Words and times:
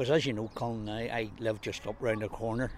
Because 0.00 0.16
as 0.16 0.24
you 0.24 0.32
know, 0.32 0.50
Colin, 0.54 0.88
I, 0.88 1.08
I 1.14 1.30
live 1.40 1.60
just 1.60 1.86
up 1.86 1.96
round 2.00 2.22
the 2.22 2.28
corner. 2.30 2.70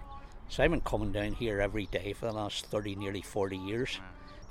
So 0.49 0.61
I've 0.61 0.71
been 0.71 0.81
coming 0.81 1.13
down 1.13 1.31
here 1.31 1.61
every 1.61 1.85
day 1.85 2.11
for 2.11 2.25
the 2.25 2.33
last 2.33 2.65
30, 2.65 2.97
nearly 2.97 3.21
40 3.21 3.55
years. 3.55 3.91
Mm. 3.91 4.01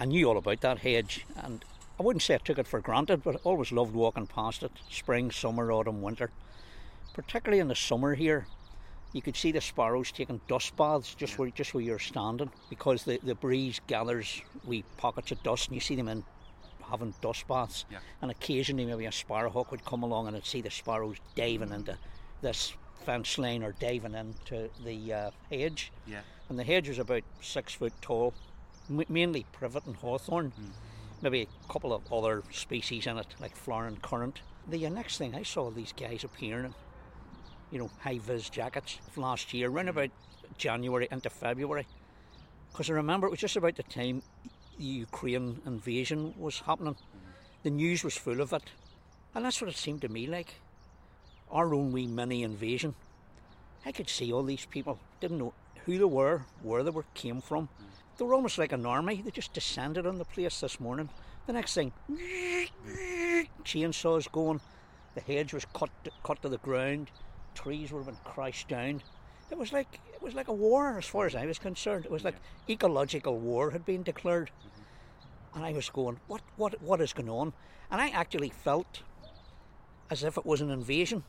I 0.00 0.04
knew 0.06 0.26
all 0.26 0.38
about 0.38 0.62
that 0.62 0.78
hedge, 0.78 1.26
and 1.36 1.62
I 2.00 2.02
wouldn't 2.02 2.22
say 2.22 2.34
I 2.34 2.38
took 2.38 2.56
it 2.56 2.66
for 2.66 2.80
granted, 2.80 3.22
but 3.22 3.36
I 3.36 3.38
always 3.44 3.72
loved 3.72 3.92
walking 3.92 4.26
past 4.26 4.62
it 4.62 4.72
spring, 4.88 5.30
summer, 5.30 5.70
autumn, 5.70 6.00
winter. 6.00 6.30
Particularly 7.12 7.60
in 7.60 7.68
the 7.68 7.74
summer 7.74 8.14
here, 8.14 8.46
you 9.12 9.20
could 9.20 9.36
see 9.36 9.52
the 9.52 9.60
sparrows 9.60 10.10
taking 10.10 10.40
dust 10.48 10.74
baths 10.74 11.14
just 11.14 11.38
where 11.38 11.50
just 11.50 11.74
where 11.74 11.82
you're 11.82 11.98
standing 11.98 12.50
because 12.70 13.04
the, 13.04 13.20
the 13.22 13.34
breeze 13.34 13.82
gathers 13.86 14.40
wee 14.64 14.82
pockets 14.96 15.30
of 15.30 15.42
dust 15.42 15.68
and 15.68 15.74
you 15.74 15.80
see 15.82 15.94
them 15.94 16.08
in 16.08 16.24
having 16.88 17.12
dust 17.20 17.46
baths. 17.46 17.84
Yeah. 17.90 17.98
And 18.22 18.30
occasionally 18.30 18.86
maybe 18.86 19.04
a 19.04 19.12
sparrowhawk 19.12 19.70
would 19.70 19.84
come 19.84 20.02
along 20.02 20.28
and 20.28 20.36
I'd 20.38 20.46
see 20.46 20.62
the 20.62 20.70
sparrows 20.70 21.18
diving 21.36 21.68
mm. 21.68 21.74
into 21.74 21.98
this 22.42 22.74
fence 23.04 23.38
lane 23.38 23.62
or 23.62 23.72
diving 23.72 24.14
into 24.14 24.68
the 24.84 25.12
uh, 25.12 25.30
hedge. 25.50 25.92
Yeah. 26.06 26.20
And 26.48 26.58
the 26.58 26.64
hedge 26.64 26.88
was 26.88 26.98
about 26.98 27.22
six 27.40 27.72
foot 27.72 27.92
tall, 28.02 28.34
m- 28.90 29.04
mainly 29.08 29.46
privet 29.52 29.86
and 29.86 29.96
hawthorn. 29.96 30.52
Maybe 31.22 31.42
a 31.42 31.72
couple 31.72 31.92
of 31.92 32.12
other 32.12 32.42
species 32.50 33.06
in 33.06 33.16
it, 33.16 33.28
like 33.40 33.56
flower 33.56 33.90
currant. 34.02 34.40
The 34.68 34.86
uh, 34.86 34.90
next 34.90 35.18
thing 35.18 35.34
I 35.34 35.42
saw 35.42 35.70
these 35.70 35.92
guys 35.92 36.24
appearing 36.24 36.66
in, 36.66 36.74
you 37.70 37.78
know, 37.78 37.90
high 38.00 38.18
vis 38.18 38.50
jackets 38.50 38.98
last 39.16 39.54
year, 39.54 39.70
around 39.70 39.88
about 39.88 40.10
January 40.58 41.08
into 41.10 41.30
February. 41.30 41.86
Because 42.70 42.90
I 42.90 42.94
remember 42.94 43.26
it 43.26 43.30
was 43.30 43.40
just 43.40 43.56
about 43.56 43.76
the 43.76 43.82
time 43.84 44.22
the 44.78 44.84
Ukraine 44.84 45.60
invasion 45.66 46.34
was 46.36 46.60
happening. 46.60 46.96
The 47.62 47.70
news 47.70 48.02
was 48.02 48.16
full 48.16 48.40
of 48.40 48.52
it. 48.52 48.64
And 49.34 49.44
that's 49.44 49.60
what 49.60 49.70
it 49.70 49.76
seemed 49.76 50.02
to 50.02 50.08
me 50.08 50.26
like. 50.26 50.54
Our 51.52 51.74
own 51.74 51.92
wee 51.92 52.06
mini 52.06 52.42
invasion. 52.42 52.94
I 53.84 53.92
could 53.92 54.08
see 54.08 54.32
all 54.32 54.42
these 54.42 54.64
people, 54.64 54.98
didn't 55.20 55.38
know 55.38 55.52
who 55.84 55.98
they 55.98 56.04
were, 56.04 56.46
where 56.62 56.82
they 56.82 56.90
were, 56.90 57.04
came 57.14 57.40
from. 57.40 57.68
They 58.16 58.24
were 58.24 58.34
almost 58.34 58.58
like 58.58 58.72
an 58.72 58.86
army. 58.86 59.20
They 59.22 59.30
just 59.30 59.52
descended 59.52 60.06
on 60.06 60.18
the 60.18 60.24
place 60.24 60.60
this 60.60 60.80
morning. 60.80 61.08
The 61.46 61.52
next 61.52 61.74
thing, 61.74 61.92
chainsaws 63.64 64.30
going. 64.30 64.60
The 65.14 65.20
hedge 65.20 65.52
was 65.52 65.66
cut 65.74 65.90
cut 66.22 66.40
to 66.42 66.48
the 66.48 66.58
ground. 66.58 67.10
Trees 67.54 67.90
were 67.90 68.02
being 68.02 68.16
crushed 68.24 68.68
down. 68.68 69.02
It 69.50 69.58
was 69.58 69.72
like 69.72 70.00
it 70.14 70.22
was 70.22 70.34
like 70.34 70.48
a 70.48 70.52
war, 70.52 70.96
as 70.96 71.06
far 71.06 71.26
as 71.26 71.34
I 71.34 71.44
was 71.46 71.58
concerned. 71.58 72.04
It 72.04 72.10
was 72.10 72.24
like 72.24 72.36
ecological 72.70 73.38
war 73.38 73.72
had 73.72 73.84
been 73.84 74.02
declared, 74.02 74.50
mm-hmm. 74.50 75.56
and 75.56 75.66
I 75.66 75.72
was 75.72 75.90
going, 75.90 76.20
what 76.28 76.42
what 76.56 76.80
what 76.80 77.00
is 77.00 77.12
going 77.12 77.28
on? 77.28 77.52
And 77.90 78.00
I 78.00 78.08
actually 78.10 78.50
felt 78.50 79.00
as 80.10 80.22
if 80.22 80.38
it 80.38 80.46
was 80.46 80.60
an 80.60 80.70
invasion. 80.70 81.24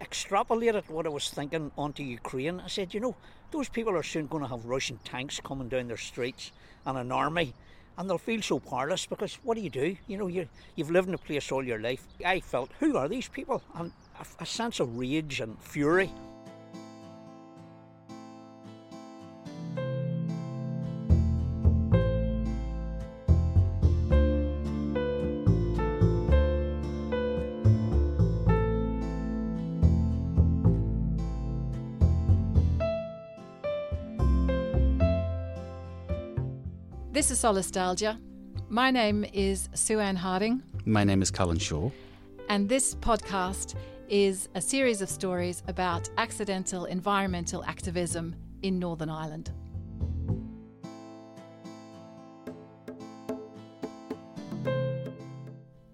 Extrapolated 0.00 0.88
what 0.88 1.06
I 1.06 1.10
was 1.10 1.28
thinking 1.28 1.70
onto 1.76 2.02
Ukraine. 2.02 2.60
I 2.60 2.68
said, 2.68 2.94
you 2.94 3.00
know, 3.00 3.16
those 3.50 3.68
people 3.68 3.94
are 3.94 4.02
soon 4.02 4.26
going 4.28 4.42
to 4.42 4.48
have 4.48 4.64
Russian 4.64 4.98
tanks 5.04 5.40
coming 5.40 5.68
down 5.68 5.88
their 5.88 5.98
streets 5.98 6.52
and 6.86 6.96
an 6.96 7.12
army, 7.12 7.52
and 7.98 8.08
they'll 8.08 8.16
feel 8.16 8.40
so 8.40 8.58
powerless 8.58 9.04
because 9.04 9.34
what 9.42 9.56
do 9.56 9.60
you 9.60 9.68
do? 9.68 9.96
You 10.06 10.16
know, 10.16 10.26
you 10.26 10.48
you've 10.74 10.90
lived 10.90 11.08
in 11.08 11.14
a 11.14 11.18
place 11.18 11.52
all 11.52 11.62
your 11.62 11.78
life. 11.78 12.06
I 12.24 12.40
felt, 12.40 12.70
who 12.80 12.96
are 12.96 13.08
these 13.08 13.28
people? 13.28 13.62
And 13.74 13.92
a, 14.18 14.42
a 14.42 14.46
sense 14.46 14.80
of 14.80 14.96
rage 14.96 15.40
and 15.40 15.60
fury. 15.60 16.10
This 37.12 37.30
is 37.30 37.42
Solastalgia. 37.42 38.18
My 38.68 38.90
name 38.90 39.24
is 39.32 39.68
Sue 39.74 39.98
Ann 40.00 40.16
Harding, 40.16 40.62
My 40.84 41.04
name 41.04 41.22
is 41.22 41.30
Colin 41.30 41.58
Shaw. 41.58 41.90
and 42.48 42.68
this 42.68 42.94
podcast 42.96 43.74
is 44.08 44.48
a 44.54 44.60
series 44.60 45.02
of 45.02 45.08
stories 45.08 45.62
about 45.68 46.08
accidental 46.18 46.84
environmental 46.84 47.64
activism 47.64 48.34
in 48.62 48.78
Northern 48.78 49.10
Ireland. 49.10 49.50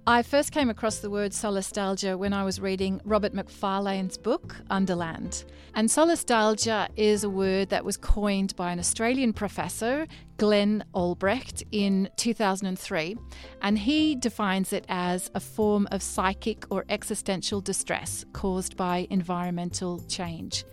I 0.09 0.23
first 0.23 0.53
came 0.53 0.71
across 0.71 1.01
the 1.01 1.11
word 1.11 1.33
solastalgia 1.33 2.17
when 2.17 2.33
I 2.33 2.45
was 2.45 2.61
reading 2.61 3.01
Robert 3.05 3.35
Macfarlane's 3.35 4.17
book, 4.17 4.55
Underland. 4.71 5.45
And 5.75 5.89
solastalgia 5.89 6.91
is 6.95 7.25
a 7.25 7.29
word 7.29 7.71
that 7.71 7.85
was 7.85 7.97
coined 7.97 8.55
by 8.55 8.71
an 8.71 8.79
Australian 8.79 9.33
professor, 9.33 10.07
Glenn 10.37 10.85
Albrecht, 10.95 11.65
in 11.73 12.09
2003. 12.19 13.17
And 13.63 13.81
he 13.81 14.15
defines 14.15 14.73
it 14.73 14.85
as 14.89 15.29
a 15.35 15.41
form 15.41 15.89
of 15.91 16.05
psychic 16.05 16.67
or 16.71 16.85
existential 16.89 17.61
distress 17.61 18.25
caused 18.33 18.77
by 18.77 19.09
environmental 19.11 20.05
change. 20.07 20.65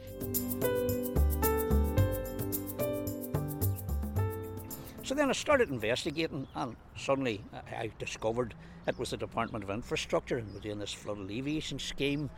So 5.04 5.14
then 5.14 5.30
I 5.30 5.34
started 5.34 5.70
investigating, 5.70 6.48
and 6.56 6.78
suddenly 6.96 7.44
I 7.54 7.92
discovered 8.00 8.54
it 8.88 8.98
was 8.98 9.10
the 9.10 9.18
Department 9.18 9.66
of 9.66 9.70
Infrastructure 9.70 10.38
and 10.38 10.54
we're 10.54 10.62
doing 10.62 10.80
this 10.80 10.94
flood 10.94 11.18
alleviation 11.18 11.78
scheme, 11.78 12.30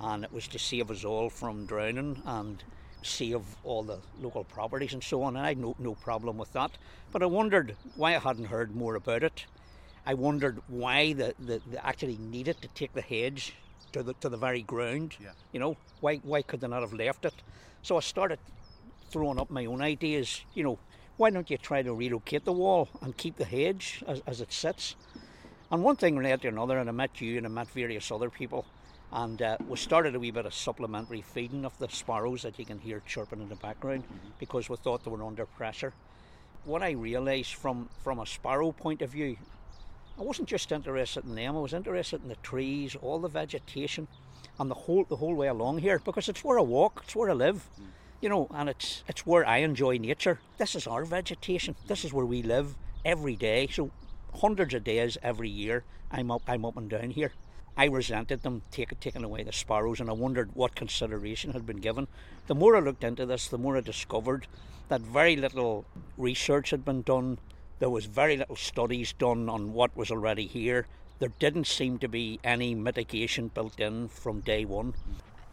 and 0.00 0.24
it 0.24 0.32
was 0.32 0.48
to 0.48 0.58
save 0.58 0.90
us 0.90 1.04
all 1.04 1.30
from 1.30 1.64
drowning 1.66 2.20
and 2.26 2.64
save 3.02 3.42
all 3.62 3.84
the 3.84 4.00
local 4.20 4.42
properties 4.42 4.94
and 4.94 5.02
so 5.02 5.22
on. 5.22 5.36
And 5.36 5.44
I 5.44 5.50
had 5.50 5.58
no, 5.58 5.76
no 5.78 5.94
problem 5.94 6.38
with 6.38 6.52
that. 6.54 6.76
But 7.12 7.22
I 7.22 7.26
wondered 7.26 7.76
why 7.94 8.16
I 8.16 8.18
hadn't 8.18 8.46
heard 8.46 8.74
more 8.74 8.96
about 8.96 9.22
it. 9.22 9.46
I 10.04 10.14
wondered 10.14 10.60
why 10.66 11.12
the, 11.12 11.34
the, 11.38 11.60
they 11.70 11.78
actually 11.78 12.16
needed 12.16 12.60
to 12.62 12.68
take 12.68 12.94
the 12.94 13.00
hedge 13.00 13.54
to 13.92 14.02
the 14.02 14.14
to 14.14 14.28
the 14.28 14.36
very 14.36 14.62
ground. 14.62 15.16
Yeah. 15.20 15.30
You 15.52 15.60
know, 15.60 15.76
why 16.00 16.16
why 16.16 16.42
could 16.42 16.60
they 16.60 16.68
not 16.68 16.80
have 16.80 16.92
left 16.92 17.24
it? 17.24 17.34
So 17.82 17.96
I 17.96 18.00
started 18.00 18.40
throwing 19.10 19.38
up 19.38 19.50
my 19.50 19.66
own 19.66 19.82
ideas. 19.82 20.44
You 20.54 20.64
know, 20.64 20.78
why 21.18 21.30
don't 21.30 21.50
you 21.50 21.58
try 21.58 21.82
to 21.82 21.92
relocate 21.92 22.44
the 22.44 22.52
wall 22.52 22.88
and 23.02 23.16
keep 23.16 23.36
the 23.36 23.44
hedge 23.44 24.04
as, 24.06 24.22
as 24.26 24.40
it 24.40 24.52
sits? 24.52 24.94
And 25.70 25.82
one 25.82 25.96
thing 25.96 26.22
led 26.22 26.42
to 26.42 26.48
another, 26.48 26.78
and 26.78 26.88
I 26.88 26.92
met 26.92 27.20
you 27.20 27.36
and 27.36 27.44
I 27.44 27.50
met 27.50 27.68
various 27.70 28.10
other 28.12 28.30
people, 28.30 28.64
and 29.12 29.42
uh, 29.42 29.56
we 29.68 29.76
started 29.76 30.14
a 30.14 30.20
wee 30.20 30.30
bit 30.30 30.46
of 30.46 30.54
supplementary 30.54 31.20
feeding 31.20 31.64
of 31.64 31.76
the 31.78 31.88
sparrows 31.88 32.42
that 32.42 32.58
you 32.58 32.64
can 32.64 32.78
hear 32.78 33.02
chirping 33.04 33.40
in 33.40 33.48
the 33.48 33.56
background 33.56 34.04
because 34.38 34.70
we 34.70 34.76
thought 34.76 35.04
they 35.04 35.10
were 35.10 35.24
under 35.24 35.44
pressure. 35.44 35.92
What 36.64 36.82
I 36.84 36.92
realised 36.92 37.54
from, 37.54 37.88
from 38.04 38.20
a 38.20 38.26
sparrow 38.26 38.70
point 38.70 39.02
of 39.02 39.10
view, 39.10 39.36
I 40.18 40.22
wasn't 40.22 40.48
just 40.48 40.70
interested 40.70 41.24
in 41.24 41.34
them, 41.34 41.56
I 41.56 41.60
was 41.60 41.74
interested 41.74 42.22
in 42.22 42.28
the 42.28 42.36
trees, 42.36 42.94
all 42.94 43.18
the 43.18 43.28
vegetation, 43.28 44.06
and 44.60 44.70
the 44.70 44.74
whole 44.74 45.04
the 45.04 45.16
whole 45.16 45.34
way 45.34 45.48
along 45.48 45.78
here 45.78 46.00
because 46.04 46.28
it's 46.28 46.44
where 46.44 46.58
I 46.58 46.62
walk, 46.62 47.02
it's 47.04 47.16
where 47.16 47.30
I 47.30 47.34
live. 47.34 47.68
You 48.20 48.28
know, 48.28 48.48
and 48.50 48.68
it's 48.68 49.04
it's 49.06 49.24
where 49.24 49.46
I 49.46 49.58
enjoy 49.58 49.96
nature. 49.98 50.40
This 50.58 50.74
is 50.74 50.88
our 50.88 51.04
vegetation. 51.04 51.76
This 51.86 52.04
is 52.04 52.12
where 52.12 52.26
we 52.26 52.42
live 52.42 52.74
every 53.04 53.36
day. 53.36 53.68
So 53.70 53.92
hundreds 54.34 54.74
of 54.74 54.82
days 54.82 55.16
every 55.22 55.48
year 55.48 55.84
I'm 56.10 56.32
up 56.32 56.42
I'm 56.48 56.64
up 56.64 56.76
and 56.76 56.90
down 56.90 57.10
here. 57.10 57.32
I 57.76 57.84
resented 57.84 58.42
them 58.42 58.62
take, 58.72 58.98
taking 58.98 59.22
away 59.22 59.44
the 59.44 59.52
sparrows 59.52 60.00
and 60.00 60.10
I 60.10 60.14
wondered 60.14 60.50
what 60.54 60.74
consideration 60.74 61.52
had 61.52 61.64
been 61.64 61.76
given. 61.76 62.08
The 62.48 62.56
more 62.56 62.76
I 62.76 62.80
looked 62.80 63.04
into 63.04 63.24
this, 63.24 63.46
the 63.46 63.56
more 63.56 63.76
I 63.76 63.82
discovered 63.82 64.48
that 64.88 65.00
very 65.00 65.36
little 65.36 65.84
research 66.16 66.70
had 66.70 66.84
been 66.84 67.02
done. 67.02 67.38
There 67.78 67.88
was 67.88 68.06
very 68.06 68.36
little 68.36 68.56
studies 68.56 69.12
done 69.12 69.48
on 69.48 69.74
what 69.74 69.96
was 69.96 70.10
already 70.10 70.48
here. 70.48 70.88
There 71.20 71.32
didn't 71.38 71.68
seem 71.68 71.98
to 72.00 72.08
be 72.08 72.40
any 72.42 72.74
mitigation 72.74 73.46
built 73.46 73.78
in 73.78 74.08
from 74.08 74.40
day 74.40 74.64
one. 74.64 74.94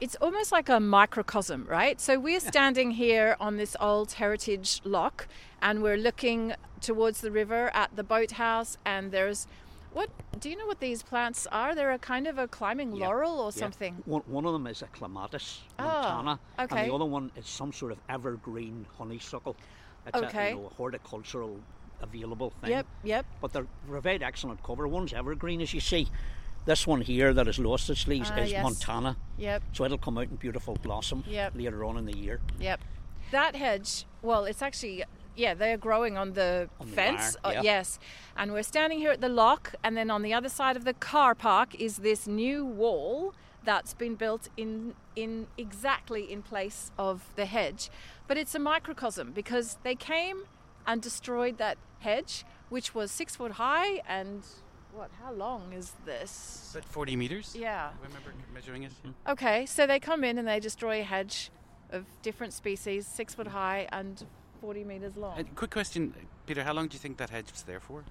It's 0.02 0.16
almost 0.16 0.52
like 0.52 0.68
a 0.68 0.80
microcosm, 0.80 1.66
right? 1.70 2.02
So 2.02 2.20
we're 2.20 2.42
standing 2.42 2.92
here 2.92 3.38
on 3.40 3.56
this 3.56 3.78
old 3.80 4.14
heritage 4.14 4.82
lock 4.84 5.28
and 5.62 5.82
we're 5.82 5.96
looking 5.96 6.54
towards 6.82 7.22
the 7.22 7.32
river 7.32 7.72
at 7.74 7.96
the 7.96 8.04
boathouse 8.04 8.78
and 8.86 9.12
there's 9.12 9.48
what 9.94 10.10
do 10.42 10.50
you 10.50 10.58
know 10.58 10.66
what 10.66 10.82
these 10.82 11.02
plants 11.02 11.48
are? 11.50 11.74
They're 11.74 11.94
a 11.94 11.98
kind 11.98 12.28
of 12.28 12.38
a 12.38 12.50
climbing 12.50 12.94
Yeah, 12.94 13.08
laurel 13.08 13.40
or 13.40 13.52
Yeah. 13.56 13.62
something. 13.62 14.04
One, 14.04 14.22
one 14.28 14.46
of 14.46 14.52
them 14.52 14.68
is 14.68 14.82
a 14.82 14.88
clematis 14.88 15.62
Oh, 15.80 15.84
montana, 15.86 16.40
okay. 16.60 16.82
and 16.82 16.90
the 16.90 16.94
other 16.94 17.06
one 17.06 17.32
is 17.38 17.48
some 17.48 17.72
sort 17.72 17.94
of 17.94 18.00
evergreen 18.10 18.86
honeysuckle. 18.98 19.56
It's 20.06 20.18
Okay. 20.18 20.48
a, 20.48 20.50
you 20.50 20.56
know, 20.64 20.72
horticultural 20.76 21.58
available 22.02 22.52
thing. 22.62 22.72
Yep, 22.72 22.88
yep. 23.06 23.26
But 23.40 23.54
they're 23.54 23.68
provide 23.88 24.22
excellent 24.22 24.62
cover. 24.64 24.86
One's 24.86 25.14
evergreen, 25.14 25.62
as 25.62 25.74
you 25.74 25.80
see. 25.80 26.10
This 26.66 26.88
one 26.88 27.02
here 27.02 27.34
that 27.34 27.46
has 27.46 27.60
lost 27.60 27.90
its 27.90 28.08
leaves 28.08 28.32
Ah, 28.34 28.38
is 28.40 28.52
yes. 28.52 28.64
Montana, 28.64 29.18
Yep, 29.38 29.64
so 29.74 29.86
it'll 29.86 29.98
come 30.00 30.18
out 30.18 30.30
in 30.30 30.36
beautiful 30.36 30.76
blossom 30.82 31.24
Yep. 31.28 31.54
later 31.56 31.84
on 31.86 31.98
in 31.98 32.06
the 32.06 32.18
year. 32.18 32.40
yep. 32.60 32.80
That 33.32 33.56
hedge, 33.56 34.06
well, 34.22 34.46
it's 34.46 34.62
actually 34.62 35.04
yeah, 35.38 35.54
they're 35.54 35.78
growing 35.78 36.18
on 36.18 36.32
the 36.32 36.70
On 36.80 36.88
the 36.88 36.94
fence. 36.96 37.36
wire, 37.44 37.52
Uh, 37.52 37.56
yeah. 37.56 37.62
yes. 37.64 38.00
And 38.38 38.54
we're 38.54 38.64
standing 38.64 39.00
here 39.00 39.12
at 39.12 39.20
the 39.20 39.28
lock, 39.28 39.76
and 39.84 39.98
then 39.98 40.10
on 40.10 40.22
the 40.22 40.34
other 40.34 40.48
side 40.48 40.78
of 40.78 40.86
the 40.86 40.94
car 40.94 41.36
park 41.36 41.76
is 41.76 41.98
this 41.98 42.26
new 42.26 42.64
wall 42.66 43.34
that's 43.64 43.94
been 43.94 44.16
built 44.16 44.48
in 44.56 44.96
in 45.16 45.48
exactly 45.58 46.32
in 46.32 46.42
place 46.42 46.92
of 46.98 47.30
the 47.36 47.46
hedge. 47.46 47.90
But 48.28 48.38
it's 48.38 48.56
a 48.56 48.60
microcosm 48.60 49.32
because 49.34 49.78
they 49.84 49.96
came 49.96 50.44
and 50.88 51.02
destroyed 51.02 51.58
that 51.58 51.78
hedge, 52.00 52.46
which 52.70 52.96
was 52.96 53.12
six 53.12 53.36
foot 53.36 53.54
high 53.54 54.02
and 54.08 54.44
what? 54.96 55.12
How 55.22 55.34
long 55.34 55.74
is 55.74 55.94
this? 56.06 56.64
Is 56.68 56.74
that 56.74 56.86
40 56.86 57.16
meters? 57.16 57.56
Yeah. 57.58 57.90
I 57.90 58.06
remember 58.06 58.34
measuring 58.54 58.84
it. 58.84 58.92
Okay, 59.28 59.66
so 59.66 59.86
they 59.86 60.00
come 60.00 60.24
in 60.24 60.38
and 60.38 60.48
they 60.48 60.60
destroy 60.60 61.02
a 61.02 61.04
hedge 61.04 61.52
of 61.92 62.06
different 62.22 62.54
species, 62.54 63.06
six 63.06 63.36
foot 63.36 63.48
high 63.48 63.88
and 63.92 64.26
40 64.62 64.84
meters 64.84 65.18
long. 65.18 65.40
Uh, 65.40 65.44
quick 65.56 65.72
question, 65.72 66.14
Peter. 66.46 66.64
How 66.64 66.74
long 66.74 66.88
do 66.88 66.96
you 66.96 67.00
think 67.00 67.18
that 67.18 67.30
hedge 67.30 67.52
was 67.52 67.64
there 67.64 67.80
for? 67.80 68.04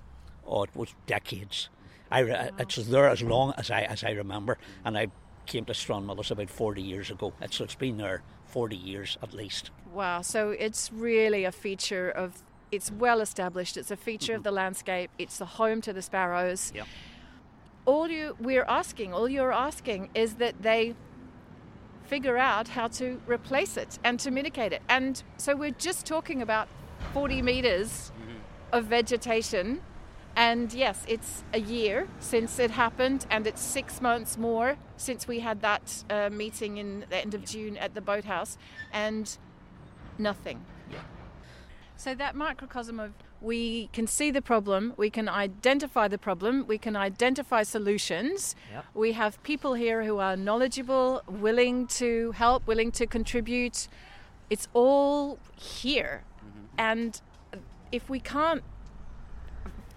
Oh, 0.47 0.63
it 0.65 0.71
was 0.75 0.95
decades. 1.07 1.71
I 2.11 2.21
re- 2.21 2.51
it's 2.59 2.77
there 2.77 3.09
as 3.09 3.23
long 3.23 3.55
as 3.57 3.71
I 3.71 3.83
as 3.83 4.05
I 4.05 4.11
remember, 4.11 4.59
and 4.85 4.97
I 4.97 5.09
came 5.47 5.65
to 5.65 5.73
Stranmillis 5.73 6.31
about 6.31 6.51
forty 6.51 6.83
years 6.83 7.11
ago. 7.11 7.33
It's 7.41 7.61
it's 7.61 7.75
been 7.75 7.97
there 7.97 8.23
forty 8.45 8.77
years 8.77 9.17
at 9.23 9.33
least. 9.33 9.71
Wow, 9.93 10.21
so 10.21 10.51
it's 10.51 10.93
really 10.93 11.45
a 11.45 11.53
feature 11.53 12.11
of 12.11 12.43
it's 12.75 12.91
well 12.91 13.21
established. 13.21 13.77
It's 13.77 13.91
a 13.91 13.97
feature 13.97 14.35
of 14.35 14.43
the 14.43 14.51
landscape. 14.51 15.11
It's 15.19 15.39
the 15.39 15.47
home 15.47 15.81
to 15.83 15.93
the 15.93 16.03
sparrows. 16.03 16.73
Yep. 16.75 16.87
All 17.87 18.09
you 18.09 18.37
we're 18.41 18.65
asking, 18.65 19.13
all 19.13 19.29
you're 19.29 19.53
asking 19.53 20.11
is 20.15 20.35
that 20.35 20.63
they 20.63 20.95
figure 22.07 22.37
out 22.37 22.69
how 22.69 22.89
to 22.89 23.21
replace 23.27 23.77
it 23.77 23.99
and 24.05 24.19
to 24.21 24.31
mitigate 24.31 24.73
it. 24.73 24.83
And 24.89 25.23
so 25.37 25.55
we're 25.57 25.71
just 25.71 26.07
talking 26.07 26.43
about 26.43 26.69
40 27.13 27.43
meters 27.43 28.13
of 28.73 28.85
vegetation. 28.87 29.81
And 30.37 30.73
yes, 30.73 31.05
it's 31.07 31.45
a 31.53 31.61
year 31.61 32.09
since 32.19 32.59
it 32.59 32.73
happened, 32.73 33.25
and 33.31 33.47
it's 33.47 33.63
six 33.63 34.03
months 34.03 34.37
more 34.37 34.77
since 34.97 35.29
we 35.29 35.41
had 35.41 35.61
that 35.63 36.05
uh, 36.11 36.29
meeting 36.29 36.79
in 36.79 37.05
the 37.09 37.17
end 37.17 37.35
of 37.35 37.45
June 37.45 37.77
at 37.77 37.95
the 37.95 38.01
boathouse, 38.01 38.59
and 38.93 39.39
nothing. 40.19 40.65
So 41.97 42.15
that 42.15 42.35
microcosm 42.35 42.99
of 43.01 43.13
we 43.41 43.89
can 43.93 44.07
see 44.07 44.31
the 44.31 44.41
problem, 44.41 44.95
we 44.97 45.11
can 45.11 45.29
identify 45.29 46.09
the 46.09 46.19
problem, 46.19 46.65
we 46.67 46.79
can 46.79 46.97
identify 46.97 47.63
solutions. 47.63 48.57
Yep. 48.73 48.85
We 48.95 49.13
have 49.13 49.41
people 49.43 49.75
here 49.75 50.03
who 50.03 50.19
are 50.19 50.35
knowledgeable, 50.35 51.23
willing 51.29 51.87
to 51.89 52.33
help, 52.33 52.67
willing 52.67 52.91
to 52.93 53.07
contribute. 53.07 53.87
It's 54.49 54.67
all 54.73 55.39
here. 55.57 56.25
Mm-hmm. 56.39 56.65
And 56.79 57.21
if 57.93 58.09
we 58.09 58.19
can't 58.19 58.63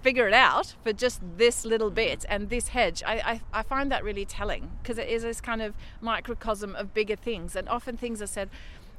figure 0.01 0.27
it 0.27 0.33
out 0.33 0.75
for 0.83 0.93
just 0.93 1.21
this 1.37 1.65
little 1.65 1.87
mm-hmm. 1.87 1.95
bit 1.95 2.25
and 2.29 2.49
this 2.49 2.69
hedge, 2.69 3.01
I, 3.05 3.41
I, 3.53 3.59
I 3.59 3.61
find 3.63 3.89
that 3.91 4.03
really 4.03 4.25
telling 4.25 4.71
because 4.81 4.97
it 4.97 5.07
is 5.07 5.23
this 5.23 5.39
kind 5.39 5.61
of 5.61 5.73
microcosm 6.01 6.75
of 6.75 6.93
bigger 6.93 7.15
things. 7.15 7.55
And 7.55 7.69
often 7.69 7.95
things 7.95 8.21
are 8.21 8.27
said 8.27 8.49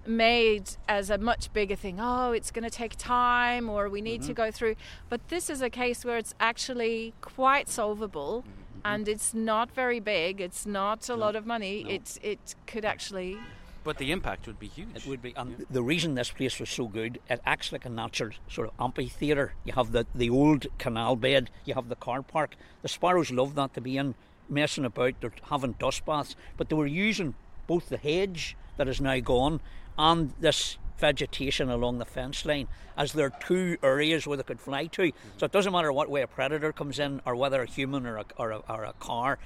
made 0.08 0.76
as 0.88 1.10
a 1.10 1.18
much 1.18 1.52
bigger 1.52 1.76
thing. 1.76 1.98
Oh, 2.00 2.32
it's 2.32 2.50
going 2.50 2.64
to 2.64 2.70
take 2.70 2.96
time 2.96 3.68
or 3.68 3.88
we 3.88 4.00
need 4.00 4.22
to 4.22 4.28
mm-hmm. 4.28 4.44
go 4.44 4.50
through. 4.50 4.76
But 5.08 5.28
this 5.28 5.50
is 5.50 5.62
a 5.62 5.70
case 5.70 6.04
where 6.04 6.16
it's 6.16 6.34
actually 6.40 7.14
quite 7.20 7.68
solvable. 7.68 8.42
Mm-hmm. 8.42 8.80
And 8.84 9.08
it's 9.08 9.34
not 9.34 9.72
very 9.72 10.00
big. 10.00 10.40
It's 10.40 10.64
not 10.64 11.08
a 11.08 11.16
lot 11.16 11.36
of 11.36 11.44
money. 11.44 11.84
No. 11.84 11.90
It 11.90 12.18
it 12.22 12.54
could 12.66 12.84
actually 12.84 13.36
But 13.84 13.98
the 13.98 14.12
impact 14.12 14.46
would 14.46 14.58
be 14.58 14.68
huge. 14.68 14.88
It 14.94 15.06
would 15.06 15.20
be, 15.20 15.34
and 15.36 15.66
the 15.70 15.82
reason 15.82 16.14
this 16.14 16.30
place 16.30 16.60
was 16.60 16.70
so 16.70 16.86
good, 16.86 17.20
it 17.28 17.40
acts 17.44 17.72
like 17.72 17.84
a 17.86 17.90
natural 17.90 18.30
sort 18.48 18.68
of 18.68 18.74
amphitheatre. 18.78 19.54
You 19.64 19.72
have 19.74 19.92
the, 19.92 20.06
the 20.14 20.30
old 20.30 20.66
canal 20.78 21.16
bed, 21.16 21.50
you 21.64 21.74
have 21.74 21.88
the 21.88 21.96
car 21.96 22.22
park. 22.22 22.54
The 22.82 22.88
sparrows 22.88 23.30
love 23.30 23.54
that 23.54 23.74
to 23.74 23.80
be 23.80 23.96
in, 23.96 24.14
messing 24.48 24.84
about, 24.84 25.14
they're 25.20 25.32
having 25.50 25.72
dust 25.72 26.04
baths, 26.06 26.36
but 26.56 26.68
they 26.68 26.76
were 26.76 26.86
using 26.86 27.34
both 27.66 27.88
the 27.88 27.96
hedge 27.96 28.56
that 28.76 28.88
is 28.88 29.00
now 29.00 29.18
gone 29.20 29.60
and 29.98 30.32
this 30.40 30.78
vegetation 30.98 31.68
along 31.68 31.98
the 31.98 32.04
fence 32.04 32.44
line 32.44 32.68
as 32.96 33.12
their 33.12 33.30
two 33.30 33.76
areas 33.82 34.26
where 34.26 34.36
they 34.36 34.42
could 34.42 34.60
fly 34.60 34.86
to. 34.86 35.12
So 35.36 35.46
it 35.46 35.52
doesn't 35.52 35.72
matter 35.72 35.92
what 35.92 36.10
way 36.10 36.22
a 36.22 36.26
predator 36.26 36.72
comes 36.72 36.98
in 36.98 37.20
or 37.24 37.36
whether 37.36 37.62
a 37.62 37.66
human 37.66 38.06
or 38.06 38.18
a, 38.18 38.24
or 38.36 38.50
a, 38.50 38.58
or 38.68 38.84
a 38.84 38.92
car, 38.94 39.38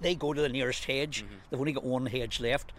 they 0.00 0.14
go 0.14 0.32
to 0.32 0.40
the 0.40 0.48
nearest 0.48 0.84
hedge. 0.84 1.24
Mm-hmm. 1.24 1.34
They've 1.50 1.60
only 1.60 1.72
got 1.72 1.84
one 1.84 2.06
hedge 2.06 2.40
left. 2.40 2.72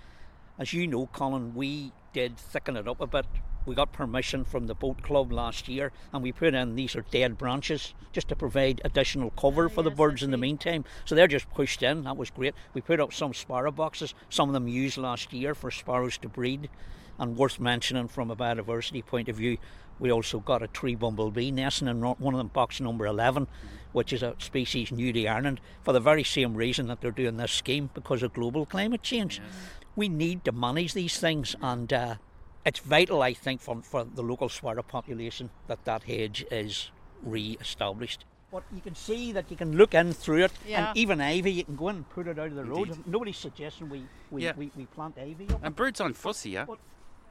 As 0.60 0.74
you 0.74 0.86
know, 0.86 1.08
Colin, 1.08 1.56
we 1.56 1.92
did 2.14 2.38
thicken 2.38 2.78
it 2.78 2.88
up 2.88 3.02
a 3.02 3.08
bit. 3.08 3.26
We 3.66 3.76
got 3.76 3.94
permission 3.94 4.44
from 4.44 4.68
the 4.68 4.76
boat 4.76 5.02
club 5.02 5.32
last 5.32 5.70
year, 5.70 5.94
and 6.12 6.22
we 6.22 6.34
put 6.34 6.54
in 6.54 6.76
these 6.76 6.98
are 6.98 7.06
dead 7.12 7.38
branches 7.38 7.94
just 8.12 8.28
to 8.28 8.36
provide 8.36 8.82
additional 8.84 9.30
cover 9.32 9.66
oh, 9.66 9.70
for 9.70 9.84
the 9.84 9.90
yes, 9.90 9.98
I 9.98 10.04
birds 10.04 10.24
in 10.24 10.32
the 10.32 10.38
meantime. 10.38 10.84
So 11.06 11.16
they're 11.16 11.28
just 11.28 11.50
pushed 11.50 11.82
in. 11.82 12.04
That 12.04 12.18
was 12.18 12.30
great. 12.30 12.56
We 12.74 12.82
put 12.82 13.00
up 13.00 13.14
some 13.14 13.34
sparrow 13.34 13.72
boxes, 13.72 14.14
some 14.30 14.50
of 14.50 14.54
them 14.54 14.68
used 14.68 14.98
last 14.98 15.32
year 15.32 15.56
for 15.56 15.72
sparrows 15.72 16.18
to 16.20 16.28
breed. 16.30 16.70
And 17.24 17.38
worth 17.38 17.58
mentioning 17.58 18.10
from 18.10 18.30
a 18.32 18.36
biodiversity 18.36 19.06
point 19.06 19.30
of 19.30 19.38
view, 19.38 19.58
we 19.98 20.12
also 20.12 20.42
got 20.42 20.62
a 20.62 20.68
tree 20.68 20.94
bumblebee 20.94 21.52
nesting 21.52 21.88
in 21.88 22.02
one 22.02 22.34
of 22.34 22.38
them, 22.38 22.50
box 22.50 22.82
number 22.82 23.06
11, 23.06 23.48
which 23.94 24.12
is 24.12 24.22
a 24.22 24.36
species 24.40 24.92
new 24.92 25.14
to 25.14 25.26
Ireland, 25.26 25.62
for 25.84 25.94
the 25.94 26.02
very 26.02 26.26
same 26.26 26.54
reason 26.54 26.88
that 26.88 27.00
they're 27.00 27.12
doing 27.12 27.38
this 27.38 27.54
scheme 27.54 27.90
because 27.94 28.24
of 28.24 28.34
global 28.34 28.66
climate 28.66 29.04
change. 29.04 29.42
We 29.96 30.10
need 30.10 30.44
to 30.44 30.52
manage 30.52 30.94
these 30.94 31.18
things, 31.18 31.56
and 31.62 31.94
uh, 31.94 32.16
it's 32.66 32.80
vital, 32.82 33.22
I 33.22 33.34
think, 33.34 33.62
for, 33.62 33.82
for 33.84 34.04
the 34.04 34.22
local 34.22 34.50
sparrow 34.50 34.84
population 34.84 35.50
that 35.68 35.86
that 35.86 36.04
hedge 36.04 36.46
is 36.52 36.92
re-established. 37.22 38.26
But 38.52 38.64
you 38.76 38.82
can 38.82 38.96
see 38.96 39.32
that 39.32 39.50
you 39.50 39.56
can 39.56 39.78
look 39.78 39.94
in 39.94 40.12
through 40.12 40.44
it, 40.44 40.52
Yeah. 40.68 40.90
and 40.90 40.98
even 40.98 41.22
ivy, 41.22 41.54
you 41.54 41.64
can 41.64 41.78
go 41.78 41.88
in 41.88 41.96
and 41.96 42.10
put 42.10 42.28
it 42.28 42.38
out 42.38 42.48
of 42.48 42.56
the 42.56 42.66
road. 42.66 42.90
Indeed. 42.90 43.08
Nobody's 43.08 43.38
suggesting 43.38 43.88
we, 43.90 44.04
we, 44.30 44.44
Yeah. 44.44 44.52
we, 44.58 44.72
we 44.76 44.88
plant 44.88 45.18
ivy 45.18 45.48
up. 45.50 45.62
And 45.64 45.74
birds 45.74 46.02
aren't 46.02 46.18
fussy, 46.18 46.50
yeah? 46.50 46.66
But- 46.66 46.80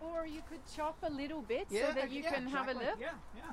Or 0.02 0.26
you 0.26 0.42
could 0.48 0.60
chop 0.76 0.96
a 1.02 1.10
little 1.10 1.42
bit 1.42 1.66
so 1.70 1.92
that 1.94 2.10
you 2.10 2.22
can 2.22 2.46
have 2.48 2.68
a 2.68 2.72
look. 2.74 2.98
Yeah, 3.00 3.10
yeah. 3.36 3.52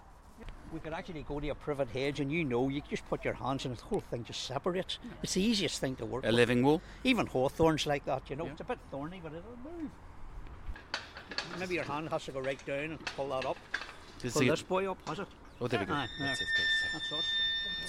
We 0.71 0.79
could 0.79 0.93
actually 0.93 1.23
go 1.23 1.39
to 1.39 1.49
a 1.49 1.55
privet 1.55 1.89
hedge, 1.89 2.19
and 2.19 2.31
you 2.31 2.43
know, 2.43 2.69
you 2.69 2.81
just 2.89 3.07
put 3.09 3.25
your 3.25 3.33
hands 3.33 3.65
in 3.65 3.71
it, 3.71 3.79
the 3.79 3.85
whole 3.85 4.01
thing 4.11 4.23
just 4.23 4.43
separates. 4.45 4.99
It's 5.23 5.33
the 5.33 5.41
easiest 5.41 5.79
thing 5.79 5.95
to 5.97 6.05
work 6.05 6.23
A 6.23 6.27
with. 6.27 6.35
living 6.35 6.63
wool. 6.63 6.81
Even 7.03 7.25
hawthorns 7.25 7.85
like 7.87 8.05
that, 8.05 8.29
you 8.29 8.35
know, 8.35 8.45
Yeah. 8.45 8.51
it's 8.51 8.61
a 8.61 8.65
bit 8.65 8.79
thorny, 8.91 9.19
but 9.23 9.33
it'll 9.33 9.57
move. 9.63 9.89
Maybe 11.59 11.75
your 11.75 11.83
hand 11.85 12.09
has 12.09 12.25
to 12.25 12.31
go 12.31 12.39
right 12.39 12.63
down 12.65 12.91
and 12.91 13.05
pull 13.15 13.29
that 13.29 13.45
up. 13.45 13.57
Does 14.19 14.33
Pull 14.33 14.41
the- 14.41 14.49
this 14.49 14.61
boy 14.61 14.89
up, 14.91 14.97
has 15.07 15.19
it? 15.19 15.27
Oh, 15.59 15.67
there 15.67 15.79
we 15.79 15.85
go. 15.85 15.93
Aye, 15.93 16.07
That's 16.19 16.39
there. 16.39 16.47
it, 16.47 16.51
there's- 16.57 16.93
That's 17.11 17.19
us. 17.19 17.25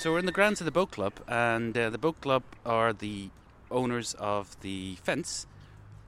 So 0.01 0.12
we're 0.12 0.19
in 0.19 0.27
the 0.27 0.33
grounds 0.33 0.61
of 0.61 0.65
the 0.65 0.71
boat 0.71 0.91
club, 0.91 1.12
and 1.29 1.77
uh, 1.77 1.91
the 1.91 1.99
boat 1.99 2.21
club 2.21 2.43
are 2.65 2.93
the 2.93 3.31
owners 3.71 4.15
of 4.15 4.59
the 4.61 4.97
fence 4.97 5.47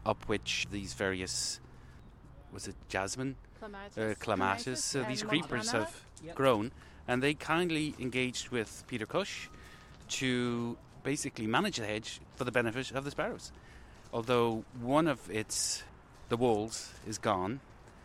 up 0.07 0.25
which 0.27 0.67
these 0.71 0.95
various, 0.95 1.61
was 2.53 2.69
it 2.69 2.75
jasmine, 2.89 3.37
Clematis. 3.59 3.99
uh, 3.99 4.15
clematis, 4.19 4.95
uh, 4.97 5.05
these 5.09 5.23
and 5.23 5.31
creepers 5.31 5.67
montana. 5.67 5.85
have 5.85 6.05
Yep. 6.25 6.35
grown, 6.37 6.73
and 7.09 7.23
they 7.23 7.35
kindly 7.35 7.95
engaged 7.99 8.51
with 8.51 8.85
Peter 8.87 9.07
Cush 9.07 9.49
to 10.11 10.77
basically 11.03 11.47
manage 11.47 11.77
the 11.79 11.87
hedge 11.87 12.21
for 12.37 12.45
the 12.45 12.53
benefit 12.53 12.93
of 12.93 13.05
the 13.05 13.11
sparrows. 13.11 13.51
Although 14.13 14.65
one 14.81 15.09
of 15.09 15.29
its, 15.31 15.83
the 16.29 16.37
walls, 16.37 16.93
is 17.07 17.19
gone, 17.19 17.61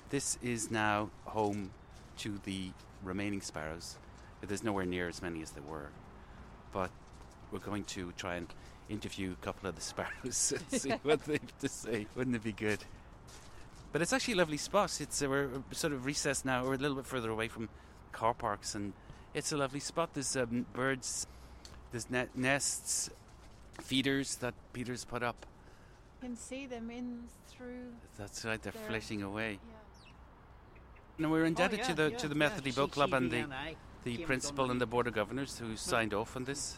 this 0.09 0.37
is 0.41 0.71
now 0.71 1.09
home 1.25 1.71
to 2.19 2.39
the 2.45 2.71
remaining 3.03 3.41
sparrows. 3.41 3.97
There's 4.41 4.63
nowhere 4.63 4.85
near 4.85 5.07
as 5.09 5.21
many 5.21 5.41
as 5.41 5.51
there 5.51 5.63
were, 5.63 5.89
but 6.71 6.89
we're 7.51 7.59
going 7.59 7.83
to 7.85 8.13
try 8.13 8.35
and 8.35 8.47
interview 8.89 9.33
a 9.33 9.45
couple 9.45 9.67
of 9.69 9.75
the 9.75 9.81
sparrows 9.81 10.53
and 10.71 10.81
see 10.81 10.89
what 11.03 11.23
they 11.25 11.33
have 11.33 11.57
to 11.59 11.67
say. 11.69 12.07
Wouldn't 12.15 12.35
it 12.35 12.43
be 12.43 12.53
good? 12.53 12.79
But 13.97 14.03
it's 14.03 14.13
actually 14.13 14.35
a 14.35 14.37
lovely 14.37 14.57
spot. 14.57 15.01
It's 15.01 15.23
uh, 15.23 15.27
we're 15.27 15.49
sort 15.71 15.91
of 15.91 16.05
recessed 16.05 16.45
now. 16.45 16.63
We're 16.63 16.75
a 16.75 16.77
little 16.77 16.97
bit 16.97 17.07
further 17.07 17.31
away 17.31 17.47
from 17.47 17.67
car 18.11 18.35
parks, 18.35 18.75
and 18.75 18.93
it's 19.33 19.51
a 19.51 19.57
lovely 19.57 19.79
spot. 19.79 20.11
There's 20.13 20.37
um, 20.37 20.67
birds, 20.71 21.25
there's 21.91 22.07
ne- 22.07 22.27
nests, 22.35 23.09
feeders 23.81 24.35
that 24.35 24.53
Peter's 24.71 25.03
put 25.03 25.23
up. 25.23 25.47
You 26.21 26.27
can 26.27 26.37
see 26.37 26.67
them 26.67 26.91
in 26.91 27.23
through. 27.49 27.91
That's 28.19 28.45
right. 28.45 28.61
They're 28.61 28.71
There. 28.71 28.87
flitting 28.87 29.23
away. 29.23 29.57
Yeah. 29.67 30.05
And 31.17 31.31
we're 31.31 31.45
indebted 31.45 31.79
Oh, 31.79 31.87
to 31.87 31.93
the 31.95 32.11
yeah, 32.11 32.17
to 32.17 32.27
the 32.27 32.35
yeah, 32.35 32.49
Methody 32.49 32.71
Boat 32.73 32.91
Club 32.91 33.15
and 33.15 33.31
the 33.31 33.47
the 34.03 34.17
principal 34.25 34.69
and 34.69 34.79
the 34.79 34.85
board 34.85 35.07
of 35.07 35.15
governors 35.15 35.57
who 35.57 35.75
signed 35.75 36.13
off 36.13 36.35
on 36.35 36.43
this. 36.43 36.77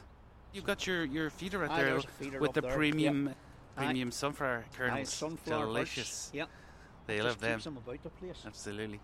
You've 0.54 0.64
got 0.64 0.88
your, 0.88 1.04
your 1.04 1.30
feeder 1.30 1.66
out 1.66 1.76
there 1.76 2.00
feeder 2.00 2.40
with 2.40 2.54
the 2.54 2.62
there, 2.62 2.72
premium 2.72 3.28
Aye. 3.28 3.34
premium 3.76 4.10
sunflower 4.10 4.64
kernels. 4.78 5.10
sunflower 5.10 5.66
Delicious. 5.66 6.30
buds. 6.34 6.48
They 7.10 7.18
just 7.18 7.28
love 7.28 7.39
them. 7.39 7.60
them 7.60 7.78
about 7.78 8.04
the 8.04 8.10
place. 8.10 8.44
Absolutely. 8.46 9.00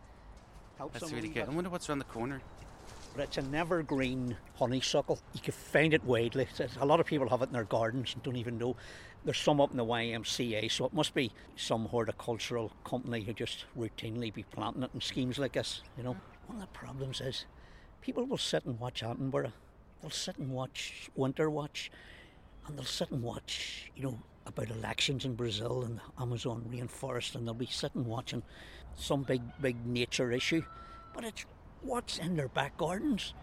Helps 0.77 0.99
That's 0.99 1.11
really 1.11 1.29
good. 1.29 1.45
bit. 1.45 1.49
I 1.49 1.51
wonder 1.51 1.69
what's 1.71 1.89
around 1.89 1.99
the 1.99 2.05
corner. 2.05 2.41
But 3.15 3.23
it's 3.23 3.37
an 3.37 3.55
evergreen 3.55 4.37
honeysuckle. 4.55 5.19
You 5.33 5.41
can 5.41 5.53
find 5.53 5.93
it 5.93 6.03
widely. 6.03 6.47
A 6.79 6.85
lot 6.85 6.99
of 6.99 7.07
people 7.07 7.27
have 7.29 7.41
it 7.41 7.45
in 7.45 7.53
their 7.53 7.63
gardens 7.63 8.13
and 8.13 8.21
don't 8.21 8.35
even 8.35 8.59
know. 8.59 8.75
There's 9.23 9.39
some 9.39 9.59
up 9.59 9.71
in 9.71 9.77
the 9.77 9.85
YMCA, 9.85 10.71
so 10.71 10.85
it 10.85 10.93
must 10.93 11.15
be 11.15 11.31
some 11.55 11.85
horticultural 11.85 12.71
company 12.83 13.23
who 13.23 13.33
just 13.33 13.65
routinely 13.75 14.31
be 14.31 14.43
planting 14.43 14.83
it 14.83 14.91
in 14.93 15.01
schemes 15.01 15.39
like 15.39 15.53
this, 15.53 15.81
you 15.97 16.03
know. 16.03 16.11
Mm-hmm. 16.13 16.53
one 16.53 16.61
of 16.61 16.61
the 16.61 16.77
problems 16.77 17.21
is 17.21 17.45
people 18.01 18.25
will 18.25 18.37
sit 18.37 18.65
and 18.65 18.79
watch 18.79 19.01
Attenborough, 19.01 19.53
they'll 20.01 20.11
sit 20.11 20.37
and 20.37 20.51
watch 20.51 21.09
Winter 21.15 21.49
Watch, 21.49 21.89
and 22.67 22.77
they'll 22.77 22.85
sit 22.85 23.09
and 23.09 23.23
watch, 23.23 23.91
you 23.95 24.03
know, 24.03 24.19
about 24.45 24.69
elections 24.69 25.25
in 25.25 25.35
Brazil 25.35 25.83
and 25.83 25.97
the 25.97 26.21
Amazon 26.21 26.65
rainforest, 26.71 27.35
and 27.35 27.45
they'll 27.45 27.53
be 27.53 27.65
sitting 27.65 28.05
watching 28.05 28.43
some 28.95 29.23
big, 29.23 29.41
big 29.61 29.85
nature 29.85 30.31
issue. 30.31 30.63
But 31.13 31.25
it's 31.25 31.45
what's 31.81 32.17
in 32.17 32.35
their 32.35 32.47
back 32.47 32.77
gardens 32.77 33.33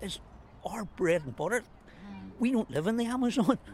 is 0.00 0.18
our 0.64 0.84
bread 0.84 1.22
and 1.24 1.36
butter. 1.36 1.62
We 2.38 2.52
don't 2.52 2.70
live 2.70 2.86
in 2.86 2.96
the 2.96 3.06
Amazon. 3.06 3.58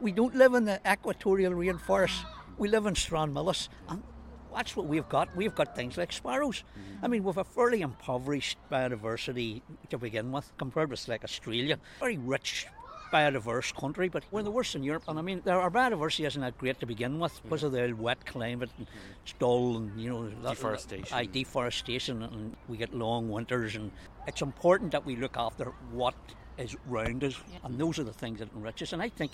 We 0.00 0.12
don't 0.12 0.36
live 0.36 0.54
in 0.54 0.64
the 0.64 0.80
equatorial 0.88 1.54
rainforest. 1.54 2.24
We 2.56 2.68
live 2.68 2.86
in 2.86 2.94
Stranmillis, 2.94 3.68
and 3.88 4.00
that's 4.54 4.76
what 4.76 4.86
we've 4.86 5.08
got. 5.08 5.34
We've 5.36 5.54
got 5.56 5.74
things 5.74 5.96
like 5.96 6.12
sparrows. 6.12 6.62
I 7.02 7.08
mean, 7.08 7.24
we've 7.24 7.36
a 7.36 7.42
fairly 7.42 7.80
impoverished 7.80 8.58
biodiversity 8.70 9.62
to 9.90 9.98
begin 9.98 10.30
with, 10.30 10.52
compared 10.56 10.90
with 10.90 11.08
like 11.08 11.24
Australia. 11.24 11.80
Very 11.98 12.16
rich 12.16 12.68
biodiverse 13.12 13.74
country, 13.74 14.08
but 14.08 14.24
we're 14.30 14.42
the 14.42 14.50
worst 14.50 14.74
in 14.74 14.82
Europe. 14.82 15.04
And 15.08 15.18
I 15.18 15.22
mean, 15.22 15.42
our 15.46 15.70
biodiversity 15.70 16.26
isn't 16.26 16.40
that 16.40 16.58
great 16.58 16.78
to 16.80 16.86
begin 16.86 17.18
with 17.18 17.40
because 17.42 17.62
of 17.62 17.72
the 17.72 17.78
mm-hmm. 17.78 18.02
wet 18.02 18.24
climate. 18.26 18.70
And 18.78 18.86
it's 19.22 19.34
dull, 19.38 19.76
and 19.76 20.00
you 20.00 20.10
know, 20.10 20.28
deforestation. 20.48 21.16
Aye, 21.16 21.26
deforestation, 21.26 22.22
and 22.22 22.56
we 22.68 22.76
get 22.76 22.94
long 22.94 23.30
winters. 23.30 23.76
And 23.76 23.90
it's 24.26 24.42
important 24.42 24.92
that 24.92 25.04
we 25.04 25.16
look 25.16 25.36
after 25.36 25.72
what 25.92 26.14
is 26.56 26.76
round 26.86 27.24
us, 27.24 27.36
Yeah. 27.52 27.58
and 27.64 27.78
those 27.78 27.98
are 27.98 28.04
the 28.04 28.12
things 28.12 28.40
that 28.40 28.52
enrich 28.54 28.82
us. 28.82 28.92
And 28.92 29.02
I 29.02 29.08
think. 29.08 29.32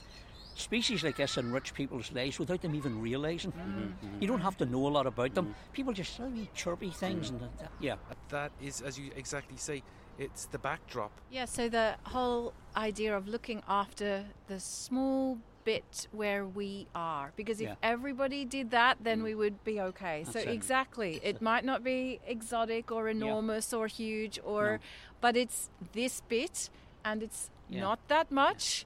Species 0.57 1.03
like 1.03 1.17
this 1.17 1.37
enrich 1.37 1.75
people's 1.75 2.13
lives 2.13 2.39
without 2.39 2.63
them 2.63 2.77
even 2.77 3.01
realising. 3.03 3.51
Mm-hmm. 3.51 3.81
Mm-hmm. 3.81 4.23
You 4.23 4.29
don't 4.29 4.41
have 4.41 4.57
to 4.59 4.65
know 4.65 4.87
a 4.87 4.89
lot 4.89 5.05
about 5.05 5.35
them. 5.35 5.53
People 5.73 5.93
just 5.93 6.21
oh, 6.21 6.31
say 6.33 6.49
chirpy 6.55 6.91
things, 6.91 7.31
and 7.31 7.41
that- 7.41 7.73
yeah, 7.81 7.97
That 8.29 8.53
is, 8.63 8.81
as 8.81 8.97
you 8.97 9.11
exactly 9.17 9.57
say, 9.57 9.83
it's 10.19 10.47
the 10.47 10.59
backdrop. 10.59 11.11
Yeah, 11.31 11.45
so 11.47 11.69
the 11.69 11.95
whole 12.05 12.53
idea 12.77 13.17
of 13.17 13.27
looking 13.29 13.63
after 13.69 14.25
the 14.49 14.61
small 14.61 15.39
bit 15.65 16.09
where 16.13 16.45
we 16.45 16.87
are 16.95 17.33
because 17.37 17.59
if 17.59 17.69
Yeah. 17.69 17.75
everybody 17.83 18.45
did 18.45 18.71
that 18.73 18.99
then 19.01 19.23
we 19.23 19.35
would 19.35 19.65
be 19.65 19.81
okay 19.81 20.23
so 20.25 20.33
That's 20.33 20.45
exactly 20.47 21.21
it 21.23 21.41
might 21.41 21.65
not 21.65 21.83
be 21.83 22.21
exotic 22.27 22.93
or 22.93 23.09
enormous 23.09 23.73
or 23.73 23.87
huge 23.87 24.39
or 24.45 24.73
No. 24.73 24.79
but 25.23 25.39
it's 25.39 25.71
this 25.93 26.21
bit 26.29 26.69
and 27.03 27.23
it's 27.23 27.51
Yeah. 27.71 27.81
not 27.81 27.99
that 28.09 28.31
much 28.31 28.85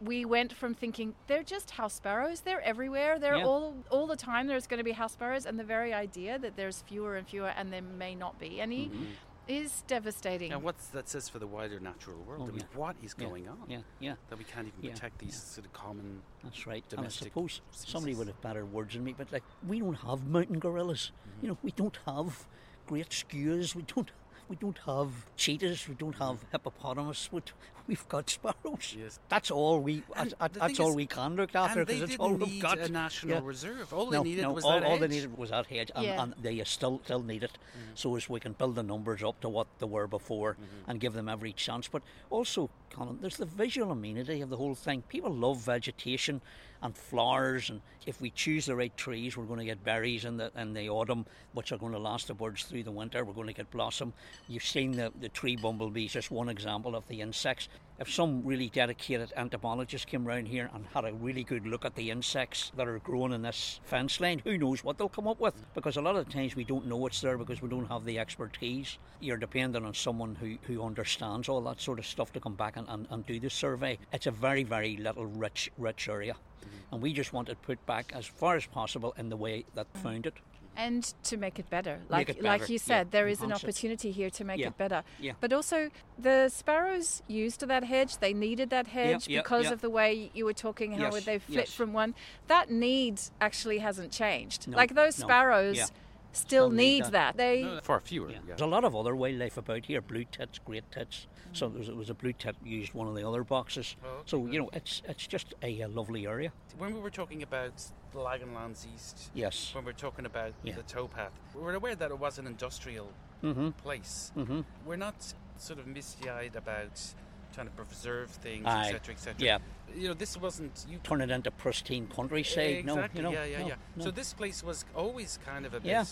we 0.00 0.24
went 0.24 0.52
from 0.52 0.72
thinking 0.72 1.16
they're 1.26 1.42
just 1.42 1.72
house 1.72 1.94
sparrows 1.94 2.42
they're 2.42 2.60
everywhere 2.62 3.18
they're 3.18 3.38
Yeah. 3.38 3.44
all 3.44 3.74
all 3.90 4.06
the 4.06 4.14
time 4.16 4.46
there's 4.46 4.68
going 4.68 4.78
to 4.78 4.84
be 4.84 4.92
house 4.92 5.14
sparrows 5.14 5.44
and 5.46 5.58
the 5.58 5.64
very 5.64 5.92
idea 5.92 6.38
that 6.38 6.54
there's 6.54 6.82
fewer 6.82 7.16
and 7.16 7.26
fewer 7.26 7.48
and 7.48 7.72
there 7.72 7.82
may 7.82 8.14
not 8.14 8.38
be 8.38 8.60
any 8.60 8.86
Mm-hmm. 8.86 9.04
Is 9.50 9.82
devastating 9.86 10.52
And 10.52 10.62
what's 10.62 10.86
that 10.88 11.08
says 11.08 11.28
for 11.28 11.38
the 11.38 11.46
wider 11.46 11.80
natural 11.80 12.18
world? 12.26 12.42
Oh, 12.44 12.48
I 12.48 12.50
mean, 12.52 12.58
yeah. 12.70 12.78
what 12.78 12.96
is 13.02 13.14
Yeah. 13.18 13.26
going 13.26 13.48
on? 13.48 13.58
yeah, 13.68 13.80
yeah. 13.98 14.14
That 14.28 14.38
we 14.38 14.44
can't 14.44 14.68
even 14.68 14.80
Yeah. 14.82 14.92
protect 14.92 15.18
these 15.18 15.40
sort 15.42 15.66
of 15.66 15.72
common. 15.72 16.22
That's 16.44 16.66
right. 16.66 16.84
And 16.90 17.00
I 17.00 17.02
domestic 17.02 17.28
suppose 17.28 17.60
somebody 17.72 18.14
would 18.14 18.28
have 18.28 18.40
better 18.40 18.64
words 18.64 18.94
than 18.94 19.04
me, 19.04 19.14
but 19.16 19.32
like 19.32 19.42
we 19.66 19.80
don't 19.80 19.94
have 19.94 20.24
mountain 20.26 20.58
gorillas. 20.58 21.10
Mm-hmm. 21.10 21.42
You 21.44 21.48
know, 21.52 21.58
we 21.62 21.72
don't 21.72 21.98
have 22.06 22.46
great 22.86 23.10
skuas. 23.10 23.74
We 23.74 23.82
don't. 23.82 24.10
We 24.50 24.56
don't 24.56 24.78
have 24.84 25.10
cheetahs. 25.36 25.88
We 25.88 25.94
don't 25.94 26.16
have 26.16 26.38
hippopotamus. 26.50 27.28
We, 27.30 27.40
we've 27.86 28.08
got 28.08 28.28
sparrows. 28.28 28.96
Yes. 28.98 29.20
That's 29.28 29.48
all 29.52 29.78
we. 29.78 30.02
And 30.16 30.34
That's, 30.40 30.58
that's 30.58 30.80
all 30.80 30.90
is- 30.90 30.96
we 30.96 31.06
can 31.06 31.36
look 31.36 31.54
after 31.54 31.84
because 31.84 32.02
it's 32.02 32.16
all 32.16 32.32
we've 32.34 32.60
got. 32.60 32.78
a 32.78 32.88
national 32.88 33.36
Yeah. 33.36 33.40
reserve. 33.44 33.92
All 33.92 34.10
no, 34.10 34.24
they 34.24 34.30
needed 34.30 34.42
no, 34.42 34.52
was 34.52 34.64
all, 34.64 34.72
that 34.80 34.82
all 34.82 34.98
they 34.98 35.06
needed 35.06 35.38
was 35.38 35.50
that 35.50 35.66
hedge, 35.66 35.92
and, 35.94 36.04
Yeah. 36.04 36.20
and 36.20 36.34
they 36.42 36.60
still 36.64 37.00
still 37.04 37.22
need 37.22 37.44
it, 37.44 37.52
Mm-hmm. 37.52 37.92
so 37.94 38.16
as 38.16 38.28
we 38.28 38.40
can 38.40 38.54
build 38.54 38.74
the 38.74 38.82
numbers 38.82 39.22
up 39.22 39.40
to 39.42 39.48
what 39.48 39.68
they 39.78 39.86
were 39.86 40.08
before 40.08 40.56
and 40.88 40.98
give 40.98 41.12
them 41.12 41.28
every 41.28 41.52
chance. 41.52 41.86
But 41.86 42.02
also, 42.28 42.70
Colin, 42.90 43.18
there's 43.20 43.36
the 43.36 43.46
visual 43.46 43.92
amenity 43.92 44.40
of 44.40 44.50
the 44.50 44.56
whole 44.56 44.74
thing. 44.74 45.02
People 45.02 45.32
love 45.32 45.58
vegetation 45.58 46.40
and 46.82 46.96
flowers, 46.96 47.70
and 47.70 47.80
if 48.06 48.20
we 48.20 48.30
choose 48.30 48.66
the 48.66 48.76
right 48.76 48.96
trees, 48.96 49.36
we're 49.36 49.44
going 49.44 49.58
to 49.58 49.64
get 49.64 49.84
berries 49.84 50.24
in 50.24 50.36
the 50.36 50.50
in 50.56 50.72
the 50.72 50.88
autumn, 50.88 51.26
which 51.52 51.72
are 51.72 51.78
going 51.78 51.92
to 51.92 51.98
last 51.98 52.28
the 52.28 52.34
birds 52.34 52.64
through 52.64 52.82
the 52.82 52.90
winter. 52.90 53.24
We're 53.24 53.34
going 53.34 53.48
to 53.48 53.52
get 53.52 53.70
blossom. 53.70 54.12
You've 54.48 54.64
seen 54.64 54.92
the 54.92 55.12
the 55.20 55.28
tree 55.28 55.56
bumblebees, 55.56 56.12
just 56.12 56.30
one 56.30 56.48
example 56.48 56.96
of 56.96 57.06
the 57.08 57.20
insects. 57.20 57.68
If 58.00 58.10
some 58.10 58.42
really 58.46 58.70
dedicated 58.70 59.30
entomologist 59.36 60.06
came 60.06 60.24
round 60.24 60.48
here 60.48 60.70
and 60.72 60.86
had 60.94 61.04
a 61.04 61.12
really 61.12 61.44
good 61.44 61.66
look 61.66 61.84
at 61.84 61.96
the 61.96 62.10
insects 62.10 62.72
that 62.78 62.88
are 62.88 62.98
growing 63.00 63.34
in 63.34 63.42
this 63.42 63.78
fence 63.84 64.20
line, 64.20 64.40
who 64.42 64.56
knows 64.56 64.82
what 64.82 64.96
they'll 64.96 65.10
come 65.10 65.28
up 65.28 65.38
with? 65.38 65.54
Because 65.74 65.98
a 65.98 66.00
lot 66.00 66.16
of 66.16 66.24
the 66.24 66.32
times 66.32 66.56
we 66.56 66.64
don't 66.64 66.86
know 66.86 67.06
it's 67.06 67.20
there 67.20 67.36
because 67.36 67.60
we 67.60 67.68
don't 67.68 67.88
have 67.88 68.06
the 68.06 68.18
expertise. 68.18 68.96
You're 69.20 69.36
dependent 69.36 69.84
on 69.84 69.92
someone 69.92 70.34
who, 70.34 70.56
who 70.62 70.82
understands 70.82 71.46
all 71.46 71.60
that 71.60 71.82
sort 71.82 71.98
of 71.98 72.06
stuff 72.06 72.32
to 72.32 72.40
come 72.40 72.54
back 72.54 72.78
and, 72.78 72.88
and, 72.88 73.06
and 73.10 73.26
do 73.26 73.38
the 73.38 73.50
survey. 73.50 73.98
It's 74.14 74.26
a 74.26 74.30
very, 74.30 74.64
very 74.64 74.96
little 74.96 75.26
rich, 75.26 75.70
rich 75.76 76.08
area. 76.08 76.32
Mm-hmm. 76.32 76.94
And 76.94 77.02
we 77.02 77.12
just 77.12 77.34
want 77.34 77.50
it 77.50 77.60
put 77.60 77.84
back 77.84 78.12
as 78.16 78.24
far 78.24 78.56
as 78.56 78.64
possible 78.64 79.14
in 79.18 79.28
the 79.28 79.36
way 79.36 79.66
that 79.74 79.86
found 79.98 80.24
it. 80.24 80.38
And 80.86 81.02
to 81.22 81.36
make 81.36 81.56
it 81.58 81.68
better 81.70 81.96
like 82.08 82.28
it 82.30 82.42
like 82.42 82.60
better, 82.62 82.72
you 82.72 82.78
yeah, 82.82 82.90
said 82.90 83.10
there 83.10 83.28
is 83.28 83.40
an 83.42 83.52
opportunity 83.52 84.10
here 84.10 84.30
to 84.38 84.42
make 84.44 84.58
Yeah, 84.58 84.68
it 84.68 84.78
better 84.84 85.02
yeah. 85.20 85.32
but 85.42 85.52
also 85.52 85.78
the 86.18 86.48
sparrows 86.48 87.22
used 87.28 87.60
that 87.72 87.84
hedge 87.84 88.12
they 88.18 88.32
needed 88.46 88.68
that 88.70 88.86
hedge 88.98 89.28
yeah, 89.28 89.40
because 89.40 89.64
yeah. 89.66 89.72
of 89.74 89.80
the 89.80 89.90
way 89.90 90.30
you 90.34 90.44
were 90.48 90.58
talking 90.66 90.92
how 90.92 91.10
Yes, 91.14 91.24
they 91.24 91.38
flip 91.38 91.66
yes. 91.66 91.72
from 91.74 91.92
one 91.92 92.14
that 92.52 92.70
need 92.70 93.20
actually 93.40 93.78
hasn't 93.78 94.10
changed 94.22 94.60
No, 94.68 94.76
like 94.76 94.94
those 94.94 95.18
no, 95.18 95.26
sparrows 95.26 95.76
yeah. 95.76 95.84
still, 95.84 95.96
Still 96.32 96.70
need 96.70 96.76
need 96.76 97.04
that. 97.04 97.12
that, 97.12 97.36
they 97.36 97.62
No, 97.62 97.80
far 97.82 98.00
fewer. 98.00 98.28
Yeah. 98.30 98.36
yeah. 98.36 98.40
There's 98.48 98.60
a 98.60 98.66
lot 98.76 98.84
of 98.84 98.94
other 98.94 99.14
wildlife 99.16 99.56
about 99.56 99.82
here, 99.86 100.00
blue 100.00 100.24
tits, 100.36 100.58
great 100.68 100.86
tits. 100.92 101.26
So 101.52 101.68
there 101.68 101.80
was, 101.80 101.88
it 101.88 101.96
was 101.96 102.10
a 102.10 102.14
blue 102.14 102.32
tit 102.32 102.54
used 102.64 102.94
one 102.94 103.08
of 103.08 103.14
the 103.16 103.26
other 103.28 103.42
boxes. 103.42 103.96
Oh, 104.04 104.08
okay, 104.08 104.22
so 104.26 104.38
good. 104.40 104.52
you 104.52 104.58
know, 104.60 104.70
it's 104.72 105.02
it's 105.12 105.26
just 105.26 105.48
a, 105.62 105.82
uh 105.82 105.88
lovely 105.88 106.26
area. 106.26 106.52
When 106.78 106.94
we 106.94 107.00
were 107.00 107.10
talking 107.20 107.42
about 107.42 107.74
the 108.12 108.18
Laganlands 108.18 108.86
East, 108.94 109.30
Yes. 109.34 109.74
when 109.74 109.84
we're 109.84 109.92
talking 109.92 110.26
about 110.26 110.52
Yeah. 110.62 110.74
the 110.74 110.82
towpath, 110.82 111.32
we're 111.54 111.74
aware 111.74 111.94
that 111.94 112.10
it 112.10 112.18
was 112.18 112.38
an 112.38 112.46
industrial 112.46 113.08
Mm-hmm. 113.42 113.70
place. 113.70 114.32
Mm-hmm. 114.36 114.60
We're 114.84 114.96
not 114.96 115.34
sort 115.56 115.78
of 115.78 115.86
misty-eyed 115.86 116.56
about 116.56 117.14
trying 117.54 117.66
to 117.68 117.72
preserve 117.72 118.30
things, 118.30 118.66
etc., 118.66 119.14
etc. 119.14 119.34
Yeah. 119.38 119.58
You 119.94 120.08
know, 120.08 120.14
this 120.14 120.36
wasn't 120.36 120.84
you. 120.88 120.98
Turn 120.98 121.20
it 121.22 121.30
into 121.30 121.50
pristine 121.50 122.06
countryside. 122.06 122.76
exactly. 122.80 123.22
No, 123.22 123.30
you 123.30 123.34
know. 123.36 123.42
yeah, 123.42 123.44
yeah, 123.46 123.58
no, 123.62 123.66
yeah. 123.68 123.74
no. 123.96 124.04
So 124.04 124.10
this 124.10 124.32
place 124.34 124.62
was 124.62 124.84
always 124.94 125.38
kind 125.44 125.64
of 125.66 125.72
a 125.74 125.80
bit 125.80 125.88
Yeah. 125.90 126.04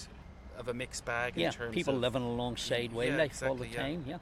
of 0.59 0.69
a 0.69 0.75
mixed 0.75 1.05
bag 1.05 1.35
yeah, 1.37 1.49
in 1.49 1.52
terms 1.52 1.69
of 1.69 1.75
people 1.75 1.95
of 1.97 2.00
living 2.00 2.23
alongside 2.23 2.90
Yeah, 2.90 2.97
wildlife 2.97 3.43
all 3.43 3.55
the 3.55 3.69
time. 3.69 4.05
Yeah. 4.07 4.19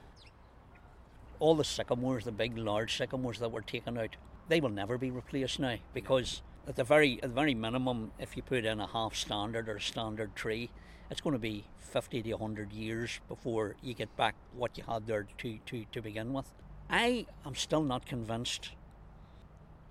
All 1.38 1.54
the 1.54 1.64
sycamores, 1.64 2.24
the 2.24 2.32
big, 2.32 2.56
large 2.58 2.96
sycamores 2.96 3.38
that 3.38 3.50
were 3.52 3.62
taken 3.62 3.96
out, 3.98 4.16
they 4.48 4.60
will 4.60 4.70
never 4.70 4.98
be 4.98 5.10
replaced 5.10 5.58
now 5.60 5.76
because 5.94 6.42
at 6.66 6.76
the 6.76 6.84
very, 6.84 7.14
at 7.22 7.28
the 7.28 7.34
very 7.34 7.54
minimum, 7.54 8.10
if 8.18 8.36
you 8.36 8.42
put 8.42 8.64
in 8.64 8.80
a 8.80 8.86
half 8.86 9.14
standard 9.14 9.68
or 9.68 9.76
a 9.76 9.80
standard 9.80 10.34
tree, 10.34 10.70
it's 11.10 11.20
going 11.20 11.34
to 11.34 11.38
be 11.38 11.64
50 11.78 12.22
to 12.22 12.32
100 12.32 12.72
years 12.72 13.20
before 13.28 13.76
you 13.82 13.94
get 13.94 14.14
back 14.16 14.34
what 14.54 14.76
you 14.76 14.84
had 14.84 15.06
there 15.06 15.26
to, 15.38 15.58
to, 15.66 15.84
to 15.92 16.02
begin 16.02 16.32
with. 16.32 16.52
I 16.90 17.26
am 17.44 17.54
still 17.54 17.82
not 17.82 18.06
convinced. 18.06 18.70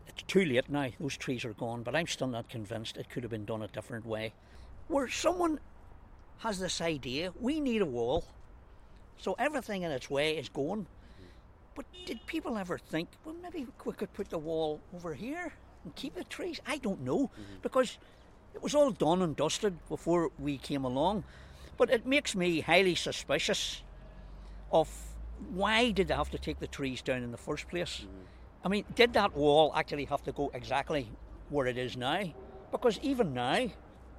It's 0.07 0.23
too 0.23 0.43
late 0.45 0.69
now, 0.69 0.89
those 0.99 1.17
trees 1.17 1.45
are 1.45 1.53
gone, 1.53 1.83
but 1.83 1.95
I'm 1.95 2.07
still 2.07 2.27
not 2.27 2.49
convinced 2.49 2.97
it 2.97 3.09
could 3.09 3.23
have 3.23 3.31
been 3.31 3.45
done 3.45 3.61
a 3.61 3.67
different 3.67 4.05
way. 4.05 4.33
Where 4.87 5.07
someone 5.07 5.59
has 6.39 6.59
this 6.59 6.81
idea 6.81 7.31
we 7.39 7.61
need 7.61 7.81
a 7.81 7.85
wall, 7.85 8.25
so 9.17 9.35
everything 9.39 9.83
in 9.83 9.91
its 9.91 10.09
way 10.09 10.37
is 10.37 10.49
gone. 10.49 10.87
But 11.73 11.85
did 12.05 12.25
people 12.25 12.57
ever 12.57 12.77
think, 12.77 13.09
well, 13.23 13.35
maybe 13.41 13.67
we 13.83 13.93
could 13.93 14.13
put 14.13 14.29
the 14.29 14.37
wall 14.37 14.79
over 14.93 15.13
here 15.13 15.53
and 15.85 15.95
keep 15.95 16.15
the 16.15 16.23
trees? 16.25 16.59
I 16.67 16.77
don't 16.77 17.01
know, 17.01 17.31
because 17.61 17.97
it 18.53 18.61
was 18.61 18.75
all 18.75 18.91
done 18.91 19.21
and 19.21 19.35
dusted 19.35 19.77
before 19.87 20.31
we 20.37 20.57
came 20.57 20.83
along. 20.83 21.23
But 21.77 21.89
it 21.89 22.05
makes 22.05 22.35
me 22.35 22.61
highly 22.61 22.95
suspicious 22.95 23.83
of 24.71 24.89
why 25.53 25.91
did 25.91 26.07
they 26.07 26.13
have 26.13 26.31
to 26.31 26.37
take 26.37 26.59
the 26.59 26.67
trees 26.67 27.01
down 27.01 27.21
in 27.23 27.31
the 27.31 27.37
first 27.37 27.67
place? 27.67 28.05
I 28.63 28.67
mean, 28.67 28.85
did 28.95 29.13
that 29.13 29.35
wall 29.35 29.71
actually 29.75 30.05
have 30.05 30.23
to 30.23 30.31
go 30.31 30.51
exactly 30.53 31.11
where 31.49 31.67
it 31.67 31.77
is 31.77 31.95
now? 31.97 32.23
Because 32.71 32.99
even 33.03 33.33
now, 33.33 33.67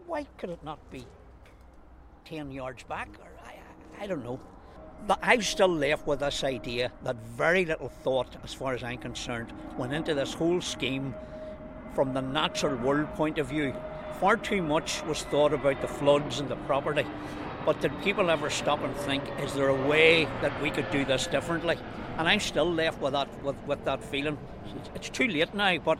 why 0.07 0.27
could 0.39 0.51
it 0.51 0.63
not 0.63 0.79
be 0.91 1.05
10 2.27 2.53
yards 2.53 2.85
back? 2.85 3.09
Or 3.21 3.29
I, 3.45 4.05
I 4.05 4.07
don't 4.07 4.23
know. 4.23 4.39
But 5.07 5.19
I'm 5.23 5.43
still 5.43 5.69
left 5.69 6.07
with 6.07 6.21
this 6.21 6.45
idea 6.45 6.93
that 7.05 7.17
very 7.37 7.65
little 7.65 7.89
thought, 7.89 8.37
as 8.45 8.55
far 8.55 8.75
as 8.75 8.83
I'm 8.83 8.99
concerned, 8.99 9.53
went 9.77 9.93
into 9.93 10.15
this 10.15 10.33
whole 10.33 10.61
scheme 10.61 11.15
from 11.97 12.13
the 12.13 12.21
natural 12.21 12.77
world 12.77 13.13
point 13.15 13.39
of 13.39 13.49
view. 13.49 13.75
Far 14.21 14.37
too 14.37 14.63
much 14.63 15.03
was 15.05 15.23
thought 15.23 15.55
about 15.55 15.81
the 15.81 15.89
floods 15.89 16.41
and 16.41 16.49
the 16.49 16.57
property. 16.69 17.07
But 17.65 17.81
did 17.81 17.91
people 18.03 18.29
ever 18.31 18.51
stop 18.51 18.83
and 18.83 18.95
think, 18.95 19.25
is 19.41 19.55
there 19.55 19.69
a 19.69 19.89
way 19.89 20.27
that 20.43 20.63
we 20.63 20.71
could 20.71 20.91
do 20.91 21.07
this 21.07 21.27
differently? 21.27 21.79
And 22.19 22.29
I'm 22.29 22.41
still 22.41 22.71
left 22.71 23.01
with 23.01 23.15
that 23.15 23.29
with, 23.43 23.57
with 23.67 23.83
that 23.87 24.05
feeling. 24.05 24.37
It's, 24.77 24.91
it's 24.95 25.09
too 25.09 25.27
late 25.27 25.55
now, 25.55 25.79
but 25.79 25.99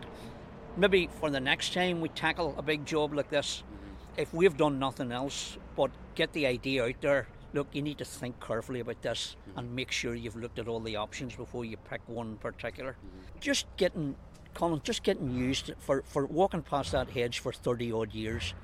maybe 0.77 1.09
for 1.19 1.31
the 1.31 1.41
next 1.41 1.73
time 1.73 2.03
we 2.03 2.11
tackle 2.11 2.55
a 2.59 2.63
big 2.63 2.85
job 2.85 3.15
like 3.15 3.31
this, 3.31 3.63
if 4.19 4.33
we've 4.35 4.57
done 4.57 4.79
nothing 4.79 5.13
else 5.13 5.57
but 5.77 5.91
get 6.15 6.33
the 6.35 6.47
idea 6.47 6.85
out 6.85 7.01
there 7.01 7.27
look, 7.57 7.69
you 7.73 7.83
need 7.83 7.99
to 7.99 8.05
think 8.05 8.39
carefully 8.39 8.81
about 8.81 9.01
this 9.03 9.37
and 9.57 9.75
make 9.75 9.91
sure 9.91 10.15
you've 10.15 10.37
looked 10.37 10.59
at 10.59 10.69
all 10.69 10.81
the 10.81 10.97
options 10.97 11.35
before 11.35 11.65
you 11.65 11.77
pick 11.91 12.03
one 12.07 12.37
particular. 12.37 12.93
Mm-hmm. 12.93 13.41
Just 13.41 13.67
getting, 13.77 14.15
Colin, 14.57 14.81
just 14.83 15.03
getting 15.03 15.35
used 15.35 15.73
for, 15.79 16.03
for 16.07 16.25
walking 16.25 16.63
past 16.63 16.93
that 16.93 17.11
hedge 17.11 17.41
for 17.41 17.53
30 17.53 17.93
odd 17.93 18.15
years, 18.15 18.55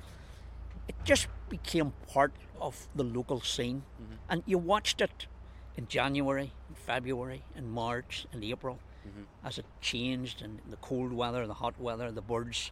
it 0.87 0.95
just 1.03 1.27
became 1.49 1.93
part 2.07 2.33
of 2.59 2.87
the 2.95 3.03
local 3.03 3.41
scene. 3.41 3.83
Mm-hmm. 4.01 4.13
And 4.27 4.43
you 4.47 4.57
watched 4.57 5.01
it 5.01 5.27
in 5.77 5.87
January, 5.87 6.51
in 6.67 6.75
February, 6.75 7.43
in 7.55 7.69
March, 7.69 8.25
in 8.33 8.43
April, 8.43 8.79
mm-hmm. 9.07 9.21
as 9.45 9.59
it 9.59 9.65
changed 9.81 10.41
and 10.41 10.59
the 10.67 10.77
cold 10.77 11.13
weather, 11.13 11.45
the 11.45 11.53
hot 11.53 11.79
weather, 11.79 12.11
the 12.11 12.21
birds. 12.21 12.71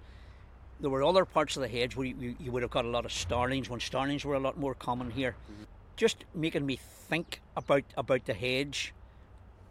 There 0.79 0.89
were 0.89 1.03
other 1.03 1.23
parts 1.23 1.55
of 1.55 1.61
the 1.61 1.67
hedge 1.67 1.95
where 1.95 2.07
you, 2.07 2.35
you 2.39 2.51
would 2.51 2.63
have 2.63 2.71
got 2.71 2.85
a 2.85 2.89
lot 2.89 3.05
of 3.05 3.11
starlings 3.11 3.69
when 3.69 3.79
starlings 3.79 4.25
were 4.25 4.33
a 4.33 4.39
lot 4.39 4.57
more 4.57 4.73
common 4.73 5.11
here. 5.11 5.35
Mm-hmm. 5.43 5.63
Just 5.95 6.25
making 6.33 6.65
me 6.65 6.79
think 7.07 7.39
about 7.55 7.83
about 7.95 8.25
the 8.25 8.33
hedge. 8.33 8.95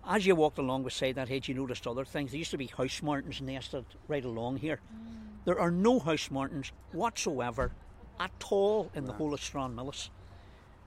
As 0.06 0.26
you 0.26 0.34
walked 0.34 0.58
along 0.58 0.84
beside 0.84 1.16
that 1.16 1.28
hedge, 1.28 1.48
you 1.48 1.54
noticed 1.54 1.86
other 1.86 2.04
things. 2.04 2.30
There 2.30 2.38
used 2.38 2.50
to 2.52 2.58
be 2.58 2.66
house 2.66 3.02
martins 3.02 3.40
nested 3.40 3.84
right 4.08 4.24
along 4.24 4.58
here. 4.58 4.80
Mm. 4.92 5.44
There 5.44 5.60
are 5.60 5.70
no 5.70 5.98
house 5.98 6.30
martins 6.30 6.72
whatsoever 6.92 7.72
at 8.18 8.30
all 8.50 8.90
in 8.94 9.04
the 9.04 9.12
whole 9.12 9.34
of 9.34 9.40
Stranmillis. 9.40 10.10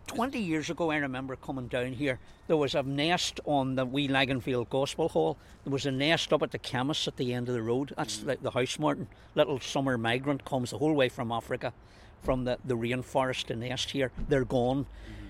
20 0.07 0.37
years 0.37 0.69
ago, 0.69 0.91
I 0.91 0.97
remember 0.97 1.35
coming 1.35 1.67
down 1.67 1.93
here. 1.93 2.19
There 2.47 2.57
was 2.57 2.75
a 2.75 2.83
nest 2.83 3.39
on 3.45 3.75
the 3.75 3.85
wee 3.85 4.07
Laganfield 4.07 4.69
Gospel 4.69 5.09
Hall. 5.09 5.37
There 5.63 5.71
was 5.71 5.85
a 5.85 5.91
nest 5.91 6.33
up 6.33 6.43
at 6.43 6.51
the 6.51 6.59
chemist 6.59 7.07
at 7.07 7.15
the 7.15 7.33
end 7.33 7.47
of 7.47 7.55
the 7.55 7.61
road. 7.61 7.93
That's 7.95 8.17
mm. 8.17 8.25
the, 8.25 8.37
the 8.41 8.51
house 8.51 8.77
martin. 8.77 9.07
Little 9.35 9.59
summer 9.59 9.97
migrant 9.97 10.43
comes 10.43 10.71
the 10.71 10.77
whole 10.77 10.93
way 10.93 11.09
from 11.09 11.31
Africa, 11.31 11.73
from 12.21 12.43
the, 12.43 12.57
the 12.65 12.75
rainforest 12.75 13.45
to 13.45 13.55
nest 13.55 13.91
here. 13.91 14.11
They're 14.27 14.45
gone. 14.45 14.85
Mm. 14.85 15.22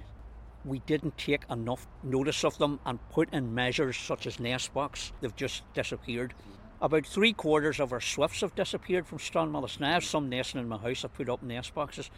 We 0.65 0.79
didn't 0.79 1.17
take 1.17 1.43
enough 1.49 1.87
notice 2.03 2.43
of 2.43 2.57
them 2.57 2.79
and 2.85 2.99
put 3.09 3.33
in 3.33 3.53
measures 3.53 3.97
such 3.97 4.27
as 4.27 4.39
nest 4.39 4.73
box. 4.73 5.11
They've 5.19 5.35
just 5.35 5.63
disappeared. 5.73 6.33
About 6.81 7.05
three 7.05 7.33
quarters 7.33 7.79
of 7.79 7.91
our 7.91 8.01
swifts 8.01 8.41
have 8.41 8.55
disappeared 8.55 9.07
from 9.07 9.17
Stranmillis. 9.17 9.79
Now 9.79 9.89
I 9.89 9.93
have 9.93 10.03
some 10.03 10.29
nesting 10.29 10.61
in 10.61 10.67
my 10.67 10.77
house. 10.77 11.05
I 11.05 11.07
put 11.07 11.29
up 11.29 11.43
nest 11.43 11.73
boxes, 11.73 12.09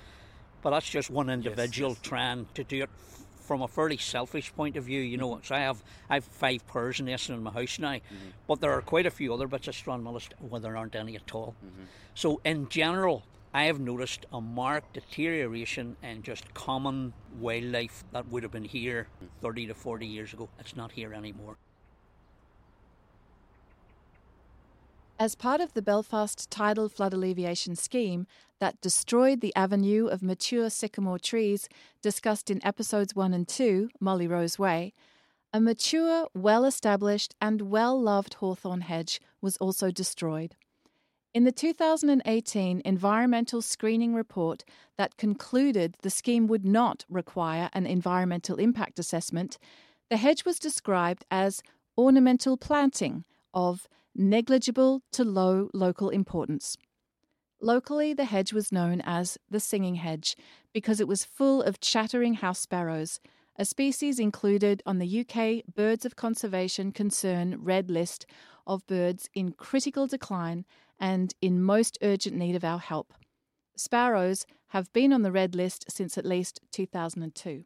but 0.62 0.72
that's 0.72 0.90
just 0.90 1.10
one 1.10 1.30
individual 1.30 1.96
trying 1.96 2.48
to 2.54 2.64
do 2.64 2.84
it 2.84 2.90
from 3.46 3.62
a 3.62 3.68
fairly 3.68 3.98
selfish 3.98 4.54
point 4.56 4.75
of 4.75 4.86
view. 4.86 5.02
You 5.02 5.18
know, 5.18 5.30
mm-hmm. 5.32 5.44
so 5.44 5.56
I 5.56 5.60
have 5.60 5.84
I 6.10 6.16
have 6.16 6.25
five 6.25 6.66
pairs 6.68 7.00
nesting 7.00 7.36
in 7.36 7.44
my 7.44 7.52
house 7.52 7.80
now, 7.80 7.94
mm-hmm. 7.94 8.30
but 8.48 8.60
there 8.60 8.72
are 8.72 8.82
quite 8.82 9.06
a 9.06 9.12
few 9.12 9.34
other 9.34 9.48
bits 9.48 9.68
of 9.68 9.75
Stranmillis 9.75 10.30
where 10.40 10.62
there 10.62 10.75
aren't 10.75 10.96
any 10.96 11.16
at 11.16 11.34
all. 11.34 11.56
Mm-hmm. 11.64 11.84
So 12.16 12.42
in 12.44 12.68
general, 12.70 13.24
I 13.56 13.68
have 13.68 13.80
noticed 13.80 14.26
a 14.34 14.42
marked 14.42 14.96
deterioration 14.96 15.96
in 16.04 16.24
just 16.24 16.54
common 16.54 17.14
wildlife 17.40 18.04
that 18.12 18.28
would 18.28 18.44
have 18.44 18.52
been 18.52 18.66
here 18.66 19.08
30 19.42 19.68
to 19.68 19.74
40 19.74 20.06
years 20.06 20.34
ago. 20.34 20.50
It's 20.60 20.76
not 20.76 20.92
here 20.92 21.14
anymore. 21.14 21.56
As 25.18 25.36
part 25.36 25.62
of 25.62 25.72
the 25.72 25.82
Belfast 25.82 26.52
tidal 26.52 26.90
flood 26.90 27.14
alleviation 27.14 27.78
scheme 27.78 28.28
that 28.60 28.82
destroyed 28.82 29.40
the 29.40 29.56
avenue 29.56 30.08
of 30.08 30.22
mature 30.22 30.70
sycamore 30.70 31.18
trees 31.18 31.70
discussed 32.02 32.52
in 32.52 32.60
episodes 32.66 33.16
1 33.16 33.34
and 33.34 33.48
2, 33.48 33.90
Mollie-Rose 34.02 34.60
Way, 34.60 34.92
a 35.54 35.62
mature, 35.62 36.28
well 36.34 36.66
established, 36.66 37.34
and 37.40 37.62
well 37.72 37.98
loved 37.98 38.34
hawthorn 38.34 38.82
hedge 38.82 39.22
was 39.40 39.56
also 39.58 39.92
destroyed. 39.92 40.58
In 41.36 41.44
the 41.44 41.51
2018 41.51 42.82
environmental 42.86 43.62
screening 43.62 44.13
report 44.13 44.63
that 44.98 45.18
concluded 45.18 45.98
the 46.01 46.10
scheme 46.10 46.48
would 46.48 46.63
not 46.63 47.04
require 47.10 47.70
an 47.74 47.86
environmental 47.86 48.56
impact 48.56 49.00
assessment, 49.00 49.58
the 50.10 50.15
hedge 50.15 50.46
was 50.46 50.60
described 50.60 51.25
as 51.30 51.62
ornamental 51.98 52.56
planting 52.56 53.25
of 53.54 53.89
negligible 54.15 55.01
to 55.12 55.25
low 55.25 55.70
local 55.74 56.10
importance. 56.10 56.77
Locally, 57.60 58.13
the 58.13 58.24
hedge 58.24 58.54
was 58.54 58.72
known 58.72 59.01
as 59.01 59.38
the 59.50 59.60
singing 59.60 59.96
hedge 59.96 60.38
because 60.72 61.01
it 61.01 61.08
was 61.08 61.25
full 61.25 61.62
of 61.62 61.82
chattering 61.82 62.36
house 62.36 62.62
sparrows, 62.62 63.19
a 63.58 63.65
species 63.65 64.19
included 64.19 64.82
on 64.86 65.00
the 65.00 65.19
UK 65.19 65.65
Birds 65.76 66.06
of 66.06 66.15
Conservation 66.15 66.93
Concern 66.93 67.58
Red 67.62 67.91
List 67.91 68.26
of 68.65 68.88
birds 68.88 69.30
in 69.34 69.52
critical 69.52 70.08
decline 70.08 70.63
and 70.99 71.34
in 71.41 71.62
most 71.62 71.97
urgent 72.01 72.36
need 72.36 72.55
of 72.55 72.63
our 72.63 72.79
help. 72.79 73.13
Sparrows 73.75 74.45
have 74.69 74.91
been 74.93 75.12
on 75.12 75.21
the 75.21 75.31
red 75.31 75.55
list 75.55 75.86
since 75.89 76.17
at 76.17 76.25
least 76.25 76.60
2002. 76.71 77.63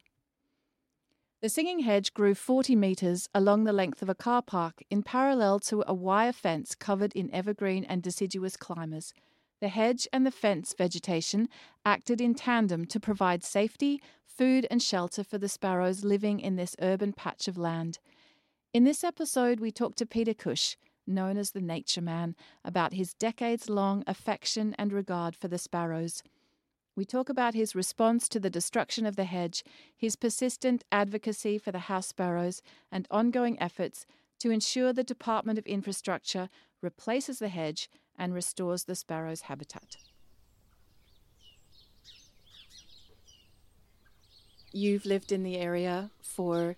The 1.40 1.48
singing 1.48 1.80
hedge 1.80 2.12
grew 2.12 2.34
40 2.34 2.76
metres 2.76 3.28
along 3.34 3.64
the 3.64 3.72
length 3.72 4.02
of 4.02 4.10
a 4.10 4.14
car 4.14 4.42
park 4.42 4.82
in 4.90 5.02
parallel 5.02 5.58
to 5.60 5.82
a 5.86 5.94
wire 5.94 6.32
fence 6.32 6.74
covered 6.74 7.14
in 7.14 7.32
evergreen 7.32 7.84
and 7.84 8.02
deciduous 8.02 8.58
climbers. 8.58 9.14
The 9.60 9.68
hedge 9.68 10.06
and 10.12 10.26
the 10.26 10.30
fence 10.30 10.74
vegetation 10.76 11.48
acted 11.84 12.20
in 12.20 12.34
tandem 12.34 12.84
to 12.86 13.00
provide 13.00 13.42
safety, 13.42 14.02
food, 14.26 14.66
and 14.70 14.82
shelter 14.82 15.24
for 15.24 15.38
the 15.38 15.48
sparrows 15.48 16.04
living 16.04 16.40
in 16.40 16.56
this 16.56 16.76
urban 16.80 17.14
patch 17.14 17.48
of 17.48 17.56
land. 17.56 17.98
In 18.74 18.84
this 18.84 19.02
episode, 19.02 19.60
we 19.60 19.72
talk 19.72 19.94
to 19.96 20.06
Peter 20.06 20.34
Cush, 20.34 20.76
known 21.10 21.36
as 21.36 21.50
the 21.50 21.60
Nature 21.60 22.00
Man, 22.00 22.34
about 22.64 22.94
his 22.94 23.12
decades 23.14 23.68
long 23.68 24.04
affection 24.06 24.74
and 24.78 24.92
regard 24.92 25.36
for 25.36 25.48
the 25.48 25.58
sparrows. 25.58 26.22
We 26.96 27.04
talk 27.04 27.28
about 27.28 27.54
his 27.54 27.74
response 27.74 28.28
to 28.28 28.40
the 28.40 28.50
destruction 28.50 29.06
of 29.06 29.16
the 29.16 29.24
hedge, 29.24 29.64
his 29.96 30.16
persistent 30.16 30.84
advocacy 30.90 31.58
for 31.58 31.72
the 31.72 31.80
house 31.80 32.08
sparrows, 32.08 32.62
and 32.90 33.06
ongoing 33.10 33.60
efforts 33.60 34.06
to 34.40 34.50
ensure 34.50 34.92
the 34.92 35.04
Department 35.04 35.58
of 35.58 35.66
Infrastructure 35.66 36.48
replaces 36.82 37.38
the 37.38 37.48
hedge 37.48 37.88
and 38.18 38.34
restores 38.34 38.84
the 38.84 38.94
sparrow's 38.94 39.42
habitat. 39.42 39.96
You've 44.72 45.04
lived 45.04 45.32
in 45.32 45.42
the 45.42 45.58
area 45.58 46.10
for 46.22 46.76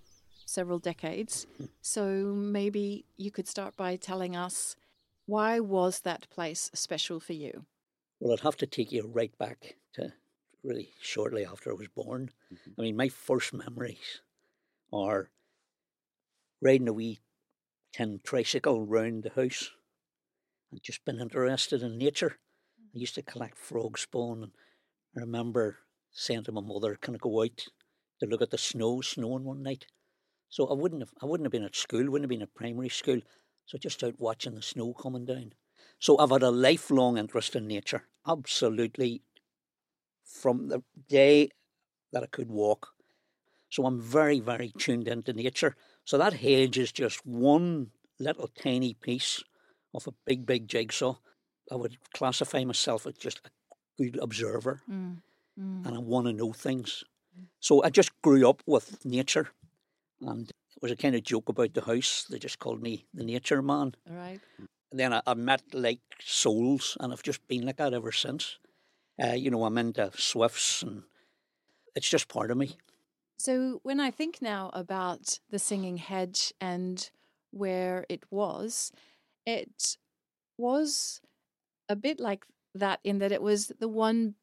several 0.52 0.78
decades, 0.78 1.46
so 1.80 2.34
maybe 2.34 3.04
you 3.16 3.30
could 3.30 3.48
start 3.48 3.76
by 3.76 3.96
telling 3.96 4.36
us 4.36 4.76
why 5.26 5.60
was 5.60 6.00
that 6.00 6.28
place 6.30 6.70
special 6.74 7.20
for 7.20 7.32
you? 7.32 7.64
Well, 8.20 8.32
I'd 8.32 8.40
have 8.40 8.56
to 8.58 8.66
take 8.66 8.92
you 8.92 9.10
right 9.12 9.36
back 9.38 9.76
to 9.94 10.12
really 10.62 10.90
shortly 11.00 11.44
after 11.44 11.70
I 11.70 11.74
was 11.74 11.88
born. 11.88 12.30
Mm-hmm. 12.52 12.70
I 12.78 12.82
mean, 12.82 12.96
my 12.96 13.08
first 13.08 13.52
memories 13.52 14.20
are 14.92 15.30
riding 16.60 16.88
a 16.88 16.92
wee 16.92 17.20
tin 17.92 18.20
tricycle 18.24 18.84
round 18.84 19.22
the 19.22 19.30
house 19.30 19.70
and 20.70 20.82
just 20.82 21.04
been 21.04 21.20
interested 21.20 21.82
in 21.82 21.98
nature. 21.98 22.38
I 22.94 22.98
used 22.98 23.14
to 23.16 23.22
collect 23.22 23.56
frog 23.58 23.98
spawn 23.98 24.42
and 24.42 24.52
I 25.16 25.20
remember 25.20 25.78
saying 26.10 26.44
to 26.44 26.52
my 26.52 26.60
mother, 26.60 26.96
Can 27.00 27.14
I 27.14 27.18
go 27.18 27.42
out 27.42 27.66
to 28.20 28.26
look 28.26 28.42
at 28.42 28.50
the 28.50 28.58
snow 28.58 29.00
snowing 29.00 29.44
one 29.44 29.62
night? 29.62 29.86
So 30.52 30.66
I 30.66 30.74
wouldn't 30.74 31.00
have 31.00 31.14
I 31.22 31.24
wouldn't 31.24 31.46
have 31.46 31.52
been 31.52 31.64
at 31.64 31.74
school, 31.74 32.10
wouldn't 32.10 32.24
have 32.24 32.28
been 32.36 32.42
at 32.42 32.54
primary 32.54 32.90
school. 32.90 33.20
So 33.64 33.78
just 33.78 34.04
out 34.04 34.20
watching 34.20 34.54
the 34.54 34.60
snow 34.60 34.92
coming 34.92 35.24
down. 35.24 35.54
So 35.98 36.18
I've 36.18 36.30
had 36.30 36.42
a 36.42 36.50
lifelong 36.50 37.16
interest 37.16 37.56
in 37.56 37.66
nature. 37.66 38.04
Absolutely 38.28 39.22
from 40.26 40.68
the 40.68 40.82
day 41.08 41.48
that 42.12 42.22
I 42.22 42.26
could 42.26 42.50
walk. 42.50 42.88
So 43.70 43.86
I'm 43.86 43.98
very, 43.98 44.40
very 44.40 44.72
tuned 44.76 45.08
into 45.08 45.32
nature. 45.32 45.74
So 46.04 46.18
that 46.18 46.34
hedge 46.34 46.76
is 46.76 46.92
just 46.92 47.24
one 47.24 47.90
little 48.18 48.48
tiny 48.48 48.92
piece 48.92 49.42
of 49.94 50.06
a 50.06 50.12
big, 50.26 50.44
big 50.44 50.68
jigsaw. 50.68 51.16
I 51.70 51.76
would 51.76 51.96
classify 52.12 52.62
myself 52.64 53.06
as 53.06 53.14
just 53.14 53.40
a 53.46 53.50
good 53.96 54.18
observer 54.20 54.82
Mm. 54.90 55.22
Mm. 55.58 55.86
and 55.86 55.96
I 55.96 55.98
want 55.98 56.26
to 56.26 56.34
know 56.34 56.52
things. 56.52 57.04
So 57.60 57.82
I 57.82 57.88
just 57.88 58.10
grew 58.20 58.46
up 58.46 58.62
with 58.66 59.02
nature 59.06 59.48
and 60.26 60.48
it 60.50 60.82
was 60.82 60.92
a 60.92 60.96
kind 60.96 61.14
of 61.14 61.22
joke 61.22 61.48
about 61.48 61.74
the 61.74 61.82
house. 61.82 62.26
They 62.28 62.38
just 62.38 62.58
called 62.58 62.82
me 62.82 63.06
the 63.14 63.24
nature 63.24 63.62
man. 63.62 63.94
All 64.08 64.16
right. 64.16 64.40
And 64.90 65.00
then 65.00 65.12
I, 65.12 65.22
I 65.26 65.34
met 65.34 65.62
like 65.72 66.00
souls 66.20 66.96
and 67.00 67.12
I've 67.12 67.22
just 67.22 67.46
been 67.48 67.64
like 67.66 67.76
that 67.76 67.94
ever 67.94 68.12
since. 68.12 68.58
Uh, 69.22 69.32
you 69.32 69.50
know, 69.50 69.64
I'm 69.64 69.78
into 69.78 70.10
swifts 70.16 70.82
and 70.82 71.02
it's 71.94 72.08
just 72.08 72.28
part 72.28 72.50
of 72.50 72.56
me. 72.56 72.76
So 73.38 73.80
when 73.82 74.00
I 74.00 74.10
think 74.10 74.40
now 74.40 74.70
about 74.72 75.40
the 75.50 75.58
singing 75.58 75.96
hedge 75.96 76.52
and 76.60 77.10
where 77.50 78.06
it 78.08 78.24
was, 78.30 78.92
it 79.44 79.96
was 80.56 81.20
a 81.88 81.96
bit 81.96 82.20
like 82.20 82.44
that 82.74 83.00
in 83.04 83.18
that 83.18 83.32
it 83.32 83.42
was 83.42 83.72
the 83.80 83.88
one 83.88 84.34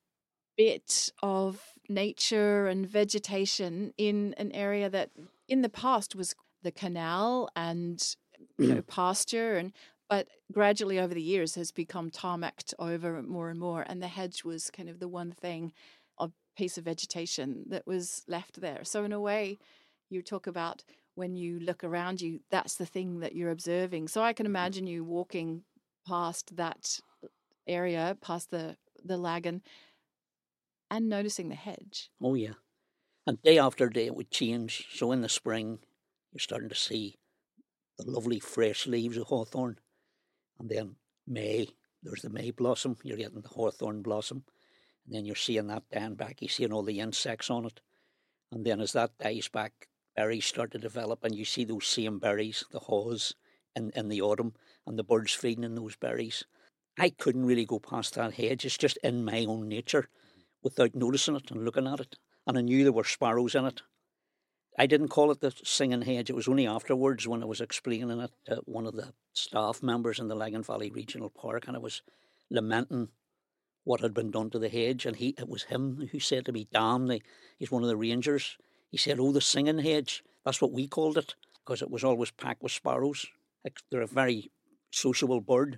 bit 0.57 1.11
of 1.23 1.61
nature 1.87 2.67
and 2.67 2.85
vegetation 2.85 3.93
in 3.97 4.35
an 4.37 4.51
area 4.51 4.89
that 4.89 5.09
in 5.49 5.62
the 5.62 5.69
past 5.69 6.15
was 6.15 6.35
the 6.63 6.71
canal 6.71 7.49
and 7.55 8.15
you 8.57 8.73
know 8.75 8.81
pasture 8.81 9.55
and 9.57 9.73
but 10.09 10.27
gradually 10.51 10.99
over 10.99 11.13
the 11.13 11.21
years 11.21 11.55
has 11.55 11.71
become 11.71 12.09
tarmacked 12.09 12.73
over 12.79 13.21
more 13.21 13.49
and 13.49 13.59
more 13.59 13.83
and 13.88 14.01
the 14.01 14.07
hedge 14.07 14.43
was 14.43 14.71
kind 14.71 14.89
of 14.89 14.99
the 14.99 15.07
one 15.07 15.31
thing 15.31 15.73
a 16.19 16.31
piece 16.57 16.77
of 16.77 16.85
vegetation 16.85 17.65
that 17.69 17.85
was 17.88 18.23
left 18.27 18.59
there. 18.62 18.83
So, 18.83 19.03
in 19.05 19.13
a 19.13 19.21
way, 19.21 19.57
you 20.09 20.21
talk 20.21 20.47
about 20.47 20.83
when 21.15 21.35
you 21.35 21.59
look 21.59 21.83
around 21.83 22.21
you, 22.21 22.41
that's 22.51 22.75
the 22.75 22.85
thing 22.85 23.19
that 23.19 23.35
you're 23.35 23.51
observing. 23.51 24.07
So, 24.09 24.21
I 24.23 24.33
can 24.33 24.45
Mm. 24.45 24.49
imagine 24.49 24.88
you 24.88 25.03
walking 25.05 25.63
past 26.07 26.55
that 26.57 26.99
area, 27.67 28.17
past 28.21 28.51
the, 28.51 28.77
the 29.03 29.17
lagan, 29.17 29.62
and 30.91 31.07
noticing 31.09 31.49
the 31.49 31.55
hedge. 31.55 32.09
Oh, 32.21 32.35
yeah. 32.35 32.53
And 33.29 33.39
day 33.43 33.59
after 33.59 33.89
day 33.89 34.07
it 34.07 34.15
would 34.15 34.31
change. 34.31 34.87
So 34.91 35.11
in 35.11 35.21
the 35.21 35.29
spring, 35.29 35.77
you're 36.31 36.39
starting 36.39 36.69
to 36.69 36.73
see 36.73 37.19
the 37.99 38.09
lovely 38.09 38.39
fresh 38.39 38.87
leaves 38.87 39.17
of 39.17 39.27
hawthorn. 39.27 39.77
And 40.59 40.67
then 40.67 40.95
May, 41.27 41.67
there's 42.01 42.23
the 42.23 42.31
May 42.31 42.49
blossom. 42.49 42.97
You're 43.03 43.17
getting 43.17 43.41
the 43.41 43.49
hawthorn 43.49 44.01
blossom. 44.01 44.45
And 45.05 45.13
then 45.13 45.25
you're 45.25 45.35
seeing 45.35 45.67
that 45.67 45.83
down 45.91 46.15
back. 46.15 46.41
You're 46.41 46.49
seeing 46.49 46.73
all 46.73 46.81
the 46.81 47.01
insects 47.01 47.51
on 47.51 47.67
it. 47.67 47.81
And 48.51 48.65
then 48.65 48.81
as 48.81 48.93
that 48.93 49.15
dies 49.19 49.47
back, 49.47 49.89
berries 50.15 50.45
start 50.45 50.71
to 50.71 50.79
develop, 50.79 51.23
and 51.23 51.35
you 51.35 51.45
see 51.45 51.65
those 51.65 51.85
same 51.85 52.17
berries, 52.17 52.63
the 52.71 52.79
haws, 52.79 53.35
in, 53.75 53.91
in 53.95 54.09
the 54.09 54.23
autumn, 54.23 54.55
and 54.87 54.97
the 54.97 55.03
birds 55.03 55.35
feeding 55.35 55.63
in 55.63 55.75
those 55.75 55.95
berries. 55.95 56.45
I 56.97 57.11
couldn't 57.11 57.45
really 57.45 57.65
go 57.65 57.77
past 57.77 58.15
that 58.15 58.33
hedge. 58.33 58.65
It's 58.65 58.75
just 58.75 58.97
in 59.03 59.23
my 59.23 59.45
own 59.45 59.67
nature 59.67 60.09
without 60.63 60.95
noticing 60.95 61.35
it 61.35 61.51
and 61.51 61.63
looking 61.63 61.85
at 61.85 61.99
it. 61.99 62.17
And 62.49 62.57
I 62.57 62.62
knew 62.62 62.83
there 62.83 62.91
were 62.91 63.03
sparrows 63.03 63.53
in 63.53 63.65
it. 63.65 63.83
I 64.75 64.88
didn't 64.88 65.09
call 65.09 65.29
it 65.29 65.39
the 65.39 65.53
singing 65.63 66.01
hedge. 66.01 66.31
It 66.31 66.35
was 66.35 66.47
only 66.47 66.65
afterwards 66.65 67.27
when 67.27 67.43
I 67.43 67.45
was 67.45 67.62
explaining 67.62 68.19
it 68.19 68.31
to 68.47 68.63
one 68.65 68.88
of 68.88 68.95
the 68.95 69.13
staff 69.33 69.83
members 69.83 70.17
in 70.17 70.29
the 70.29 70.35
Lagan 70.35 70.63
Valley 70.63 70.89
Regional 70.89 71.29
Park, 71.29 71.67
and 71.67 71.77
I 71.77 71.79
was 71.79 72.01
lamenting 72.49 73.09
what 73.83 74.01
had 74.01 74.15
been 74.15 74.31
done 74.31 74.49
to 74.49 74.57
the 74.57 74.67
hedge. 74.67 75.05
And 75.05 75.17
he, 75.17 75.35
it 75.38 75.47
was 75.47 75.65
him 75.65 76.09
who 76.12 76.19
said 76.19 76.43
to 76.47 76.51
me, 76.51 76.67
"Damn, 76.73 77.07
he's 77.59 77.69
one 77.69 77.83
of 77.83 77.88
the 77.88 77.95
rangers." 77.95 78.57
He 78.89 78.97
said, 78.97 79.19
"Oh, 79.19 79.31
the 79.31 79.41
singing 79.41 79.77
hedge. 79.77 80.23
That's 80.43 80.59
what 80.59 80.71
we 80.71 80.88
called 80.88 81.19
it 81.19 81.35
because 81.63 81.83
it 81.83 81.91
was 81.91 82.03
always 82.03 82.31
packed 82.31 82.63
with 82.63 82.71
sparrows. 82.71 83.27
They're 83.91 84.01
a 84.01 84.07
very 84.07 84.51
sociable 84.89 85.41
bird, 85.41 85.77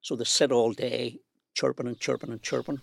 so 0.00 0.16
they 0.16 0.24
sit 0.24 0.50
all 0.50 0.72
day 0.72 1.18
chirping 1.52 1.88
and 1.88 2.00
chirping 2.00 2.30
and 2.30 2.42
chirping." 2.42 2.80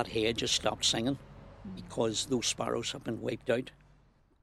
That 0.00 0.12
hedge 0.12 0.38
just 0.38 0.54
stopped 0.54 0.84
singing 0.84 1.18
because 1.76 2.26
those 2.26 2.46
sparrows 2.46 2.92
have 2.92 3.04
been 3.04 3.20
wiped 3.20 3.50
out, 3.50 3.70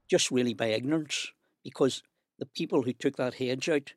just 0.07 0.29
really 0.29 0.53
by 0.53 0.67
ignorance. 0.67 1.31
Because 1.63 2.03
the 2.37 2.45
people 2.45 2.83
who 2.83 2.93
took 2.93 3.15
that 3.17 3.35
hedge 3.35 3.67
out, 3.67 3.93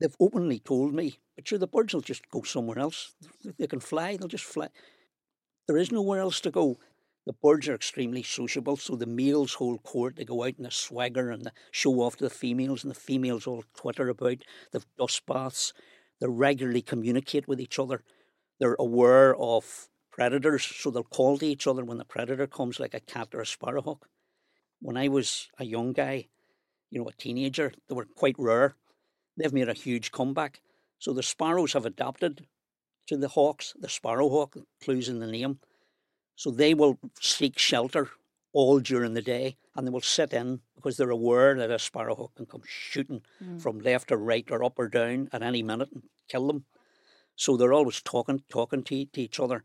they've 0.00 0.16
openly 0.20 0.60
told 0.60 0.94
me, 0.94 1.18
but 1.34 1.48
sure, 1.48 1.58
the 1.58 1.66
birds 1.66 1.92
will 1.92 2.02
just 2.02 2.28
go 2.30 2.42
somewhere 2.42 2.78
else. 2.78 3.14
They 3.58 3.66
can 3.66 3.80
fly, 3.80 4.16
they'll 4.16 4.28
just 4.28 4.44
fly. 4.44 4.68
There 5.66 5.76
is 5.76 5.90
nowhere 5.90 6.20
else 6.20 6.40
to 6.42 6.52
go. 6.52 6.78
The 7.26 7.32
birds 7.32 7.68
are 7.68 7.74
extremely 7.74 8.22
sociable, 8.22 8.76
so 8.76 8.94
the 8.94 9.06
males 9.06 9.54
hold 9.54 9.82
court. 9.82 10.16
They 10.16 10.24
go 10.24 10.44
out 10.44 10.54
and 10.56 10.66
they 10.66 10.70
swagger 10.70 11.30
and 11.30 11.44
they 11.44 11.50
show 11.72 11.94
off 12.00 12.16
to 12.16 12.24
the 12.24 12.30
females, 12.30 12.84
and 12.84 12.90
the 12.90 12.98
females 12.98 13.46
all 13.46 13.64
twitter 13.74 14.08
about. 14.08 14.44
They've 14.72 14.86
dust 14.96 15.26
baths. 15.26 15.72
They 16.20 16.28
regularly 16.28 16.82
communicate 16.82 17.48
with 17.48 17.60
each 17.60 17.80
other. 17.80 18.02
They're 18.60 18.76
aware 18.78 19.34
of 19.36 19.88
predators, 20.12 20.64
so 20.64 20.90
they'll 20.90 21.02
call 21.02 21.38
to 21.38 21.46
each 21.46 21.66
other 21.66 21.84
when 21.84 21.98
the 21.98 22.04
predator 22.04 22.46
comes, 22.46 22.78
like 22.78 22.94
a 22.94 23.00
cat 23.00 23.28
or 23.34 23.40
a 23.40 23.46
sparrowhawk. 23.46 24.06
When 24.80 24.96
I 24.96 25.08
was 25.08 25.48
a 25.58 25.64
young 25.64 25.92
guy, 25.92 26.28
you 26.90 27.00
know, 27.00 27.08
a 27.08 27.12
teenager, 27.12 27.72
they 27.88 27.94
were 27.94 28.04
quite 28.04 28.36
rare. 28.38 28.76
They've 29.36 29.52
made 29.52 29.68
a 29.68 29.74
huge 29.74 30.12
comeback. 30.12 30.60
So 30.98 31.12
the 31.12 31.22
sparrows 31.22 31.72
have 31.72 31.86
adapted 31.86 32.46
to 33.08 33.16
the 33.16 33.28
hawks. 33.28 33.74
The 33.80 33.88
sparrowhawk, 33.88 34.56
clues 34.82 35.08
in 35.08 35.18
the 35.18 35.26
name. 35.26 35.58
So 36.36 36.50
they 36.50 36.74
will 36.74 36.98
seek 37.20 37.58
shelter 37.58 38.10
all 38.52 38.80
during 38.80 39.14
the 39.14 39.22
day 39.22 39.56
and 39.74 39.86
they 39.86 39.90
will 39.90 40.00
sit 40.00 40.32
in 40.32 40.60
because 40.74 40.96
they're 40.96 41.10
aware 41.10 41.54
that 41.56 41.70
a 41.70 41.78
sparrowhawk 41.78 42.34
can 42.34 42.46
come 42.46 42.62
shooting 42.66 43.22
mm. 43.42 43.60
from 43.60 43.78
left 43.78 44.12
or 44.12 44.18
right 44.18 44.46
or 44.50 44.62
up 44.62 44.78
or 44.78 44.88
down 44.88 45.28
at 45.32 45.42
any 45.42 45.62
minute 45.62 45.88
and 45.92 46.02
kill 46.28 46.46
them. 46.46 46.64
So 47.34 47.56
they're 47.56 47.72
always 47.72 48.02
talking, 48.02 48.42
talking 48.50 48.82
to, 48.84 49.04
to 49.06 49.20
each 49.20 49.40
other. 49.40 49.62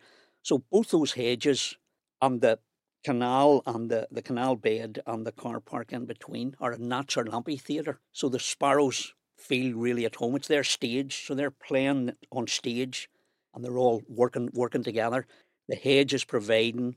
So 0.47 0.63
both 0.71 0.91
those 0.91 1.11
hedges 1.11 1.75
and 2.21 2.39
the 2.39 2.59
canal 3.03 3.63
and 3.65 3.91
the, 3.91 4.07
the 4.09 4.21
canal 4.21 4.55
bed 4.55 5.01
and 5.05 5.27
the 5.27 5.33
car 5.33 5.59
park 5.59 5.91
in 5.91 6.05
between 6.05 6.55
are 6.61 6.71
a 6.71 6.77
natural 6.77 7.35
amphitheatre. 7.35 7.99
So 8.13 8.29
the 8.29 8.39
sparrows 8.39 9.13
feel 9.37 9.75
really 9.75 10.05
at 10.05 10.15
home. 10.15 10.37
It's 10.37 10.47
their 10.47 10.63
stage, 10.63 11.25
so 11.25 11.35
they're 11.35 11.51
playing 11.51 12.13
on 12.31 12.47
stage 12.47 13.09
and 13.53 13.61
they're 13.61 13.77
all 13.77 14.03
working 14.07 14.49
working 14.53 14.83
together. 14.83 15.27
The 15.67 15.75
hedge 15.75 16.13
is 16.13 16.23
providing 16.23 16.95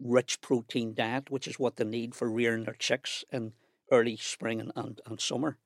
rich 0.00 0.40
protein 0.40 0.92
diet, 0.92 1.30
which 1.30 1.46
is 1.46 1.56
what 1.56 1.76
they 1.76 1.84
need 1.84 2.16
for 2.16 2.28
rearing 2.28 2.64
their 2.64 2.74
chicks 2.74 3.24
in 3.30 3.52
early 3.92 4.16
spring 4.16 4.60
and, 4.60 4.72
and, 4.74 5.00
and 5.06 5.20
summer. 5.20 5.56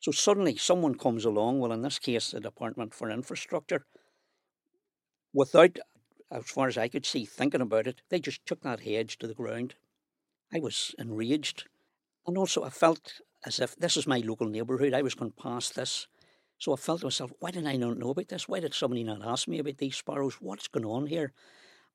So 0.00 0.10
suddenly 0.10 0.56
someone 0.56 0.94
comes 0.94 1.26
along, 1.26 1.60
well 1.60 1.72
in 1.72 1.82
this 1.82 1.98
case 1.98 2.30
the 2.30 2.40
Department 2.40 2.94
for 2.94 3.10
Infrastructure, 3.10 3.84
without 5.34 5.78
as 6.32 6.44
far 6.46 6.68
as 6.68 6.78
I 6.78 6.88
could 6.88 7.06
see, 7.06 7.24
thinking 7.24 7.60
about 7.60 7.86
it, 7.86 8.02
they 8.08 8.18
just 8.18 8.44
took 8.46 8.62
that 8.62 8.80
hedge 8.80 9.18
to 9.18 9.26
the 9.26 9.34
ground. 9.34 9.74
I 10.52 10.60
was 10.60 10.94
enraged. 10.98 11.64
And 12.26 12.38
also, 12.38 12.64
I 12.64 12.70
felt 12.70 13.20
as 13.44 13.60
if 13.60 13.76
this 13.76 13.96
is 13.96 14.06
my 14.06 14.18
local 14.18 14.48
neighbourhood. 14.48 14.94
I 14.94 15.02
was 15.02 15.14
going 15.14 15.32
past 15.32 15.74
this. 15.74 16.06
So 16.58 16.72
I 16.72 16.76
felt 16.76 17.00
to 17.00 17.06
myself, 17.06 17.32
why 17.40 17.50
didn't 17.50 17.68
I 17.68 17.76
not 17.76 17.98
know 17.98 18.10
about 18.10 18.28
this? 18.28 18.48
Why 18.48 18.60
did 18.60 18.74
somebody 18.74 19.02
not 19.02 19.26
ask 19.26 19.48
me 19.48 19.58
about 19.58 19.78
these 19.78 19.96
sparrows? 19.96 20.34
What's 20.40 20.68
going 20.68 20.86
on 20.86 21.06
here? 21.06 21.32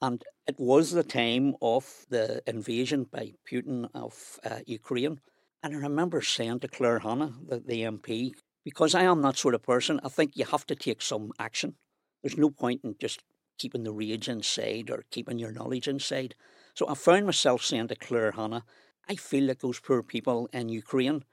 And 0.01 0.23
it 0.45 0.59
was 0.59 0.91
the 0.91 1.03
time 1.03 1.55
of 1.61 2.05
the 2.09 2.43
invasion 2.45 3.05
by 3.09 3.33
Putin 3.49 3.89
of 3.95 4.39
uh, 4.43 4.59
Ukraine. 4.65 5.21
And 5.63 5.75
I 5.75 5.79
remember 5.79 6.21
saying 6.21 6.59
to 6.59 6.67
Claire 6.67 6.99
Hanna, 6.99 7.33
the, 7.47 7.59
the 7.59 7.81
MP, 7.81 8.33
because 8.63 8.93
I 8.93 9.03
am 9.03 9.21
that 9.21 9.37
sort 9.37 9.55
of 9.55 9.63
person, 9.63 9.99
I 10.03 10.09
think 10.09 10.35
you 10.35 10.45
have 10.45 10.67
to 10.67 10.75
take 10.75 11.01
some 11.01 11.31
action. 11.39 11.75
There's 12.21 12.37
no 12.37 12.49
point 12.49 12.81
in 12.83 12.95
just 12.99 13.23
keeping 13.57 13.83
the 13.83 13.91
rage 13.91 14.27
inside 14.29 14.89
or 14.89 15.05
keeping 15.11 15.39
your 15.39 15.51
knowledge 15.51 15.87
inside. 15.87 16.35
So 16.73 16.87
I 16.87 16.93
found 16.93 17.25
myself 17.25 17.63
saying 17.63 17.87
to 17.89 17.95
Claire 17.95 18.31
Hanna, 18.31 18.63
I 19.09 19.15
feel 19.15 19.45
like 19.45 19.59
those 19.59 19.79
poor 19.79 20.03
people 20.03 20.49
in 20.53 20.69
Ukraine. 20.69 21.23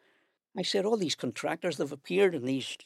I 0.56 0.62
said, 0.62 0.84
all 0.84 0.96
these 0.96 1.16
contractors, 1.16 1.76
they've 1.76 1.90
appeared 1.90 2.34
in 2.34 2.44
these 2.44 2.76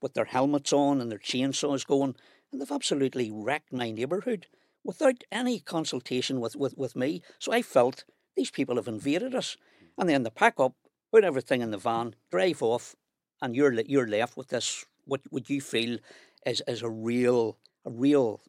with 0.00 0.14
their 0.14 0.26
helmets 0.26 0.72
on 0.72 1.00
and 1.00 1.10
their 1.10 1.18
chainsaws 1.18 1.86
going, 1.86 2.14
and 2.52 2.60
they've 2.60 2.70
absolutely 2.70 3.30
wrecked 3.32 3.72
my 3.72 3.90
neighbourhood 3.90 4.46
without 4.84 5.24
any 5.32 5.58
consultation 5.58 6.40
with, 6.40 6.56
with, 6.56 6.78
with 6.78 6.94
me. 6.94 7.20
So 7.38 7.52
I 7.52 7.62
felt 7.62 8.04
these 8.36 8.50
people 8.50 8.76
have 8.76 8.88
invaded 8.88 9.34
us. 9.34 9.56
And 9.98 10.08
then 10.08 10.22
they 10.22 10.30
pack 10.30 10.60
up, 10.60 10.74
put 11.10 11.24
everything 11.24 11.60
in 11.60 11.72
the 11.72 11.78
van, 11.78 12.14
drive 12.30 12.62
off, 12.62 12.94
and 13.42 13.54
you're, 13.54 13.72
you're 13.72 14.06
left 14.06 14.36
with 14.36 14.48
this, 14.48 14.86
what 15.04 15.20
would 15.32 15.50
you 15.50 15.60
feel 15.60 15.98
is, 16.46 16.62
is 16.68 16.82
a 16.82 16.88
real, 16.88 17.58
a 17.84 17.90
real 17.90 18.40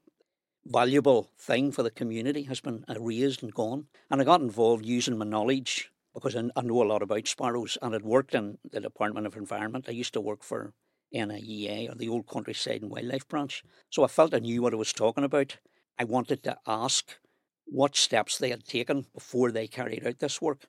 valuable 0.69 1.32
thing 1.38 1.71
for 1.71 1.84
the 1.84 1.91
community 1.91 2.43
has 2.43 2.62
been 2.62 2.86
erased 2.88 3.41
and 3.41 3.53
gone. 3.53 3.88
And 4.10 4.21
I 4.21 4.23
got 4.23 4.41
involved 4.41 4.86
using 4.86 5.17
my 5.17 5.25
knowledge 5.25 5.91
because 6.13 6.36
I, 6.36 6.43
I 6.55 6.62
know 6.62 6.84
a 6.84 6.86
lot 6.86 7.01
about 7.01 7.27
sparrows 7.27 7.77
and 7.82 7.95
I'd 7.95 8.03
worked 8.03 8.36
in 8.36 8.58
the 8.71 8.79
Department 8.79 9.27
of 9.27 9.36
Environment. 9.36 9.86
I 9.88 9.91
used 9.91 10.13
to 10.13 10.21
work 10.21 10.43
for 10.43 10.73
NIEA 11.13 11.91
or 11.91 11.95
the 11.95 12.10
Old 12.10 12.27
Countryside 12.27 12.82
and 12.82 12.91
Wildlife 12.91 13.27
Branch. 13.27 13.63
So 13.89 14.03
I 14.03 14.08
felt 14.08 14.34
I 14.34 14.39
knew 14.39 14.62
what 14.62 14.73
I 14.73 14.77
was 14.77 14.93
talking 14.93 15.23
about. 15.23 15.58
I 15.97 16.03
wanted 16.03 16.43
to 16.43 16.58
ask 16.67 17.17
what 17.65 17.95
steps 17.95 18.38
they 18.38 18.49
had 18.49 18.65
taken 18.65 19.05
before 19.13 19.51
they 19.51 19.67
carried 19.67 20.05
out 20.05 20.19
this 20.19 20.41
work 20.41 20.67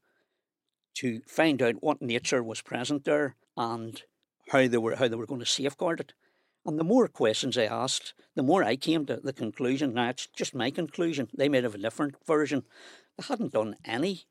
to 0.95 1.21
find 1.27 1.63
out 1.63 1.77
what 1.83 2.03
nature 2.03 2.43
was 2.43 2.61
present 2.63 3.05
there 3.05 3.37
and 3.57 4.03
how 4.51 4.67
they 4.67 4.79
were 4.79 4.97
how 4.97 5.09
they 5.09 5.17
were 5.17 5.27
going 5.27 5.41
to 5.41 5.47
safeguard 5.47 6.01
it. 6.01 6.15
And 6.67 6.79
the 6.79 6.85
more 6.85 7.09
questions 7.09 7.57
I 7.57 7.65
asked, 7.65 8.15
the 8.35 8.43
more 8.43 8.63
I 8.63 8.77
came 8.77 9.07
to 9.07 9.17
the 9.17 9.33
conclusion. 9.33 9.95
Now, 9.95 10.11
it's 10.11 10.27
just 10.27 10.55
my 10.55 10.71
conclusion. 10.71 11.29
They 11.35 11.49
might 11.49 11.65
have 11.65 11.75
a 11.75 11.79
different 11.79 12.17
version. 12.27 12.65
They 13.17 13.25
hadn't 13.29 13.53
done 13.53 13.77
any 13.85 14.25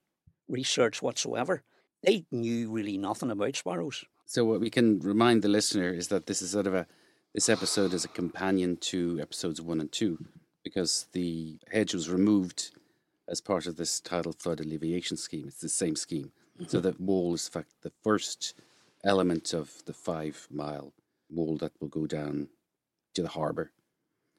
research 0.47 1.01
whatsoever. 1.01 1.63
They 2.03 2.25
knew 2.31 2.71
really 2.71 2.97
nothing 2.97 3.31
about 3.31 3.55
sparrows. 3.55 4.05
So 4.25 4.45
what 4.45 4.61
we 4.61 4.69
can 4.69 4.99
remind 4.99 5.41
the 5.41 5.49
listener 5.49 5.91
is 5.91 6.09
that 6.09 6.27
this 6.27 6.41
is 6.41 6.51
sort 6.51 6.67
of 6.67 6.75
a 6.75 6.87
this 7.33 7.49
episode 7.49 7.93
is 7.93 8.05
a 8.05 8.09
companion 8.09 8.77
to 8.77 9.19
episodes 9.21 9.61
one 9.61 9.79
and 9.79 9.91
two 9.91 10.17
because 10.63 11.05
the 11.13 11.59
hedge 11.71 11.93
was 11.93 12.09
removed 12.09 12.71
as 13.27 13.39
part 13.39 13.67
of 13.67 13.77
this 13.77 13.99
tidal 13.99 14.33
flood 14.33 14.59
alleviation 14.59 15.15
scheme. 15.15 15.45
It's 15.47 15.61
the 15.61 15.69
same 15.69 15.95
scheme. 15.95 16.31
So 16.67 16.79
mm-hmm. 16.79 16.89
the 16.89 16.95
wall 17.03 17.33
is 17.35 17.47
in 17.47 17.51
fact 17.51 17.69
the 17.81 17.91
first 18.03 18.55
element 19.03 19.53
of 19.53 19.83
the 19.85 19.93
five 19.93 20.47
mile 20.51 20.93
wall 21.29 21.57
that 21.57 21.73
will 21.79 21.87
go 21.87 22.05
down 22.05 22.49
to 23.15 23.21
the 23.21 23.29
harbour. 23.29 23.71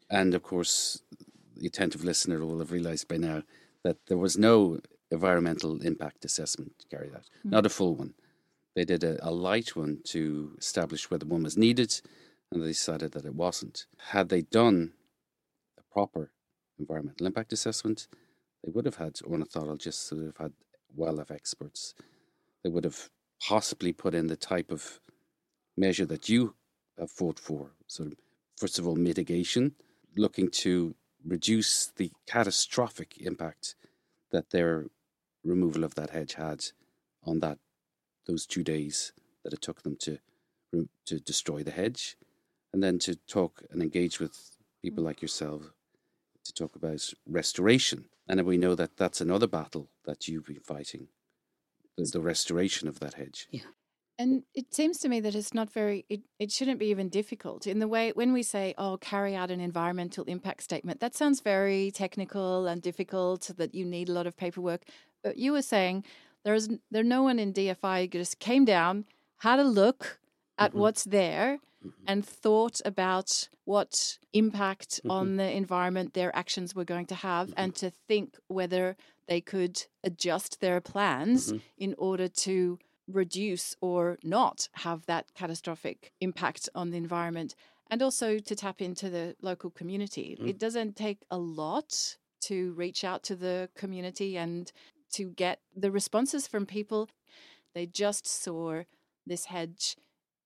And 0.09 0.35
of 0.35 0.43
course, 0.43 1.03
the 1.57 1.67
attentive 1.67 2.05
listener 2.05 2.45
will 2.45 2.59
have 2.59 2.73
realised 2.73 3.09
by 3.09 3.17
now 3.17 3.43
that 3.85 3.99
there 4.07 4.19
was 4.19 4.37
no 4.37 4.81
environmental 5.11 5.83
impact 5.83 6.25
assessment 6.25 6.73
carried 6.91 7.15
out, 7.15 7.29
mm. 7.47 7.51
not 7.51 7.67
a 7.67 7.71
full 7.71 7.95
one. 7.95 8.15
They 8.77 8.85
did 8.85 9.03
a, 9.05 9.19
a 9.27 9.31
light 9.31 9.75
one 9.77 9.99
to 10.07 10.55
establish 10.59 11.11
whether 11.11 11.27
one 11.27 11.43
was 11.43 11.57
needed, 11.57 12.01
and 12.51 12.63
they 12.63 12.69
decided 12.69 13.13
that 13.13 13.25
it 13.25 13.35
wasn't. 13.35 13.87
Had 14.11 14.29
they 14.29 14.43
done 14.43 14.93
a 15.79 15.83
proper 15.93 16.31
environmental 16.79 17.27
impact 17.27 17.53
assessment, 17.53 18.07
they 18.65 18.71
would 18.71 18.85
have 18.85 18.97
had 18.97 19.19
ornithologists, 19.25 20.11
they 20.11 20.17
would 20.17 20.27
have 20.27 20.37
had 20.37 20.53
wildlife 20.95 21.31
experts, 21.31 21.95
they 22.63 22.71
would 22.71 22.85
have 22.85 23.11
possibly 23.43 23.93
put 23.93 24.15
in 24.15 24.27
the 24.27 24.37
type 24.37 24.71
of 24.71 25.01
measure 25.77 26.05
that 26.07 26.29
you 26.29 26.55
Uh, 27.01 27.07
fought 27.07 27.39
for. 27.39 27.71
Of, 27.99 28.13
first 28.59 28.79
of 28.79 28.87
all, 28.87 28.97
mitigation, 28.97 29.75
looking 30.17 30.51
to 30.65 30.95
reduce 31.25 31.93
the 31.97 32.11
catastrophic 32.27 33.19
impact 33.19 33.75
that 34.33 34.51
their 34.51 34.87
removal 35.43 35.85
of 35.85 35.95
that 35.95 36.11
hedge 36.11 36.35
had 36.35 36.65
on 37.25 37.41
that 37.41 37.59
those 38.27 38.47
two 38.47 38.63
days 38.63 39.13
that 39.43 39.53
it 39.53 39.63
took 39.63 39.83
them 39.83 39.97
to 40.01 40.19
to 41.07 41.19
destroy 41.19 41.65
the 41.65 41.73
hedge, 41.73 42.17
and 42.73 42.83
then 42.83 42.99
to 43.01 43.17
talk 43.17 43.63
and 43.71 43.83
engage 43.83 44.21
with 44.21 44.57
people 44.83 45.03
like 45.03 45.21
yourself 45.21 45.73
to 46.45 46.53
talk 46.53 46.77
about 46.77 47.13
restoration. 47.27 48.05
And 48.29 48.41
we 48.43 48.57
know 48.57 48.77
that 48.77 48.97
that's 48.97 49.21
another 49.21 49.49
battle 49.49 49.89
that 50.05 50.29
you've 50.29 50.47
been 50.47 50.61
fighting, 50.61 51.09
the, 51.97 52.05
the 52.05 52.21
restoration 52.21 52.87
of 52.89 53.01
that 53.01 53.15
hedge. 53.15 53.49
Yeah. 53.51 53.63
And 54.21 54.43
it 54.55 54.75
seems 54.75 54.99
to 54.99 55.09
me 55.09 55.21
that 55.21 55.35
it's 55.35 55.55
not 55.55 55.73
very, 55.73 56.05
it, 56.11 56.21
it 56.39 56.53
shouldn't 56.53 56.79
be 56.79 56.89
even 56.89 57.09
difficult. 57.09 57.67
In 57.67 57.79
the 57.79 57.89
way, 57.89 58.13
when 58.13 58.35
we 58.35 58.43
say, 58.43 58.75
oh, 58.77 58.99
carry 58.99 59.35
out 59.35 59.51
an 59.51 59.61
environmental 59.61 60.25
impact 60.25 60.63
statement, 60.63 61.01
that 61.01 61.15
sounds 61.15 61.41
very 61.41 61.91
technical 61.91 62.67
and 62.67 62.83
difficult, 62.83 63.51
that 63.57 63.75
you 63.75 63.87
need 63.87 64.11
a 64.11 64.13
lot 64.13 64.27
of 64.27 64.37
paperwork. 64.37 64.83
But 65.25 65.39
you 65.39 65.53
were 65.53 65.63
saying 65.63 66.05
there's 66.45 66.69
there 66.91 67.03
no 67.03 67.23
one 67.23 67.39
in 67.39 67.55
DFI 67.55 68.13
just 68.13 68.39
came 68.41 68.67
down, 68.67 69.07
had 69.39 69.59
a 69.59 69.65
look 69.65 70.19
at 70.59 70.73
mm-hmm. 70.73 70.81
what's 70.81 71.05
there, 71.05 71.59
mm-hmm. 71.83 72.05
and 72.07 72.23
thought 72.23 72.83
about 72.85 73.49
what 73.65 74.19
impact 74.35 74.97
mm-hmm. 74.99 75.11
on 75.11 75.37
the 75.37 75.51
environment 75.51 76.13
their 76.13 76.37
actions 76.37 76.75
were 76.75 76.85
going 76.85 77.07
to 77.07 77.15
have, 77.15 77.49
mm-hmm. 77.49 77.61
and 77.61 77.75
to 77.77 77.89
think 77.89 78.37
whether 78.49 78.99
they 79.29 79.41
could 79.41 79.83
adjust 80.05 80.61
their 80.61 80.79
plans 80.79 81.53
mm-hmm. 81.53 81.59
in 81.79 81.95
order 81.97 82.29
to 82.29 82.79
reduce 83.11 83.77
or 83.81 84.19
not 84.23 84.69
have 84.73 85.07
that 85.07 85.35
catastrophic 85.35 86.13
impact 86.21 86.69
on 86.75 86.91
the 86.91 86.97
environment 86.97 87.55
and 87.91 88.03
also 88.03 88.39
to 88.39 88.55
tap 88.55 88.81
into 88.81 89.11
the 89.11 89.35
local 89.43 89.71
community. 89.71 90.39
Mm. 90.41 90.49
It 90.49 90.59
doesn't 90.59 90.97
take 90.97 91.25
a 91.31 91.39
lot 91.39 92.17
to 92.43 92.73
reach 92.73 93.05
out 93.05 93.23
to 93.25 93.37
the 93.37 93.69
community 93.77 94.37
and 94.37 94.71
to 95.13 95.31
get 95.31 95.61
the 95.77 95.91
responses 95.91 96.47
from 96.47 96.67
people. 96.67 97.09
They 97.75 97.87
just 97.87 98.27
saw 98.27 98.83
this 99.27 99.47
hedge 99.47 99.97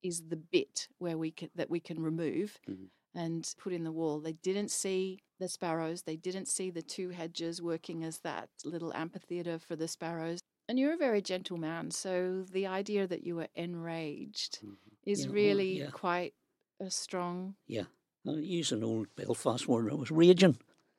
is 0.03 0.23
the 0.29 0.35
bit 0.35 0.87
where 0.97 1.17
we 1.17 1.31
can 1.31 1.49
that 1.55 1.69
we 1.69 1.79
can 1.79 2.01
remove 2.01 2.59
mm. 2.69 2.87
and 3.13 3.53
put 3.57 3.73
in 3.73 3.83
the 3.83 3.91
wall. 3.91 4.19
They 4.19 4.33
didn't 4.33 4.71
see 4.71 5.19
the 5.39 5.47
sparrows. 5.47 6.03
They 6.03 6.15
didn't 6.15 6.47
see 6.47 6.69
the 6.69 6.81
two 6.81 7.09
hedges 7.09 7.61
working 7.61 8.03
as 8.03 8.19
that 8.19 8.49
little 8.63 8.93
amphitheater 8.93 9.59
for 9.59 9.75
the 9.75 9.87
sparrows. 9.87 10.39
And 10.67 10.79
you're 10.79 10.93
a 10.93 10.97
very 10.97 11.21
gentle 11.21 11.57
man, 11.57 11.91
so 11.91 12.43
the 12.51 12.65
idea 12.65 13.05
that 13.07 13.23
you 13.23 13.35
were 13.35 13.49
enraged 13.55 14.59
mm-hmm. 14.59 14.73
is 15.05 15.27
really 15.27 15.79
yeah. 15.79 15.91
quite 15.91 16.33
a 16.79 16.89
strong. 16.89 17.55
Yeah, 17.67 17.83
I 18.27 18.31
use 18.31 18.71
an 18.71 18.83
old 18.83 19.07
Belfast 19.15 19.67
word. 19.67 19.91
I 19.91 19.95
was 19.95 20.09
raging. 20.09 20.57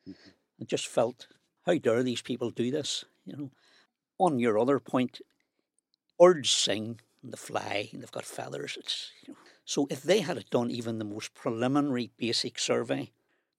Mm-hmm. 0.09 0.31
I 0.61 0.65
just 0.65 0.87
felt, 0.87 1.27
how 1.65 1.75
dare 1.79 2.03
these 2.03 2.23
people 2.23 2.51
do 2.51 2.71
this? 2.71 3.05
You 3.25 3.37
know. 3.37 3.51
On 4.19 4.39
your 4.39 4.59
other 4.59 4.79
point, 4.79 5.21
birds 6.19 6.51
sing 6.51 7.01
and 7.23 7.33
they 7.33 7.37
fly 7.37 7.91
and 7.93 8.01
they've 8.01 8.13
got 8.13 8.25
feathers. 8.25 8.77
It's 8.79 9.11
you 9.27 9.33
know. 9.33 9.39
So 9.65 9.89
if 9.91 10.01
they 10.03 10.21
had 10.21 10.49
done 10.49 10.71
even 10.71 10.99
the 10.99 11.05
most 11.05 11.35
preliminary 11.35 12.13
basic 12.17 12.59
survey, 12.59 13.11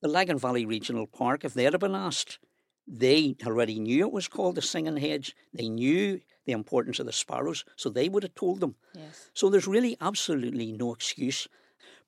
the 0.02 0.08
Lagan 0.08 0.40
Valley 0.40 0.66
Regional 0.66 1.06
Park, 1.06 1.44
if 1.44 1.54
they'd 1.54 1.74
have 1.74 1.82
been 1.82 1.94
asked, 1.94 2.40
they 2.88 3.36
already 3.46 3.80
knew 3.80 4.06
it 4.06 4.14
was 4.14 4.28
called 4.28 4.56
the 4.56 4.62
singing 4.62 4.98
hedge. 4.98 5.36
They 5.54 5.68
knew 5.68 6.22
the 6.46 6.54
importance 6.54 7.00
of 7.00 7.06
the 7.06 7.12
sparrows, 7.12 7.66
so 7.76 7.90
they 7.90 8.08
would 8.08 8.24
have 8.24 8.36
told 8.36 8.62
them. 8.62 8.76
Yes. 8.94 9.30
So 9.34 9.50
there's 9.50 9.68
really 9.68 9.98
absolutely 10.00 10.72
no 10.72 10.94
excuse. 10.94 11.48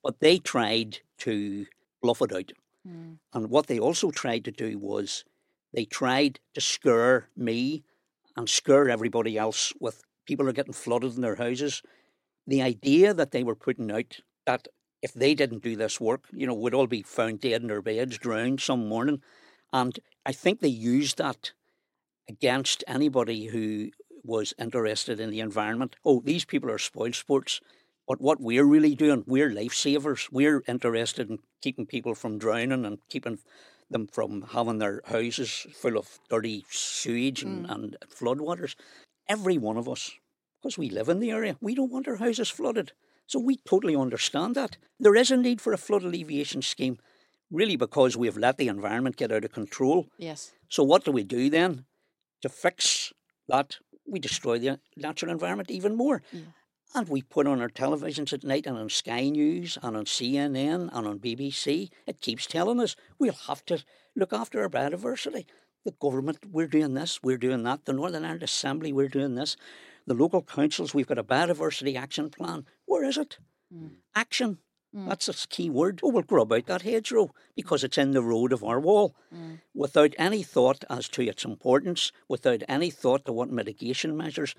But 0.02 0.20
they 0.20 0.38
tried 0.38 0.98
to 1.18 1.66
bluff 2.00 2.22
it 2.22 2.32
out. 2.32 2.52
Mm. 2.88 3.18
And 3.34 3.50
what 3.50 3.66
they 3.66 3.78
also 3.78 4.10
tried 4.10 4.46
to 4.46 4.50
do 4.50 4.78
was 4.78 5.24
they 5.74 5.84
tried 5.84 6.40
to 6.54 6.60
scare 6.62 7.28
me 7.36 7.84
and 8.36 8.48
scare 8.48 8.88
everybody 8.88 9.36
else 9.36 9.74
with 9.80 10.02
people 10.26 10.48
are 10.48 10.52
getting 10.52 10.72
flooded 10.72 11.14
in 11.14 11.20
their 11.20 11.36
houses. 11.36 11.82
The 12.46 12.62
idea 12.62 13.12
that 13.12 13.32
they 13.32 13.42
were 13.42 13.54
putting 13.54 13.90
out 13.90 14.20
that 14.46 14.68
if 15.02 15.12
they 15.12 15.34
didn't 15.34 15.62
do 15.62 15.76
this 15.76 16.00
work, 16.00 16.24
you 16.32 16.46
know, 16.46 16.54
would 16.54 16.74
all 16.74 16.86
be 16.86 17.02
found 17.02 17.40
dead 17.40 17.62
in 17.62 17.68
their 17.68 17.82
beds, 17.82 18.18
drowned 18.18 18.60
some 18.60 18.88
morning. 18.88 19.22
And 19.72 19.98
I 20.24 20.32
think 20.32 20.60
they 20.60 20.68
used 20.68 21.18
that 21.18 21.52
against 22.28 22.84
anybody 22.86 23.46
who 23.46 23.90
was 24.22 24.54
interested 24.58 25.18
in 25.18 25.30
the 25.30 25.40
environment. 25.40 25.96
Oh, 26.04 26.20
these 26.24 26.44
people 26.44 26.70
are 26.70 26.78
spoil 26.78 27.12
sports. 27.12 27.60
But 28.06 28.20
what 28.20 28.40
we're 28.40 28.64
really 28.64 28.94
doing, 28.94 29.24
we're 29.26 29.50
lifesavers. 29.50 30.28
We're 30.32 30.62
interested 30.66 31.30
in 31.30 31.38
keeping 31.62 31.86
people 31.86 32.14
from 32.14 32.38
drowning 32.38 32.84
and 32.84 32.98
keeping 33.08 33.38
them 33.88 34.06
from 34.06 34.42
having 34.52 34.78
their 34.78 35.02
houses 35.06 35.66
full 35.72 35.96
of 35.96 36.18
dirty 36.28 36.64
sewage 36.70 37.42
and, 37.42 37.66
mm. 37.66 37.72
and 37.72 37.96
floodwaters. 38.08 38.74
Every 39.28 39.58
one 39.58 39.76
of 39.76 39.88
us, 39.88 40.12
because 40.60 40.76
we 40.76 40.90
live 40.90 41.08
in 41.08 41.20
the 41.20 41.30
area, 41.30 41.56
we 41.60 41.74
don't 41.74 41.90
want 41.90 42.08
our 42.08 42.16
houses 42.16 42.48
flooded. 42.48 42.92
So 43.26 43.38
we 43.38 43.58
totally 43.64 43.94
understand 43.94 44.54
that. 44.56 44.76
There 44.98 45.14
is 45.14 45.30
a 45.30 45.36
need 45.36 45.60
for 45.60 45.72
a 45.72 45.78
flood 45.78 46.02
alleviation 46.02 46.62
scheme 46.62 46.98
really 47.50 47.76
because 47.76 48.16
we've 48.16 48.36
let 48.36 48.56
the 48.56 48.68
environment 48.68 49.16
get 49.16 49.32
out 49.32 49.44
of 49.44 49.52
control. 49.52 50.06
Yes. 50.18 50.52
So 50.68 50.82
what 50.82 51.04
do 51.04 51.12
we 51.12 51.24
do 51.24 51.50
then 51.50 51.84
to 52.42 52.48
fix 52.48 53.12
that? 53.48 53.78
We 54.06 54.18
destroy 54.18 54.58
the 54.58 54.80
natural 54.96 55.30
environment 55.30 55.70
even 55.70 55.96
more. 55.96 56.22
Yeah. 56.32 56.40
And 56.94 57.08
we 57.08 57.22
put 57.22 57.46
on 57.46 57.60
our 57.60 57.68
televisions 57.68 58.32
at 58.32 58.42
night 58.42 58.66
and 58.66 58.76
on 58.76 58.88
Sky 58.88 59.28
News 59.28 59.78
and 59.80 59.96
on 59.96 60.06
CNN 60.06 60.88
and 60.92 61.06
on 61.06 61.20
BBC, 61.20 61.90
it 62.06 62.20
keeps 62.20 62.46
telling 62.46 62.80
us 62.80 62.96
we'll 63.18 63.32
have 63.32 63.64
to 63.66 63.84
look 64.16 64.32
after 64.32 64.60
our 64.60 64.68
biodiversity. 64.68 65.46
The 65.84 65.92
government, 65.92 66.38
we're 66.50 66.66
doing 66.66 66.94
this, 66.94 67.20
we're 67.22 67.38
doing 67.38 67.62
that. 67.62 67.84
The 67.84 67.92
Northern 67.92 68.24
Ireland 68.24 68.42
Assembly, 68.42 68.92
we're 68.92 69.08
doing 69.08 69.36
this. 69.36 69.56
The 70.06 70.14
local 70.14 70.42
councils, 70.42 70.92
we've 70.92 71.06
got 71.06 71.18
a 71.18 71.24
biodiversity 71.24 71.96
action 71.96 72.28
plan. 72.28 72.66
Where 72.86 73.04
is 73.04 73.16
it? 73.16 73.38
Mm. 73.72 73.92
Action. 74.14 74.58
Mm. 74.94 75.08
That's 75.08 75.28
a 75.28 75.48
key 75.48 75.70
word. 75.70 76.00
Oh, 76.02 76.10
we'll 76.10 76.22
grub 76.22 76.52
out 76.52 76.66
that 76.66 76.82
hedgerow 76.82 77.30
because 77.54 77.84
it's 77.84 77.98
in 77.98 78.10
the 78.10 78.22
road 78.22 78.52
of 78.52 78.64
our 78.64 78.80
wall 78.80 79.14
mm. 79.34 79.60
without 79.74 80.14
any 80.18 80.42
thought 80.42 80.84
as 80.90 81.08
to 81.10 81.22
its 81.22 81.44
importance, 81.44 82.10
without 82.28 82.62
any 82.68 82.90
thought 82.90 83.24
to 83.26 83.32
what 83.32 83.50
mitigation 83.50 84.16
measures. 84.16 84.54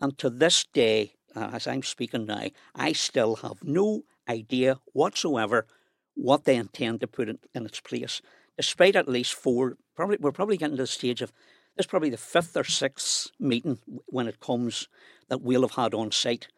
And 0.00 0.18
to 0.18 0.30
this 0.30 0.64
day, 0.72 1.14
uh, 1.36 1.50
as 1.52 1.66
I'm 1.66 1.82
speaking 1.82 2.26
now, 2.26 2.48
I 2.74 2.92
still 2.92 3.36
have 3.36 3.62
no 3.62 4.02
idea 4.28 4.80
whatsoever 4.92 5.66
what 6.14 6.44
they 6.44 6.56
intend 6.56 7.00
to 7.00 7.06
put 7.06 7.28
in, 7.28 7.38
in 7.54 7.64
its 7.64 7.80
place. 7.80 8.20
Despite 8.56 8.96
at 8.96 9.08
least 9.08 9.34
four, 9.34 9.76
probably 9.94 10.18
we're 10.20 10.32
probably 10.32 10.56
getting 10.56 10.76
to 10.76 10.82
the 10.82 10.86
stage 10.88 11.22
of 11.22 11.32
this 11.76 11.86
probably 11.86 12.10
the 12.10 12.16
fifth 12.16 12.56
or 12.56 12.64
sixth 12.64 13.30
meeting 13.38 13.78
when 14.06 14.26
it 14.26 14.40
comes 14.40 14.88
that 15.28 15.42
we'll 15.42 15.62
have 15.62 15.76
had 15.76 15.94
on 15.94 16.10
site 16.10 16.48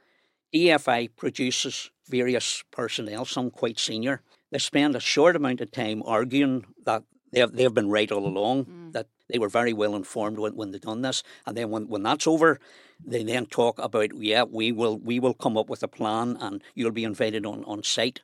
DFI 0.55 1.11
produces 1.17 1.91
various 2.09 2.65
personnel, 2.71 3.25
some 3.25 3.51
quite 3.51 3.79
senior. 3.79 4.23
They 4.51 4.59
spend 4.59 4.97
a 4.97 5.01
short 5.01 5.37
amount 5.37 5.61
of 5.61 5.71
time 5.71 6.03
arguing 6.05 6.67
that 6.85 7.05
they 7.33 7.41
have, 7.41 7.53
they 7.53 7.63
have 7.63 7.75
been 7.75 7.89
right 7.89 8.11
all 8.11 8.27
along, 8.27 8.65
mm. 8.65 8.93
that 8.93 9.07
they 9.29 9.39
were 9.39 9.49
very 9.49 9.73
well 9.73 9.95
informed 9.95 10.39
when, 10.39 10.57
when 10.57 10.73
they've 10.73 10.81
done 10.81 11.03
this. 11.03 11.23
And 11.47 11.57
then 11.57 11.71
when, 11.71 11.89
when 11.89 12.03
that's 12.03 12.27
over, 12.27 12.59
they 13.05 13.23
then 13.23 13.47
talk 13.47 13.79
about, 13.79 14.11
yeah, 14.17 14.43
we 14.43 14.73
will 14.73 14.99
we 14.99 15.21
will 15.21 15.35
come 15.35 15.57
up 15.57 15.71
with 15.71 15.83
a 15.83 15.89
plan 15.89 16.37
and 16.41 16.63
you'll 16.75 16.91
be 16.91 17.05
invited 17.05 17.47
on, 17.47 17.65
on 17.65 17.83
site. 17.83 18.21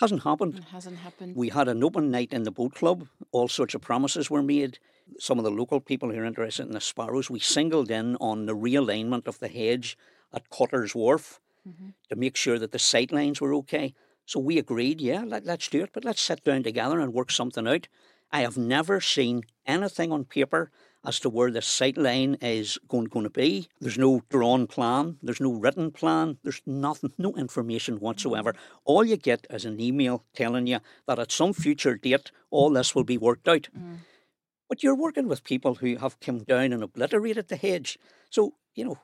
Hasn't 0.00 0.24
happened. 0.24 0.56
It 0.56 0.64
hasn't 0.64 0.98
happened. 0.98 1.36
We 1.36 1.50
had 1.50 1.68
an 1.68 1.84
open 1.84 2.10
night 2.10 2.32
in 2.32 2.42
the 2.42 2.50
boat 2.50 2.74
club. 2.74 3.06
All 3.30 3.46
sorts 3.46 3.74
of 3.74 3.80
promises 3.80 4.28
were 4.28 4.42
made. 4.42 4.80
Some 5.20 5.38
of 5.38 5.44
the 5.44 5.52
local 5.52 5.80
people 5.80 6.10
who 6.10 6.18
are 6.18 6.24
interested 6.24 6.66
in 6.66 6.72
the 6.72 6.80
sparrows, 6.80 7.30
we 7.30 7.38
singled 7.38 7.92
in 7.92 8.16
on 8.16 8.46
the 8.46 8.56
realignment 8.56 9.28
of 9.28 9.38
the 9.38 9.48
hedge 9.48 9.96
at 10.34 10.50
Cutter's 10.50 10.94
Wharf 10.94 11.40
mm-hmm. 11.66 11.90
to 12.08 12.16
make 12.16 12.36
sure 12.36 12.58
that 12.58 12.72
the 12.72 12.78
sight 12.78 13.12
lines 13.12 13.40
were 13.40 13.54
okay. 13.54 13.94
So 14.26 14.40
we 14.40 14.58
agreed, 14.58 15.00
yeah, 15.00 15.22
let, 15.24 15.44
let's 15.44 15.68
do 15.68 15.82
it, 15.82 15.90
but 15.92 16.04
let's 16.04 16.20
sit 16.20 16.44
down 16.44 16.62
together 16.62 17.00
and 17.00 17.12
work 17.12 17.30
something 17.30 17.68
out. 17.68 17.88
I 18.32 18.40
have 18.40 18.56
never 18.56 19.00
seen 19.00 19.44
anything 19.66 20.10
on 20.10 20.24
paper 20.24 20.70
as 21.06 21.20
to 21.20 21.28
where 21.28 21.50
the 21.50 21.60
sight 21.60 21.98
line 21.98 22.36
is 22.40 22.78
going, 22.88 23.04
going 23.04 23.24
to 23.24 23.30
be. 23.30 23.68
There's 23.80 23.98
no 23.98 24.22
drawn 24.30 24.66
plan, 24.66 25.18
there's 25.22 25.40
no 25.40 25.52
written 25.52 25.90
plan, 25.90 26.38
there's 26.42 26.62
nothing, 26.64 27.12
no 27.18 27.34
information 27.34 28.00
whatsoever. 28.00 28.52
Mm-hmm. 28.52 28.78
All 28.86 29.04
you 29.04 29.16
get 29.16 29.46
is 29.50 29.64
an 29.66 29.80
email 29.80 30.24
telling 30.34 30.66
you 30.66 30.80
that 31.06 31.18
at 31.18 31.30
some 31.30 31.52
future 31.52 31.96
date 31.96 32.30
all 32.50 32.70
this 32.70 32.94
will 32.94 33.04
be 33.04 33.18
worked 33.18 33.48
out. 33.48 33.68
Mm. 33.76 33.98
But 34.68 34.82
you're 34.82 34.96
working 34.96 35.28
with 35.28 35.44
people 35.44 35.76
who 35.76 35.96
have 35.96 36.20
come 36.20 36.38
down 36.38 36.72
and 36.72 36.82
obliterated 36.82 37.48
the 37.48 37.56
hedge. 37.56 37.98
So, 38.30 38.54
you 38.74 38.84
know, 38.84 38.98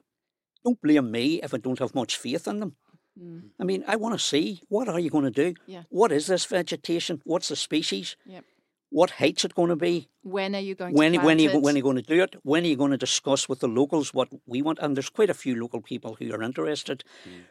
don't 0.65 0.81
blame 0.81 1.11
me 1.11 1.41
if 1.43 1.55
I 1.55 1.59
don't 1.59 1.79
have 1.79 1.95
much 1.95 2.17
faith 2.17 2.47
in 2.47 2.61
them. 2.61 2.77
Mm. 3.21 3.51
I 3.59 3.65
mean, 3.65 3.85
I 3.87 3.97
want 3.97 4.19
to 4.19 4.25
see 4.25 4.63
what 4.69 4.89
are 4.89 5.01
you 5.01 5.11
going 5.11 5.25
to 5.25 5.31
do? 5.31 5.55
Yeah. 5.67 5.83
What 5.89 6.13
is 6.13 6.27
this 6.27 6.45
vegetation? 6.47 7.21
What's 7.25 7.49
the 7.49 7.57
species? 7.57 8.17
Yep. 8.27 8.45
What 8.93 9.11
height's 9.11 9.45
it 9.45 9.55
going 9.55 9.69
to 9.69 9.77
be? 9.77 10.09
When 10.23 10.55
are 10.57 10.61
you 10.61 10.75
going 10.75 10.95
When 10.95 11.13
to 11.13 11.19
when 11.19 11.39
are 11.39 11.43
you, 11.43 11.51
it? 11.51 11.63
when 11.63 11.75
are 11.75 11.77
you 11.77 11.83
going 11.83 11.97
to 11.97 12.03
do 12.03 12.23
it? 12.23 12.35
When 12.43 12.65
are 12.65 12.67
you 12.67 12.77
going 12.77 12.91
to 12.91 12.97
discuss 12.97 13.49
with 13.49 13.61
the 13.61 13.69
locals 13.69 14.13
what 14.13 14.29
we 14.47 14.63
want? 14.63 14.81
And 14.81 14.97
there's 14.97 15.09
quite 15.09 15.31
a 15.31 15.35
few 15.35 15.55
local 15.61 15.81
people 15.81 16.17
who 16.19 16.33
are 16.35 16.43
interested, 16.43 17.05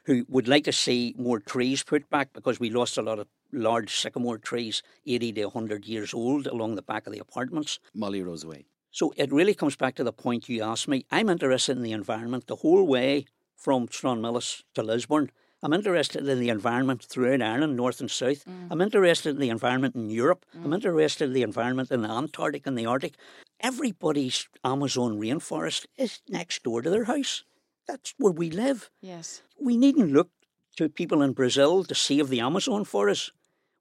who 0.04 0.26
would 0.28 0.50
like 0.50 0.66
to 0.66 0.74
see 0.74 1.16
more 1.18 1.40
trees 1.40 1.82
put 1.82 2.10
back 2.10 2.34
because 2.34 2.60
we 2.60 2.70
lost 2.70 2.98
a 2.98 3.02
lot 3.02 3.20
of 3.20 3.28
large 3.54 3.96
sycamore 3.96 4.38
trees, 4.38 4.84
80 5.08 5.32
to 5.34 5.46
100 5.46 5.86
years 5.86 6.14
old, 6.14 6.46
along 6.46 6.76
the 6.76 6.82
back 6.82 7.08
of 7.08 7.14
the 7.14 7.20
apartments. 7.20 7.80
Mollie-Rose 7.96 8.46
Way. 8.46 8.66
So 8.92 9.14
it 9.18 9.32
really 9.32 9.54
comes 9.54 9.76
back 9.76 9.96
to 9.96 10.04
the 10.04 10.14
point 10.14 10.50
you 10.50 10.64
asked 10.64 10.88
me. 10.88 11.06
I'm 11.12 11.30
interested 11.30 11.78
in 11.78 11.84
the 11.84 11.92
environment 11.92 12.48
the 12.48 12.58
whole 12.58 12.86
way 12.86 13.26
from 13.56 13.88
Stranmillis 13.88 14.64
to 14.74 14.84
Lisburn. 14.84 15.30
I'm 15.62 15.74
interested 15.74 16.28
in 16.28 16.40
the 16.40 16.50
environment 16.50 17.04
throughout 17.04 17.42
Ireland, 17.42 17.76
north 17.76 18.00
and 18.00 18.10
south. 18.10 18.46
Mm. 18.46 18.68
I'm 18.72 18.82
interested 18.82 19.32
in 19.32 19.40
the 19.42 19.50
environment 19.50 19.96
in 19.96 20.10
Europe. 20.10 20.46
I'm 20.56 20.72
mm. 20.72 20.76
interested 20.76 21.26
in 21.26 21.34
the 21.34 21.42
environment 21.42 21.92
in 21.92 22.02
the 22.02 22.10
Antarctic 22.10 22.66
and 22.66 22.78
the 22.78 22.86
Arctic. 22.86 23.16
Everybody's 23.60 24.48
Amazon 24.64 25.20
rainforest 25.20 25.86
is 25.98 26.22
next 26.30 26.64
door 26.64 26.82
to 26.82 26.90
their 26.90 27.04
house. 27.04 27.44
That's 27.88 28.14
where 28.18 28.32
we 28.32 28.50
live. 28.50 28.90
Yes. 29.02 29.42
We 29.60 29.76
needn't 29.76 30.14
look 30.14 30.30
to 30.78 30.88
people 30.88 31.22
in 31.22 31.34
Brazil 31.34 31.84
to 31.84 31.96
save 31.96 32.30
the 32.30 32.40
Amazon 32.40 32.86
for 32.86 33.10
us 33.10 33.32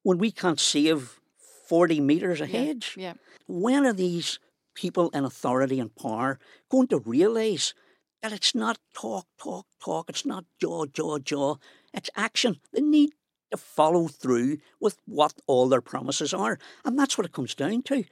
when 0.02 0.18
we 0.18 0.32
can't 0.32 0.58
save 0.58 1.20
40 1.68 2.00
metres 2.00 2.40
a 2.40 2.48
Yeah, 2.48 2.58
hedge 2.58 2.94
Yeah. 2.96 3.14
when 3.46 3.86
are 3.86 3.92
these 3.92 4.40
people 4.78 5.10
in 5.10 5.24
authority 5.24 5.80
and 5.80 5.94
power 5.96 6.38
going 6.70 6.86
to 6.86 7.00
realise 7.00 7.74
that 8.22 8.32
it's 8.32 8.54
not 8.54 8.78
talk, 8.94 9.26
talk, 9.42 9.66
talk, 9.82 10.08
it's 10.08 10.24
not 10.24 10.44
jaw, 10.60 10.86
jaw, 10.86 11.18
jaw, 11.18 11.56
it's 11.92 12.10
action. 12.14 12.60
They 12.72 12.80
need 12.80 13.10
to 13.50 13.56
follow 13.56 14.06
through 14.06 14.58
with 14.80 14.96
what 15.04 15.34
all 15.48 15.68
their 15.68 15.80
promises 15.80 16.32
are. 16.32 16.60
And 16.84 16.96
that's 16.96 17.18
what 17.18 17.26
it 17.26 17.32
comes 17.32 17.56
down 17.56 17.82
to. 17.84 18.04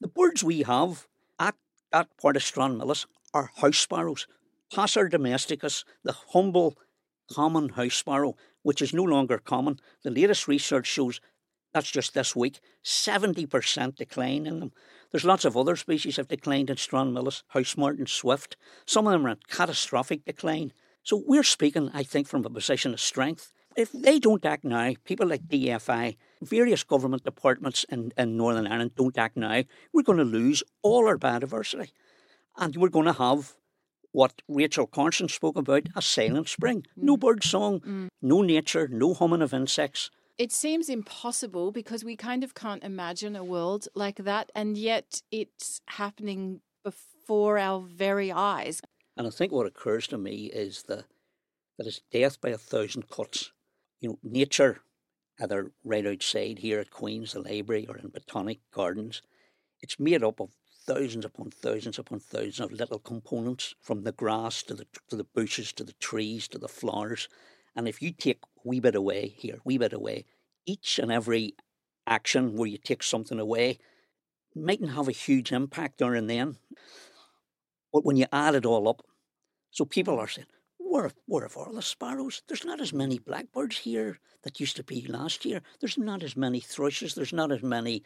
The 0.00 0.08
birds 0.08 0.44
we 0.44 0.62
have 0.62 1.08
at 1.40 1.56
that 1.90 2.08
part 2.16 2.36
of 2.36 2.42
Stranmillis 2.42 3.06
are 3.32 3.50
house 3.56 3.78
sparrows. 3.78 4.28
Passer 4.72 5.08
domesticus, 5.08 5.84
the 6.04 6.14
humble 6.32 6.76
common 7.32 7.70
house 7.70 7.94
sparrow, 7.94 8.36
which 8.62 8.80
is 8.80 8.94
no 8.94 9.02
longer 9.02 9.38
common. 9.38 9.80
The 10.04 10.10
latest 10.10 10.46
research 10.46 10.86
shows 10.86 11.20
that's 11.74 11.90
just 11.90 12.14
this 12.14 12.34
week, 12.36 12.60
70% 12.84 13.96
decline 13.96 14.46
in 14.46 14.60
them. 14.60 14.72
There's 15.10 15.24
lots 15.24 15.44
of 15.44 15.56
other 15.56 15.76
species 15.76 16.16
have 16.16 16.28
declined 16.28 16.70
in 16.70 16.76
Stranmillis, 16.76 17.42
house 17.48 17.76
martin, 17.76 18.06
swift. 18.06 18.56
Some 18.86 19.06
of 19.06 19.12
them 19.12 19.26
are 19.26 19.30
in 19.30 19.38
catastrophic 19.48 20.24
decline. 20.24 20.72
So 21.02 21.22
we're 21.26 21.42
speaking, 21.42 21.90
I 21.92 22.04
think, 22.04 22.28
from 22.28 22.44
a 22.44 22.50
position 22.50 22.94
of 22.94 23.00
strength. 23.00 23.52
If 23.76 23.90
they 23.90 24.20
don't 24.20 24.46
act 24.46 24.64
now, 24.64 24.94
people 25.04 25.26
like 25.26 25.48
DFI, 25.48 26.16
various 26.40 26.84
government 26.84 27.24
departments 27.24 27.84
in, 27.88 28.12
in 28.16 28.36
Northern 28.36 28.68
Ireland 28.68 28.92
don't 28.96 29.18
act 29.18 29.36
now, 29.36 29.64
we're 29.92 30.02
going 30.02 30.18
to 30.18 30.24
lose 30.24 30.62
all 30.82 31.08
our 31.08 31.18
biodiversity. 31.18 31.90
And 32.56 32.76
we're 32.76 32.88
going 32.88 33.06
to 33.06 33.12
have 33.14 33.54
what 34.12 34.42
Rachel 34.48 34.86
Carson 34.86 35.28
spoke 35.28 35.56
about 35.56 35.88
a 35.96 36.02
silent 36.02 36.48
spring. 36.48 36.86
No 36.96 37.16
mm. 37.16 37.20
bird 37.20 37.42
song, 37.42 37.80
mm. 37.80 38.08
no 38.22 38.42
nature, 38.42 38.86
no 38.86 39.12
humming 39.12 39.42
of 39.42 39.52
insects. 39.52 40.08
It 40.36 40.50
seems 40.50 40.88
impossible 40.88 41.70
because 41.70 42.04
we 42.04 42.16
kind 42.16 42.42
of 42.42 42.54
can't 42.54 42.82
imagine 42.82 43.36
a 43.36 43.44
world 43.44 43.86
like 43.94 44.16
that, 44.16 44.50
and 44.54 44.76
yet 44.76 45.22
it's 45.30 45.80
happening 45.86 46.60
before 46.82 47.56
our 47.56 47.80
very 47.80 48.32
eyes. 48.32 48.80
And 49.16 49.28
I 49.28 49.30
think 49.30 49.52
what 49.52 49.66
occurs 49.66 50.08
to 50.08 50.18
me 50.18 50.46
is 50.46 50.82
the, 50.82 51.04
that 51.78 51.86
it's 51.86 52.00
death 52.10 52.40
by 52.40 52.48
a 52.48 52.58
thousand 52.58 53.08
cuts. 53.08 53.52
You 54.00 54.08
know, 54.08 54.18
nature, 54.24 54.80
either 55.40 55.70
right 55.84 56.04
outside 56.04 56.58
here 56.58 56.80
at 56.80 56.90
Queen's, 56.90 57.32
the 57.32 57.40
library, 57.40 57.86
or 57.88 57.96
in 57.96 58.08
Botanic 58.08 58.58
Gardens, 58.72 59.22
it's 59.80 60.00
made 60.00 60.24
up 60.24 60.40
of 60.40 60.50
thousands 60.84 61.24
upon 61.24 61.50
thousands 61.50 61.98
upon 61.98 62.18
thousands 62.18 62.60
of 62.60 62.72
little 62.72 62.98
components, 62.98 63.74
from 63.80 64.02
the 64.02 64.12
grass 64.12 64.64
to 64.64 64.74
the 64.74 64.86
to 65.08 65.16
the 65.16 65.24
bushes 65.24 65.72
to 65.74 65.84
the 65.84 65.94
trees 65.94 66.48
to 66.48 66.58
the 66.58 66.68
flowers. 66.68 67.28
And 67.76 67.86
if 67.86 68.02
you 68.02 68.10
take 68.10 68.40
wee 68.64 68.80
bit 68.80 68.94
away 68.94 69.34
here, 69.36 69.58
wee 69.64 69.78
bit 69.78 69.92
away, 69.92 70.24
each 70.66 70.98
and 70.98 71.12
every 71.12 71.54
action 72.06 72.56
where 72.56 72.68
you 72.68 72.78
take 72.78 73.02
something 73.02 73.38
away 73.38 73.78
mightn't 74.54 74.92
have 74.92 75.08
a 75.08 75.12
huge 75.12 75.52
impact 75.52 75.98
there 75.98 76.14
and 76.14 76.30
then. 76.30 76.56
But 77.92 78.04
when 78.04 78.16
you 78.16 78.26
add 78.32 78.54
it 78.54 78.66
all 78.66 78.88
up, 78.88 79.02
so 79.70 79.84
people 79.84 80.18
are 80.18 80.28
saying, 80.28 80.46
where, 80.78 81.10
where 81.26 81.42
have 81.42 81.56
all 81.56 81.72
the 81.72 81.82
sparrows? 81.82 82.42
There's 82.46 82.64
not 82.64 82.80
as 82.80 82.92
many 82.92 83.18
blackbirds 83.18 83.78
here 83.78 84.18
that 84.42 84.60
used 84.60 84.76
to 84.76 84.84
be 84.84 85.06
last 85.08 85.44
year. 85.44 85.60
There's 85.80 85.98
not 85.98 86.22
as 86.22 86.36
many 86.36 86.60
thrushes. 86.60 87.14
There's 87.14 87.32
not 87.32 87.50
as 87.50 87.62
many. 87.62 88.02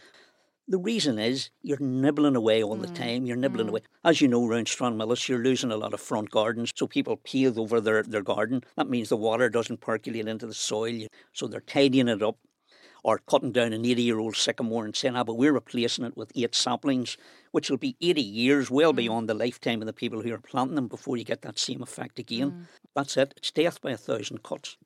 The 0.71 0.79
reason 0.79 1.19
is 1.19 1.49
you're 1.63 1.81
nibbling 1.81 2.37
away 2.37 2.63
all 2.63 2.77
the 2.77 2.87
mm-hmm. 2.87 2.95
time. 2.95 3.25
You're 3.25 3.39
nibbling 3.39 3.69
mm-hmm. 3.69 3.77
away. 3.77 3.83
As 4.05 4.21
you 4.21 4.29
know, 4.29 4.47
around 4.47 4.67
Stranmillis, 4.67 5.27
you're 5.27 5.43
losing 5.43 5.73
a 5.73 5.79
lot 5.79 5.95
of 5.95 6.01
front 6.01 6.31
gardens. 6.31 6.73
So 6.77 6.87
people 6.87 7.17
pave 7.17 7.59
over 7.59 7.81
their, 7.81 8.03
their 8.03 8.23
garden. 8.23 8.63
That 8.77 8.91
means 8.91 9.09
the 9.09 9.17
water 9.17 9.49
doesn't 9.49 9.81
percolate 9.81 10.29
into 10.29 10.47
the 10.47 10.53
soil. 10.53 11.07
So 11.33 11.47
they're 11.47 11.61
tidying 11.61 12.09
it 12.09 12.23
up 12.23 12.37
or 13.03 13.19
cutting 13.27 13.53
down 13.53 13.73
an 13.73 13.87
80 13.87 14.03
year 14.03 14.19
old 14.19 14.37
sycamore 14.37 14.85
and 14.85 14.95
saying, 14.95 15.17
ah, 15.17 15.25
but 15.25 15.39
we're 15.39 15.55
replacing 15.55 16.05
it 16.05 16.19
with 16.19 16.33
eight 16.35 16.55
saplings, 16.55 17.17
which 17.53 17.71
will 17.71 17.79
be 17.79 17.97
80 18.03 18.21
years, 18.21 18.71
well 18.71 18.91
mm-hmm. 18.91 18.97
beyond 18.97 19.29
the 19.29 19.35
lifetime 19.35 19.81
of 19.81 19.87
the 19.87 19.95
people 19.95 20.21
who 20.21 20.35
are 20.35 20.39
planting 20.39 20.75
them 20.75 20.89
before 20.89 21.17
you 21.17 21.25
get 21.25 21.41
that 21.43 21.59
same 21.59 21.83
effect 21.83 22.19
again. 22.19 22.51
Mm. 22.51 22.65
That's 22.95 23.17
it. 23.17 23.33
It's 23.39 23.51
death 23.51 23.81
by 23.81 23.93
a 23.93 23.97
thousand 23.97 24.43
cuts. 24.43 24.77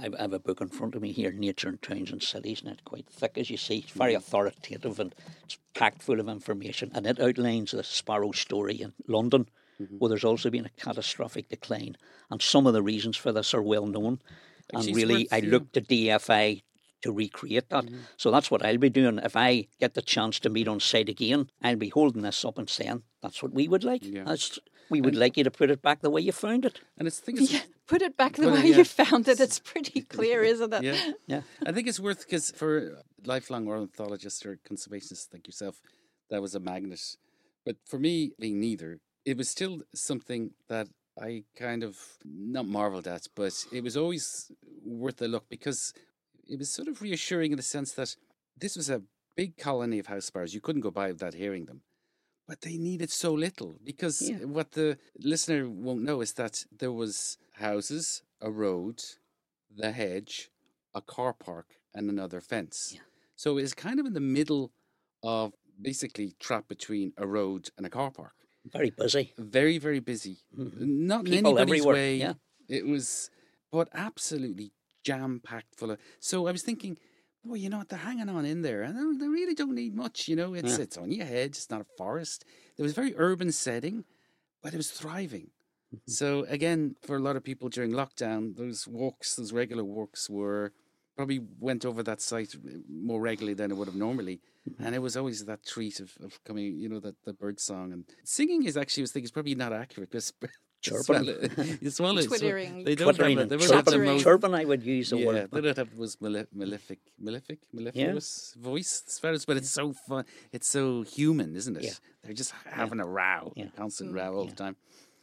I've, 0.00 0.32
a 0.32 0.38
book 0.38 0.60
in 0.60 0.68
front 0.68 0.94
of 0.94 1.02
me 1.02 1.12
here, 1.12 1.32
Nature 1.32 1.68
in 1.68 1.78
Towns 1.78 2.10
and 2.10 2.22
Cities, 2.22 2.60
and 2.60 2.70
it's 2.70 2.82
quite 2.82 3.06
thick, 3.08 3.36
as 3.36 3.50
you 3.50 3.56
see. 3.56 3.78
It's 3.78 3.90
very 3.90 4.12
mm-hmm. 4.12 4.18
authoritative 4.18 4.98
and 4.98 5.14
it's 5.44 5.58
packed 5.74 6.02
full 6.02 6.20
of 6.20 6.28
information. 6.28 6.90
And 6.94 7.06
it 7.06 7.20
outlines 7.20 7.72
the 7.72 7.84
sparrow 7.84 8.32
story 8.32 8.80
in 8.80 8.92
London, 9.06 9.48
mm-hmm. 9.80 9.96
where 9.98 10.08
there's 10.08 10.24
also 10.24 10.50
been 10.50 10.66
a 10.66 10.82
catastrophic 10.82 11.48
decline. 11.48 11.96
And 12.30 12.40
some 12.40 12.66
of 12.66 12.72
the 12.72 12.82
reasons 12.82 13.16
for 13.16 13.32
this 13.32 13.54
are 13.54 13.62
well 13.62 13.86
known. 13.86 14.20
And 14.72 14.96
really, 14.96 15.24
worth, 15.24 15.32
I 15.32 15.36
yeah. 15.38 15.50
looked 15.50 15.72
to 15.74 15.80
DFI 15.80 16.62
to 17.02 17.12
recreate 17.12 17.68
that. 17.68 17.84
Mm-hmm. 17.84 17.98
So 18.16 18.30
that's 18.30 18.50
what 18.50 18.64
I'll 18.64 18.78
be 18.78 18.88
doing. 18.88 19.18
If 19.18 19.36
I 19.36 19.66
get 19.80 19.94
the 19.94 20.02
chance 20.02 20.40
to 20.40 20.50
meet 20.50 20.68
on 20.68 20.80
site 20.80 21.08
again, 21.08 21.50
I'll 21.62 21.76
be 21.76 21.90
holding 21.90 22.22
this 22.22 22.44
up 22.44 22.58
and 22.58 22.70
saying, 22.70 23.02
that's 23.20 23.42
what 23.42 23.52
we 23.52 23.68
would 23.68 23.84
like. 23.84 24.04
Yeah. 24.04 24.24
That's, 24.24 24.58
we 24.88 25.00
would 25.00 25.16
like 25.16 25.36
you 25.36 25.44
to 25.44 25.50
put 25.50 25.70
it 25.70 25.82
back 25.82 26.00
the 26.00 26.10
way 26.10 26.20
you 26.20 26.32
found 26.32 26.64
it. 26.64 26.80
And 26.96 27.06
it's, 27.06 27.20
I 27.20 27.24
think 27.24 27.40
it's 27.40 27.52
Yeah, 27.52 27.60
put 27.86 28.02
it 28.02 28.16
back 28.16 28.34
the 28.36 28.46
Well, 28.46 28.54
way 28.54 28.68
yeah. 28.68 28.78
you 28.78 28.84
found 28.84 29.28
it. 29.28 29.40
It's 29.40 29.58
pretty 29.72 30.02
clear, 30.02 30.42
isn't 30.42 30.72
it? 30.72 30.82
yeah. 30.82 31.12
Yeah. 31.26 31.40
I 31.66 31.72
think 31.72 31.86
it's 31.88 32.00
worth 32.00 32.20
because 32.24 32.50
for 32.50 33.02
lifelong 33.24 33.66
ornithologists 33.68 34.44
or 34.46 34.58
conservationists 34.68 35.32
like 35.32 35.46
yourself, 35.46 35.80
that 36.30 36.42
was 36.42 36.54
a 36.54 36.60
magnet. 36.60 37.00
But 37.64 37.76
for 37.86 37.98
me, 37.98 38.32
being 38.40 38.58
neither, 38.60 38.98
it 39.24 39.36
was 39.36 39.48
still 39.48 39.82
something 39.94 40.50
that 40.68 40.88
I 41.20 41.44
kind 41.56 41.82
of 41.84 41.98
not 42.24 42.66
marveled 42.66 43.06
at, 43.06 43.26
but 43.36 43.52
it 43.72 43.84
was 43.84 43.96
always 43.96 44.50
worth 44.84 45.20
a 45.22 45.28
look 45.28 45.48
because 45.48 45.92
it 46.48 46.58
was 46.58 46.72
sort 46.72 46.88
of 46.88 47.02
reassuring 47.02 47.52
in 47.52 47.56
the 47.56 47.62
sense 47.62 47.92
that 47.92 48.16
this 48.56 48.76
was 48.76 48.88
a 48.90 49.02
big 49.36 49.56
colony 49.56 49.98
of 49.98 50.06
house 50.06 50.24
sparrows. 50.26 50.54
You 50.54 50.60
couldn't 50.60 50.80
go 50.82 50.90
by 50.90 51.08
without 51.08 51.34
hearing 51.34 51.66
them. 51.66 51.82
But 52.46 52.60
they 52.62 52.76
needed 52.76 53.10
so 53.10 53.32
little 53.32 53.78
because 53.84 54.20
Yeah. 54.30 54.44
what 54.44 54.72
the 54.72 54.98
listener 55.18 55.68
won't 55.68 56.02
know 56.02 56.20
is 56.20 56.32
that 56.34 56.64
there 56.76 56.92
was 56.92 57.38
houses, 57.52 58.22
a 58.40 58.50
road, 58.50 59.02
the 59.70 59.92
hedge, 59.92 60.50
a 60.94 61.00
car 61.00 61.32
park, 61.32 61.68
and 61.94 62.10
another 62.10 62.40
fence. 62.40 62.92
Yeah. 62.94 63.00
So 63.36 63.58
it's 63.58 63.74
kind 63.74 63.98
of 64.00 64.06
in 64.06 64.12
the 64.12 64.20
middle 64.38 64.72
of 65.22 65.52
basically 65.80 66.34
trapped 66.38 66.68
between 66.68 67.12
a 67.16 67.26
road 67.26 67.70
and 67.76 67.86
a 67.86 67.90
car 67.90 68.10
park. 68.10 68.34
Very 68.64 68.90
busy. 68.90 69.32
Very, 69.38 69.78
very 69.78 70.00
busy. 70.00 70.38
Mm-hmm. 70.56 71.06
Not 71.06 71.20
in 71.26 71.32
People 71.32 71.58
anybody's 71.58 71.80
everywhere, 71.80 71.94
way. 71.94 72.16
yeah. 72.16 72.34
It 72.68 72.86
was, 72.86 73.30
but 73.70 73.88
absolutely 73.92 74.72
jam 75.04 75.40
packed 75.42 75.74
full 75.76 75.90
of. 75.92 75.98
So 76.20 76.46
I 76.46 76.52
was 76.52 76.62
thinking, 76.62 76.98
boy, 77.44 77.54
you 77.54 77.68
know 77.68 77.78
what? 77.78 77.88
They're 77.88 77.98
hanging 77.98 78.28
on 78.28 78.44
in 78.44 78.62
there, 78.62 78.82
and 78.82 79.20
they- 79.20 79.28
really 79.28 79.54
don't 79.54 79.74
need 79.74 79.94
much. 79.94 80.28
You 80.28 80.36
know, 80.36 80.54
it's 80.54 80.76
Yeah. 80.78 80.84
it's 80.84 80.96
only 80.98 81.20
a 81.20 81.24
hedge. 81.24 81.56
It's 81.56 81.70
not 81.70 81.80
a 81.80 81.86
forest. 81.96 82.44
It 82.76 82.82
was 82.82 82.92
a 82.92 82.94
very 82.94 83.14
urban 83.16 83.50
setting, 83.52 84.04
but 84.62 84.72
it 84.74 84.76
was 84.76 84.90
thriving. 84.90 85.50
Mm-hmm. 85.94 86.10
So 86.10 86.44
again, 86.44 86.96
for 87.02 87.16
a 87.16 87.20
lot 87.20 87.36
of 87.36 87.42
people 87.44 87.68
during 87.68 87.92
lockdown, 87.92 88.56
those 88.56 88.86
walks, 88.88 89.34
those 89.36 89.52
regular 89.52 89.84
walks, 89.84 90.30
were 90.30 90.72
probably 91.16 91.40
went 91.60 91.84
over 91.84 92.02
that 92.02 92.20
site 92.22 92.54
more 92.88 93.20
regularly 93.20 93.54
than 93.54 93.70
it 93.70 93.76
would 93.76 93.88
have 93.88 93.94
normally. 93.96 94.40
Mm-hmm. 94.68 94.82
And 94.84 94.94
it 94.94 95.00
was 95.00 95.16
always 95.16 95.44
that 95.44 95.64
treat 95.66 96.00
of, 96.00 96.16
of 96.22 96.42
coming, 96.44 96.76
you 96.78 96.88
know, 96.88 97.00
that 97.00 97.16
the 97.24 97.34
bird 97.34 97.60
song 97.60 97.92
and 97.92 98.04
singing 98.24 98.64
is 98.64 98.76
actually, 98.76 99.02
I 99.02 99.04
was 99.04 99.12
thinking, 99.12 99.24
is 99.26 99.30
probably 99.32 99.54
not 99.54 99.72
accurate 99.72 100.10
because 100.12 100.32
Chirping. 100.82 101.04
Swallow 101.04 101.38
it. 101.40 101.82
You 101.82 101.90
swallow 101.90 102.18
it. 102.18 102.26
Twittering. 102.26 102.84
They 102.84 102.94
don't 102.94 103.14
Twittering 103.14 103.38
have 103.38 103.50
and. 103.50 103.60
They 103.60 103.66
don't 103.66 103.76
have 103.76 103.84
the 103.84 103.98
most 103.98 104.24
chirping, 104.24 104.54
I 104.54 104.64
would 104.64 104.82
use 104.82 105.10
the 105.10 105.18
yeah, 105.18 105.26
word. 105.26 105.50
they 105.52 105.60
don't 105.60 105.76
have 105.76 105.90
the 105.90 105.96
most 105.96 106.20
male- 106.20 106.46
malefic, 106.52 106.98
malefic, 107.18 107.58
mellifluous 107.72 108.54
voice, 108.58 109.04
as 109.06 109.18
far 109.18 109.30
as, 109.30 109.44
but 109.44 109.56
it's 109.56 109.70
so 109.70 109.92
fun. 109.92 110.24
It's 110.50 110.68
so 110.68 111.02
human, 111.02 111.54
isn't 111.56 111.76
it? 111.76 111.84
Yeah. 111.84 111.92
They're 112.22 112.34
just 112.34 112.52
having 112.70 113.00
a 113.00 113.06
row, 113.06 113.52
Yeah. 113.56 113.66
a 113.66 113.70
constant 113.70 114.12
mm, 114.12 114.16
row 114.16 114.34
all 114.36 114.46
the 114.46 114.56
time. 114.56 114.76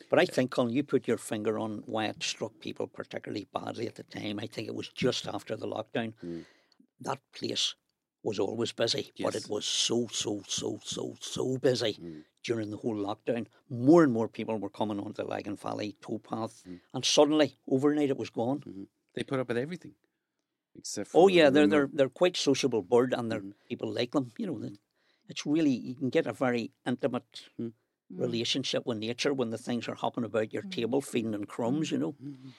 But 0.09 0.19
I 0.19 0.25
think, 0.25 0.51
Colin, 0.51 0.73
you 0.73 0.83
put 0.83 1.07
your 1.07 1.17
finger 1.17 1.59
on 1.59 1.83
why 1.85 2.05
it 2.05 2.23
struck 2.23 2.53
people 2.59 2.87
particularly 2.87 3.47
badly 3.53 3.85
at 3.87 3.95
the 3.95 4.03
time. 4.03 4.39
I 4.39 4.47
think 4.47 4.67
it 4.67 4.75
was 4.75 4.87
just 4.87 5.27
after 5.27 5.55
the 5.55 5.67
lockdown. 5.67 6.13
Mm. 6.25 6.45
That 7.01 7.19
place 7.33 7.75
was 8.23 8.37
always 8.39 8.71
busy, 8.73 9.11
but 9.19 9.35
it 9.35 9.47
was 9.49 9.65
so, 9.65 10.07
so, 10.11 10.41
so, 10.47 10.79
so, 10.83 11.15
so 11.21 11.57
busy 11.57 11.93
Mm. 11.93 12.23
during 12.43 12.69
the 12.69 12.77
whole 12.77 12.95
lockdown. 12.95 13.47
More 13.69 14.03
and 14.03 14.11
more 14.11 14.27
people 14.27 14.57
were 14.57 14.69
coming 14.69 14.99
onto 14.99 15.13
the 15.23 15.25
Lagan 15.25 15.55
Valley 15.55 15.95
towpath, 16.01 16.63
Mm. 16.67 16.79
and 16.93 17.05
suddenly, 17.05 17.57
overnight, 17.67 18.09
it 18.09 18.17
was 18.17 18.29
gone. 18.29 18.59
Mm-hmm. 18.59 18.83
They 19.15 19.23
put 19.23 19.39
up 19.39 19.47
with 19.47 19.57
everything, 19.57 19.95
except 20.75 21.11
Oh 21.13 21.27
yeah, 21.27 21.49
they're 21.49 21.67
they're 21.67 21.89
they're 21.93 22.09
quite 22.21 22.35
sociable 22.37 22.81
bird, 22.81 23.13
and 23.13 23.25
Mm. 23.25 23.29
they're 23.29 23.47
people 23.69 23.91
like 23.91 24.11
them. 24.11 24.31
You 24.37 24.47
know, 24.47 24.59
that 24.59 24.77
it's 25.27 25.45
really 25.45 25.71
you 25.89 25.95
can 25.95 26.09
get 26.09 26.27
a 26.27 26.33
very 26.33 26.71
intimate 26.85 27.49
Mm. 27.59 27.73
relationship 28.09 28.85
with 28.85 28.97
nature 28.97 29.33
when 29.33 29.49
the 29.51 29.57
things 29.57 29.87
are 29.87 29.95
hopping 29.95 30.23
about 30.25 30.51
your 30.53 30.63
table, 30.63 30.99
feeding 31.01 31.33
on 31.35 31.45
crumbs. 31.45 31.91
You 31.91 31.99
know, 31.99 32.13
Mm-hmm. 32.13 32.49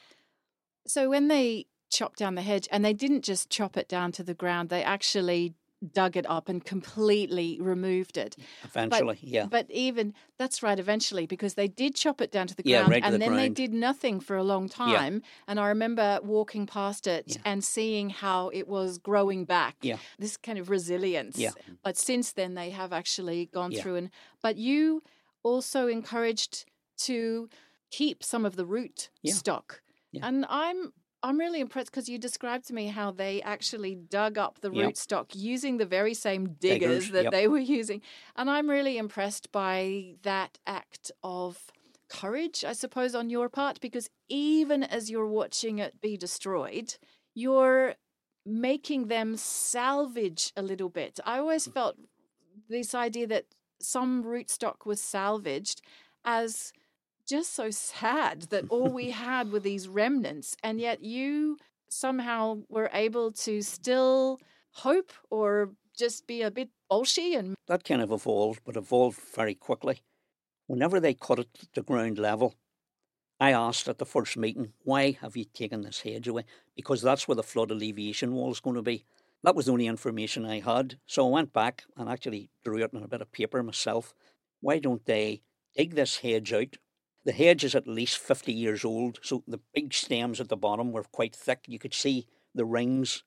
So 0.87 1.11
when 1.11 1.29
they 1.29 1.67
chopped 1.91 2.19
down 2.19 2.35
the 2.35 2.43
hedge, 2.43 2.69
and 2.71 2.85
they 2.85 2.93
didn't 2.95 3.23
just 3.23 3.51
chop 3.51 3.77
it 3.77 3.89
down 3.89 4.13
to 4.13 4.23
the 4.23 4.35
ground, 4.35 4.69
they 4.69 4.83
actually 4.83 5.55
dug 5.95 6.15
it 6.15 6.27
up 6.29 6.47
and 6.51 6.63
completely 6.63 7.57
removed 7.59 8.19
it. 8.19 8.37
eventually, 8.65 9.19
yeah. 9.23 9.47
But 9.47 9.71
even 9.71 10.13
that's 10.37 10.63
right, 10.63 10.79
eventually, 10.79 11.25
because 11.27 11.55
they 11.55 11.69
did 11.69 11.95
chop 11.95 12.21
it 12.21 12.31
down 12.31 12.47
to 12.49 12.55
the 12.55 12.63
Yeah, 12.67 12.81
ground, 12.81 12.91
right 12.91 13.03
and 13.03 13.15
the 13.15 13.19
then 13.19 13.35
they 13.35 13.49
did 13.49 13.73
nothing 13.73 14.21
for 14.21 14.37
a 14.37 14.45
long 14.45 14.69
time. 14.69 15.15
Yeah. 15.15 15.29
And 15.49 15.59
I 15.59 15.69
remember 15.69 16.21
walking 16.23 16.67
past 16.67 17.07
it 17.07 17.25
Yeah. 17.29 17.37
and 17.47 17.65
seeing 17.65 18.11
how 18.11 18.51
it 18.51 18.69
was 18.69 18.99
growing 18.99 19.47
back. 19.47 19.77
Yeah. 19.81 19.97
This 20.19 20.37
kind 20.37 20.59
of 20.59 20.69
resilience. 20.69 21.39
Yeah. 21.39 21.53
But 21.83 21.97
since 21.97 22.33
then, 22.33 22.55
they 22.55 22.71
have 22.71 22.93
actually 22.93 23.47
gone 23.47 23.73
through 23.73 23.97
and. 23.97 24.11
But 24.43 24.57
you 24.57 25.03
also 25.43 25.87
encouraged 25.87 26.67
to 27.05 27.49
keep 27.91 28.23
some 28.23 28.45
of 28.45 28.57
the 28.57 28.67
root 28.67 29.09
stock, 29.25 29.81
and 30.21 30.45
I'm. 30.51 30.93
I'm 31.23 31.39
really 31.39 31.61
impressed 31.61 31.91
because 31.91 32.09
you 32.09 32.19
described 32.19 32.67
to 32.69 32.75
me 32.75 32.87
how 32.89 33.11
they 33.11 33.43
actually 33.43 33.95
dug 33.95 34.39
up 34.39 34.61
the 34.61 34.71
Yep. 34.71 34.87
root 34.87 34.97
stock 34.97 35.35
using 35.35 35.77
the 35.77 35.85
very 35.87 36.15
same 36.15 36.55
diggers, 36.55 37.09
Diggers, 37.09 37.11
that 37.11 37.25
yep. 37.25 37.33
they 37.33 37.47
were 37.49 37.59
using. 37.59 38.01
And 38.37 38.49
I'm 38.51 38.71
really 38.71 38.97
impressed 38.97 39.53
by 39.53 40.17
that 40.23 40.59
act 40.67 41.13
of 41.23 41.71
courage, 42.09 42.65
I 42.65 42.73
suppose, 42.73 43.15
on 43.15 43.29
your 43.31 43.49
part, 43.49 43.81
because 43.81 44.09
even 44.29 44.83
as 44.83 45.11
you're 45.11 45.27
watching 45.29 45.79
it 45.79 46.01
be 46.01 46.17
destroyed, 46.17 46.97
you're 47.35 47.95
making 48.47 49.09
them 49.09 49.37
salvage 49.37 50.53
a 50.57 50.63
little 50.63 50.89
bit. 50.89 51.21
I 51.25 51.39
always 51.39 51.69
Mm. 51.69 51.75
felt 51.75 51.97
this 52.69 52.95
idea 52.95 53.27
that 53.27 53.47
some 53.81 54.25
rootstock 54.25 54.87
was 54.87 55.01
salvaged 55.01 55.83
as 56.25 56.73
just 57.31 57.55
so 57.55 57.71
sad 57.71 58.43
that 58.51 58.65
all 58.69 58.91
we 58.91 59.11
had 59.27 59.53
were 59.53 59.61
these 59.61 59.87
remnants, 59.89 60.57
and 60.65 60.81
yet 60.81 61.03
you 61.03 61.57
somehow 61.89 62.59
were 62.69 62.91
able 62.93 63.31
to 63.33 63.63
still 63.63 64.41
hope 64.73 65.13
or 65.31 65.71
just 65.97 66.27
be 66.27 66.43
a 66.43 66.51
bit 66.51 66.71
bolshy 66.91 67.39
and 67.39 67.55
that 67.69 67.85
kind 67.85 68.03
of 68.03 68.11
evolved, 68.11 68.61
but 68.65 68.77
evolved 68.77 69.21
very 69.35 69.55
quickly. 69.55 70.01
Whenever 70.67 70.99
they 70.99 71.15
cut 71.15 71.39
it 71.39 71.49
to 71.73 71.83
ground 71.83 72.19
level, 72.19 72.55
I 73.39 73.53
asked 73.53 73.89
at 73.89 73.99
the 73.99 74.07
first 74.07 74.37
meeting, 74.37 74.73
why 74.83 75.13
have 75.21 75.37
you 75.37 75.45
taken 75.45 75.83
this 75.83 76.01
hedge 76.01 76.29
away? 76.29 76.45
Because 76.77 77.01
that's 77.01 77.27
where 77.27 77.37
the 77.37 77.43
flood 77.43 77.71
alleviation 77.71 78.33
wall 78.35 78.51
is 78.51 78.61
going 78.61 78.77
to 78.77 78.83
be. 78.83 79.05
That 79.43 79.55
was 79.55 79.67
the 79.67 79.73
only 79.73 79.87
information 79.87 80.45
I 80.45 80.61
had. 80.61 80.99
So 81.07 81.27
I 81.27 81.31
went 81.31 81.53
back 81.53 81.85
and 81.97 82.09
actually 82.09 82.51
drew 82.65 82.83
it 82.83 82.95
on 82.95 83.03
a 83.03 83.09
bit 83.09 83.23
of 83.23 83.33
paper 83.33 83.63
myself. 83.63 84.15
Why 84.61 84.79
don't 84.79 85.05
they 85.07 85.43
dig 85.77 85.95
this 85.95 86.19
hedge 86.19 86.53
out? 86.53 86.77
The 87.25 87.33
hedge 87.33 87.65
is 87.65 87.75
at 87.75 87.87
least 87.87 88.19
50 88.19 88.53
years 88.53 88.85
old, 88.85 89.19
so 89.23 89.43
the 89.47 89.61
big 89.75 89.93
stems 89.93 90.41
at 90.41 90.49
the 90.49 90.57
bottom 90.57 90.93
were 90.93 91.05
quite 91.05 91.37
thick. 91.37 91.65
You 91.67 91.79
could 91.79 91.95
see 91.95 92.27
the 92.55 92.65
rings, 92.65 93.23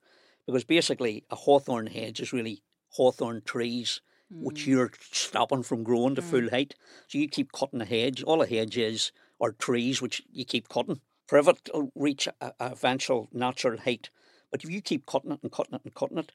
because 0.46 0.64
basically 0.64 1.24
a 1.30 1.36
hawthorn 1.36 1.86
hedge 1.86 2.20
is 2.20 2.32
really 2.32 2.62
hawthorn 2.90 3.42
trees 3.44 4.00
which 4.30 4.64
mm. 4.64 4.68
you're 4.68 4.90
stopping 5.00 5.62
from 5.62 5.82
growing 5.82 6.14
to 6.14 6.22
mm. 6.22 6.24
full 6.24 6.50
height. 6.50 6.74
So 7.08 7.18
you 7.18 7.28
keep 7.28 7.52
cutting 7.52 7.80
a 7.80 7.84
hedge. 7.84 8.22
All 8.22 8.42
a 8.42 8.46
hedge 8.46 8.76
is 8.76 9.12
are 9.40 9.52
trees 9.52 10.00
which 10.00 10.22
you 10.32 10.44
keep 10.44 10.68
cutting. 10.68 11.00
Privet 11.26 11.68
will 11.72 11.90
reach 11.94 12.26
a, 12.26 12.52
a 12.60 12.72
eventual 12.72 13.28
natural 13.32 13.78
height, 13.78 14.10
but 14.50 14.64
if 14.64 14.70
you 14.70 14.80
keep 14.80 15.06
cutting 15.06 15.32
it 15.32 15.40
and 15.42 15.52
cutting 15.52 15.74
it 15.74 15.82
and 15.84 15.94
cutting 15.94 16.18
it, 16.18 16.32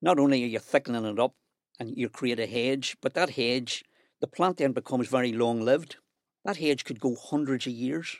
not 0.00 0.18
only 0.18 0.44
are 0.44 0.46
you 0.46 0.58
thickening 0.58 1.04
it 1.04 1.18
up 1.18 1.34
and 1.78 1.96
you 1.96 2.08
create 2.08 2.40
a 2.40 2.46
hedge, 2.46 2.96
but 3.00 3.14
that 3.14 3.30
hedge, 3.30 3.84
the 4.20 4.26
plant 4.26 4.58
then 4.58 4.72
becomes 4.72 5.08
very 5.08 5.32
long 5.32 5.60
lived. 5.60 5.96
That 6.44 6.56
hedge 6.58 6.84
could 6.84 7.00
go 7.00 7.14
hundreds 7.14 7.66
of 7.66 7.72
years. 7.72 8.16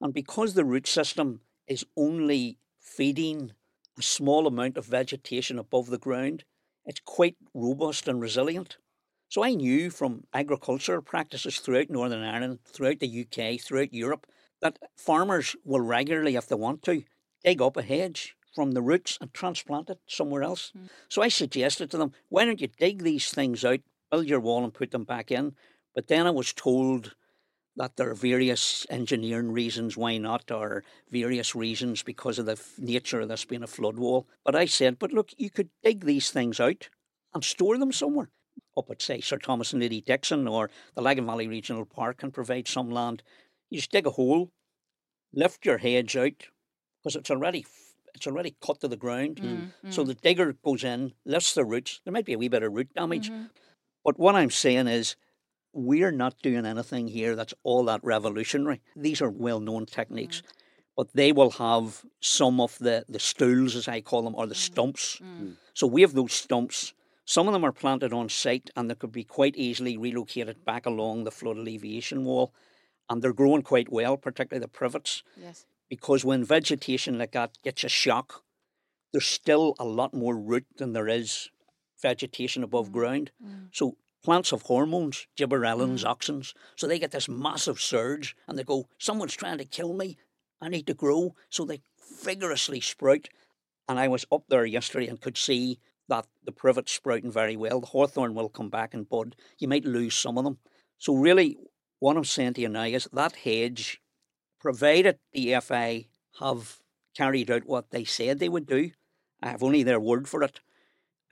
And 0.00 0.12
because 0.12 0.54
the 0.54 0.64
root 0.64 0.86
system 0.86 1.40
is 1.66 1.84
only 1.96 2.58
feeding 2.80 3.52
a 3.98 4.02
small 4.02 4.46
amount 4.46 4.76
of 4.76 4.86
vegetation 4.86 5.58
above 5.58 5.90
the 5.90 5.98
ground, 5.98 6.44
it's 6.84 7.00
quite 7.04 7.36
robust 7.54 8.08
and 8.08 8.20
resilient. 8.20 8.78
So 9.28 9.42
I 9.44 9.54
knew 9.54 9.90
from 9.90 10.24
agricultural 10.34 11.02
practices 11.02 11.58
throughout 11.58 11.88
Northern 11.88 12.22
Ireland, 12.22 12.58
throughout 12.66 13.00
the 13.00 13.26
UK, 13.26 13.60
throughout 13.60 13.94
Europe, 13.94 14.26
that 14.60 14.78
farmers 14.96 15.56
will 15.64 15.80
regularly, 15.80 16.36
if 16.36 16.48
they 16.48 16.54
want 16.54 16.82
to, 16.82 17.04
dig 17.44 17.62
up 17.62 17.76
a 17.76 17.82
hedge 17.82 18.36
from 18.54 18.72
the 18.72 18.82
roots 18.82 19.18
and 19.20 19.32
transplant 19.32 19.88
it 19.90 19.98
somewhere 20.06 20.42
else. 20.42 20.70
Hmm. 20.76 20.86
So 21.08 21.22
I 21.22 21.28
suggested 21.28 21.90
to 21.90 21.96
them, 21.96 22.12
why 22.28 22.44
don't 22.44 22.60
you 22.60 22.68
dig 22.78 23.02
these 23.02 23.30
things 23.30 23.64
out, 23.64 23.80
build 24.10 24.26
your 24.26 24.40
wall 24.40 24.64
and 24.64 24.74
put 24.74 24.90
them 24.90 25.04
back 25.04 25.30
in? 25.30 25.54
But 25.94 26.08
then 26.08 26.26
I 26.26 26.30
was 26.30 26.52
told 26.52 27.14
that 27.76 27.96
there 27.96 28.10
are 28.10 28.14
various 28.14 28.86
engineering 28.90 29.50
reasons 29.50 29.96
why 29.96 30.18
not, 30.18 30.50
or 30.50 30.84
various 31.10 31.54
reasons 31.54 32.02
because 32.02 32.38
of 32.38 32.46
the 32.46 32.52
f- 32.52 32.74
nature 32.78 33.20
of 33.20 33.28
this 33.28 33.44
being 33.44 33.62
a 33.62 33.66
flood 33.66 33.98
wall. 33.98 34.26
But 34.44 34.54
I 34.54 34.66
said, 34.66 34.98
but 34.98 35.12
look, 35.12 35.30
you 35.38 35.50
could 35.50 35.70
dig 35.82 36.04
these 36.04 36.30
things 36.30 36.60
out 36.60 36.90
and 37.34 37.42
store 37.42 37.78
them 37.78 37.92
somewhere. 37.92 38.28
Up 38.76 38.90
at, 38.90 39.00
say, 39.00 39.20
Sir 39.20 39.38
Thomas 39.38 39.72
and 39.72 39.80
Lady 39.80 40.00
Dixon 40.02 40.46
or 40.46 40.70
the 40.94 41.02
Lagan 41.02 41.26
Valley 41.26 41.48
Regional 41.48 41.86
Park 41.86 42.18
can 42.18 42.30
provide 42.30 42.68
some 42.68 42.90
land. 42.90 43.22
You 43.70 43.78
just 43.78 43.90
dig 43.90 44.06
a 44.06 44.10
hole, 44.10 44.50
lift 45.32 45.64
your 45.64 45.78
hedge 45.78 46.16
out, 46.16 46.48
because 47.02 47.16
it's 47.16 47.30
already 47.30 47.64
it's 48.14 48.26
already 48.26 48.54
cut 48.60 48.80
to 48.80 48.88
the 48.88 48.96
ground. 48.96 49.36
Mm-hmm. 49.36 49.90
So 49.90 50.04
the 50.04 50.14
digger 50.14 50.54
goes 50.62 50.84
in, 50.84 51.14
lifts 51.24 51.54
the 51.54 51.64
roots. 51.64 52.00
There 52.04 52.12
might 52.12 52.26
be 52.26 52.34
a 52.34 52.38
wee 52.38 52.48
bit 52.48 52.62
of 52.62 52.72
root 52.72 52.92
damage. 52.94 53.30
Mm-hmm. 53.30 53.44
But 54.04 54.18
what 54.18 54.34
I'm 54.34 54.50
saying 54.50 54.88
is, 54.88 55.16
we're 55.72 56.12
not 56.12 56.40
doing 56.42 56.66
anything 56.66 57.08
here 57.08 57.34
that's 57.34 57.54
all 57.62 57.84
that 57.84 58.00
revolutionary. 58.02 58.80
These 58.96 59.22
are 59.22 59.30
well 59.30 59.60
known 59.60 59.86
techniques, 59.86 60.40
mm. 60.40 60.52
but 60.96 61.12
they 61.14 61.32
will 61.32 61.50
have 61.52 62.04
some 62.20 62.60
of 62.60 62.78
the, 62.78 63.04
the 63.08 63.18
stools, 63.18 63.74
as 63.74 63.88
I 63.88 64.00
call 64.00 64.22
them, 64.22 64.34
or 64.34 64.46
the 64.46 64.54
mm. 64.54 64.58
stumps. 64.58 65.20
Mm. 65.22 65.54
So 65.74 65.86
we 65.86 66.02
have 66.02 66.12
those 66.12 66.32
stumps. 66.32 66.94
Some 67.24 67.46
of 67.46 67.52
them 67.52 67.64
are 67.64 67.72
planted 67.72 68.12
on 68.12 68.28
site 68.28 68.70
and 68.76 68.90
they 68.90 68.94
could 68.94 69.12
be 69.12 69.24
quite 69.24 69.56
easily 69.56 69.96
relocated 69.96 70.64
back 70.64 70.86
along 70.86 71.24
the 71.24 71.30
flood 71.30 71.56
alleviation 71.56 72.24
wall. 72.24 72.52
And 73.08 73.22
they're 73.22 73.32
growing 73.32 73.62
quite 73.62 73.90
well, 73.90 74.16
particularly 74.16 74.62
the 74.62 74.68
privets, 74.68 75.22
yes. 75.36 75.66
because 75.88 76.24
when 76.24 76.44
vegetation 76.44 77.18
like 77.18 77.32
that 77.32 77.58
gets 77.62 77.84
a 77.84 77.88
shock, 77.88 78.42
there's 79.12 79.26
still 79.26 79.74
a 79.78 79.84
lot 79.84 80.14
more 80.14 80.36
root 80.36 80.66
than 80.78 80.92
there 80.92 81.08
is 81.08 81.50
vegetation 82.00 82.62
above 82.62 82.90
ground. 82.90 83.30
So 83.70 83.96
plants 84.22 84.50
have 84.50 84.62
hormones, 84.62 85.26
gibberellins, 85.36 86.04
mm. 86.04 86.04
auxins. 86.04 86.54
So 86.76 86.86
they 86.86 86.98
get 86.98 87.10
this 87.10 87.28
massive 87.28 87.80
surge 87.80 88.36
and 88.46 88.58
they 88.58 88.64
go, 88.64 88.88
someone's 88.98 89.34
trying 89.34 89.58
to 89.58 89.64
kill 89.64 89.94
me. 89.94 90.16
I 90.60 90.68
need 90.68 90.86
to 90.86 90.94
grow. 90.94 91.34
So 91.50 91.64
they 91.64 91.82
vigorously 92.22 92.80
sprout. 92.80 93.28
And 93.88 93.98
I 93.98 94.08
was 94.08 94.24
up 94.30 94.44
there 94.48 94.64
yesterday 94.64 95.08
and 95.08 95.20
could 95.20 95.36
see 95.36 95.78
that 96.08 96.26
the 96.44 96.52
privet's 96.52 96.92
sprouting 96.92 97.32
very 97.32 97.56
well. 97.56 97.80
The 97.80 97.88
hawthorn 97.88 98.34
will 98.34 98.48
come 98.48 98.68
back 98.68 98.94
and 98.94 99.08
bud. 99.08 99.34
You 99.58 99.68
might 99.68 99.84
lose 99.84 100.14
some 100.14 100.38
of 100.38 100.44
them. 100.44 100.58
So 100.98 101.14
really, 101.14 101.58
what 101.98 102.16
I'm 102.16 102.24
saying 102.24 102.54
to 102.54 102.60
you 102.60 102.68
now 102.68 102.84
is 102.84 103.08
that 103.12 103.36
hedge, 103.36 104.00
provided 104.60 105.18
the 105.32 105.58
FA 105.60 106.02
have 106.38 106.78
carried 107.14 107.50
out 107.50 107.66
what 107.66 107.90
they 107.90 108.04
said 108.04 108.38
they 108.38 108.48
would 108.48 108.66
do, 108.66 108.90
I 109.42 109.50
have 109.50 109.62
only 109.62 109.82
their 109.82 110.00
word 110.00 110.28
for 110.28 110.42
it. 110.42 110.60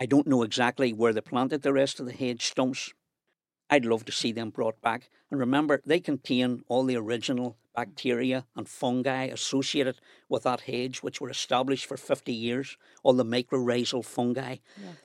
I 0.00 0.06
don't 0.06 0.26
know 0.26 0.42
exactly 0.42 0.94
where 0.94 1.12
they 1.12 1.20
planted 1.20 1.60
the 1.60 1.74
rest 1.74 2.00
of 2.00 2.06
the 2.06 2.12
hedge 2.12 2.46
stumps. 2.46 2.94
I'd 3.68 3.84
love 3.84 4.06
to 4.06 4.12
see 4.12 4.32
them 4.32 4.48
brought 4.48 4.80
back. 4.80 5.10
And 5.30 5.38
remember, 5.38 5.82
they 5.84 6.00
contain 6.00 6.64
all 6.68 6.84
the 6.84 6.96
original 6.96 7.58
bacteria 7.76 8.46
and 8.56 8.66
fungi 8.66 9.24
associated 9.26 10.00
with 10.28 10.44
that 10.44 10.62
hedge, 10.62 11.02
which 11.02 11.20
were 11.20 11.28
established 11.30 11.86
for 11.86 11.96
50 11.98 12.32
years, 12.32 12.78
all 13.02 13.12
the 13.12 13.24
mycorrhizal 13.24 14.04
fungi. 14.04 14.56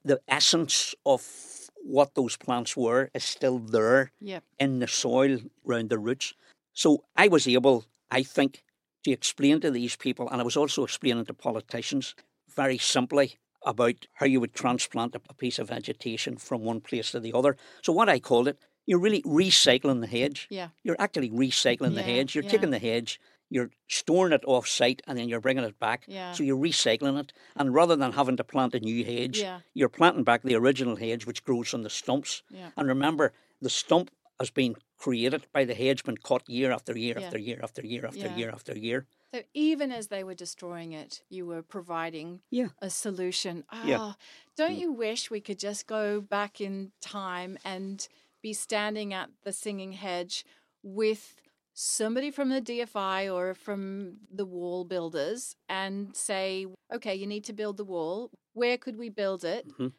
The 0.03 0.21
essence 0.27 0.95
of 1.05 1.69
what 1.83 2.15
those 2.15 2.37
plants 2.37 2.75
were 2.75 3.11
is 3.13 3.23
still 3.23 3.59
there 3.59 4.11
Yeah. 4.19 4.39
in 4.59 4.79
the 4.79 4.87
soil 4.87 5.39
around 5.67 5.89
the 5.89 5.99
roots. 5.99 6.33
So 6.73 7.03
I 7.15 7.27
was 7.27 7.47
able, 7.47 7.85
I 8.09 8.23
think, 8.23 8.63
to 9.03 9.11
explain 9.11 9.59
to 9.61 9.69
these 9.69 9.95
people, 9.95 10.27
and 10.29 10.41
I 10.41 10.43
was 10.43 10.57
also 10.57 10.83
explaining 10.83 11.25
to 11.25 11.33
politicians 11.33 12.15
very 12.47 12.79
simply 12.79 13.37
about 13.65 14.07
how 14.13 14.25
you 14.25 14.39
would 14.39 14.53
transplant 14.53 15.15
a 15.15 15.33
piece 15.33 15.59
of 15.59 15.69
vegetation 15.69 16.37
from 16.37 16.61
one 16.61 16.79
place 16.81 17.11
to 17.11 17.19
the 17.19 17.33
other. 17.33 17.57
So 17.81 17.91
what 17.91 18.07
I 18.09 18.19
called 18.19 18.47
it, 18.47 18.59
you're 18.85 18.99
really 18.99 19.21
recycling 19.23 20.01
the 20.01 20.07
hedge. 20.07 20.47
Yeah. 20.49 20.69
You're 20.83 20.95
actually 20.99 21.31
recycling 21.31 21.95
the 21.95 22.01
Yeah, 22.01 22.15
hedge. 22.15 22.35
You're 22.35 22.43
yeah. 22.43 22.51
taking 22.51 22.69
the 22.69 22.79
hedge, 22.79 23.19
you're 23.49 23.71
storing 23.87 24.33
it 24.33 24.43
off 24.45 24.67
site, 24.67 25.01
and 25.07 25.17
then 25.17 25.27
you're 25.27 25.41
bringing 25.41 25.63
it 25.63 25.79
back. 25.79 26.03
Yeah. 26.07 26.31
So 26.33 26.43
you're 26.43 26.57
recycling 26.57 27.19
it, 27.19 27.33
and 27.55 27.73
rather 27.73 27.95
than 27.95 28.11
having 28.13 28.37
to 28.37 28.43
plant 28.43 28.75
a 28.75 28.79
new 28.79 29.03
hedge, 29.03 29.39
Yeah. 29.39 29.61
you're 29.73 29.89
planting 29.89 30.23
back 30.23 30.43
the 30.43 30.55
original 30.55 30.95
hedge, 30.95 31.25
which 31.25 31.43
grows 31.43 31.69
from 31.69 31.83
the 31.83 31.89
stumps. 31.89 32.43
Yeah. 32.49 32.69
And 32.77 32.87
remember, 32.87 33.33
the 33.61 33.69
stump 33.69 34.11
has 34.39 34.51
been 34.51 34.75
created 34.97 35.47
by 35.53 35.65
the 35.65 35.73
hedge, 35.73 36.03
been 36.03 36.17
cut 36.17 36.47
year 36.47 36.71
after 36.71 36.97
year 36.97 37.17
after 37.17 37.37
year 37.39 37.59
after 37.63 37.85
year 37.85 38.05
after 38.05 38.19
Yeah. 38.19 38.35
year 38.35 38.49
after 38.51 38.77
year. 38.77 39.07
So 39.35 39.41
even 39.53 39.91
as 39.91 40.07
they 40.07 40.23
were 40.23 40.33
destroying 40.33 40.93
it, 40.93 41.21
you 41.29 41.45
were 41.45 41.61
providing 41.61 42.39
Yeah. 42.51 42.69
a 42.81 42.89
solution. 42.89 43.65
Ah, 43.69 43.85
Yeah. 43.85 44.13
don't 44.55 44.77
you 44.77 44.93
wish 44.93 45.29
we 45.29 45.41
could 45.41 45.59
just 45.59 45.87
go 45.87 46.21
back 46.21 46.61
in 46.61 46.93
time 47.01 47.57
and 47.65 48.07
be 48.41 48.53
standing 48.53 49.13
at 49.13 49.29
the 49.43 49.51
singing 49.51 49.91
hedge 49.91 50.45
with 50.83 51.35
somebody 51.73 52.31
from 52.31 52.47
the 52.47 52.61
DFI 52.61 53.27
or 53.27 53.53
from 53.53 54.19
the 54.31 54.45
wall 54.45 54.85
builders 54.85 55.57
and 55.67 56.15
say, 56.15 56.67
okay, 56.93 57.13
you 57.13 57.27
need 57.27 57.43
to 57.43 57.51
build 57.53 57.75
the 57.75 57.83
wall. 57.83 58.31
Where 58.53 58.77
could 58.77 58.95
we 58.95 59.09
build 59.09 59.43
it? 59.43 59.67
Mhm. 59.67 59.91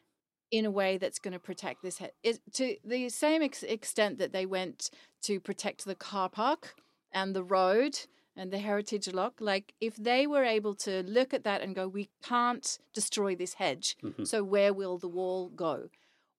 In 0.51 0.64
a 0.64 0.70
way 0.70 0.97
that's 0.97 1.18
going 1.18 1.34
to 1.34 1.41
protect 1.41 1.82
this 1.82 1.99
head, 1.99 2.12
is 2.22 2.41
to 2.53 2.78
the 2.82 3.11
same 3.11 3.43
ex- 3.43 3.64
extent 3.64 4.16
that 4.16 4.32
they 4.32 4.47
went 4.47 4.89
to 5.24 5.41
protect 5.41 5.84
the 5.84 5.95
car 5.95 6.30
park 6.30 6.80
and 7.12 7.37
the 7.37 7.45
road 7.45 7.99
and 8.37 8.51
the 8.53 8.59
heritage 8.59 9.09
lock 9.12 9.34
like 9.41 9.74
if 9.80 9.97
they 9.97 10.26
were 10.26 10.45
able 10.45 10.74
to 10.74 11.03
look 11.05 11.32
at 11.34 11.45
that 11.45 11.62
and 11.62 11.74
go 11.74 11.89
we 11.89 12.09
can't 12.22 12.78
destroy 12.93 13.34
this 13.34 13.55
hedge 13.55 13.97
Mhm. 14.03 14.26
so 14.26 14.43
where 14.45 14.72
will 14.72 14.99
the 14.99 15.09
wall 15.09 15.49
go 15.49 15.89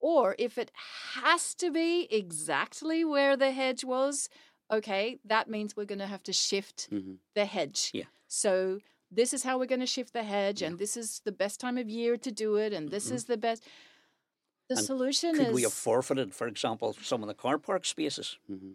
or 0.00 0.36
if 0.38 0.56
it 0.58 0.70
has 1.14 1.54
to 1.56 1.70
be 1.70 2.06
exactly 2.10 3.04
where 3.04 3.36
the 3.36 3.50
hedge 3.52 3.84
was 3.84 4.28
okay 4.70 5.18
that 5.24 5.48
means 5.48 5.76
we're 5.76 5.84
going 5.92 5.98
to 6.06 6.06
have 6.14 6.22
to 6.22 6.32
shift 6.32 6.86
hmm 6.90 7.14
the 7.34 7.44
hedge 7.46 7.90
Yeah. 7.94 8.08
so 8.26 8.80
this 9.10 9.32
is 9.32 9.42
how 9.42 9.58
we're 9.58 9.66
going 9.74 9.80
to 9.88 9.94
shift 9.96 10.12
the 10.12 10.22
hedge 10.24 10.60
Yeah. 10.62 10.68
and 10.68 10.78
this 10.78 10.96
is 10.96 11.20
the 11.24 11.32
best 11.32 11.60
time 11.60 11.78
of 11.78 11.88
year 11.88 12.16
to 12.16 12.30
do 12.30 12.56
it 12.56 12.72
and 12.72 12.90
this 12.90 13.08
Mhm. 13.08 13.14
is 13.16 13.24
the 13.24 13.36
best 13.36 13.64
the 14.68 14.76
And 14.76 14.86
solution 14.86 15.30
Could 15.36 15.48
is 15.48 15.54
we 15.54 15.62
have 15.62 15.72
forfeited, 15.72 16.34
for 16.34 16.46
example, 16.46 16.92
some 17.02 17.22
of 17.22 17.28
the 17.28 17.34
car 17.34 17.58
park 17.58 17.84
spaces? 17.86 18.38
hmm 18.46 18.72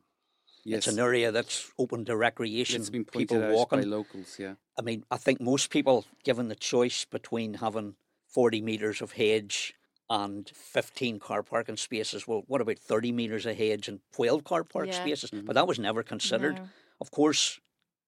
Yes, 0.66 0.88
It's 0.88 0.96
an 0.96 1.00
area 1.04 1.32
that's 1.32 1.72
open 1.78 2.06
to 2.06 2.16
recreation, 2.16 2.80
it's 2.82 2.90
been 2.90 3.04
pointed 3.06 3.30
people 3.30 3.44
out 3.44 3.54
walking. 3.54 3.80
by 3.80 3.86
locals. 3.86 4.38
Yeah, 4.40 4.56
I 4.80 4.82
mean, 4.82 5.04
I 5.12 5.18
think 5.18 5.42
most 5.42 5.70
people, 5.70 6.06
given 6.24 6.48
the 6.48 6.56
choice 6.56 7.04
between 7.06 7.56
having 7.56 7.96
40 8.28 8.62
metres 8.62 9.02
of 9.02 9.14
hedge 9.14 9.74
and 10.10 10.50
15 10.50 11.20
car 11.20 11.44
parking 11.44 11.76
spaces, 11.78 12.28
well, 12.28 12.44
what 12.48 12.62
about 12.62 12.80
30 12.80 13.12
metres 13.12 13.46
of 13.46 13.58
hedge 13.58 13.88
and 13.90 14.00
12 14.14 14.44
car 14.46 14.64
park 14.64 14.88
Yeah. 14.88 15.00
spaces? 15.04 15.32
Mhm. 15.32 15.46
But 15.46 15.54
that 15.56 15.68
was 15.68 15.80
never 15.80 16.02
considered. 16.04 16.56
No. 16.56 16.70
Of 17.02 17.12
course, 17.12 17.60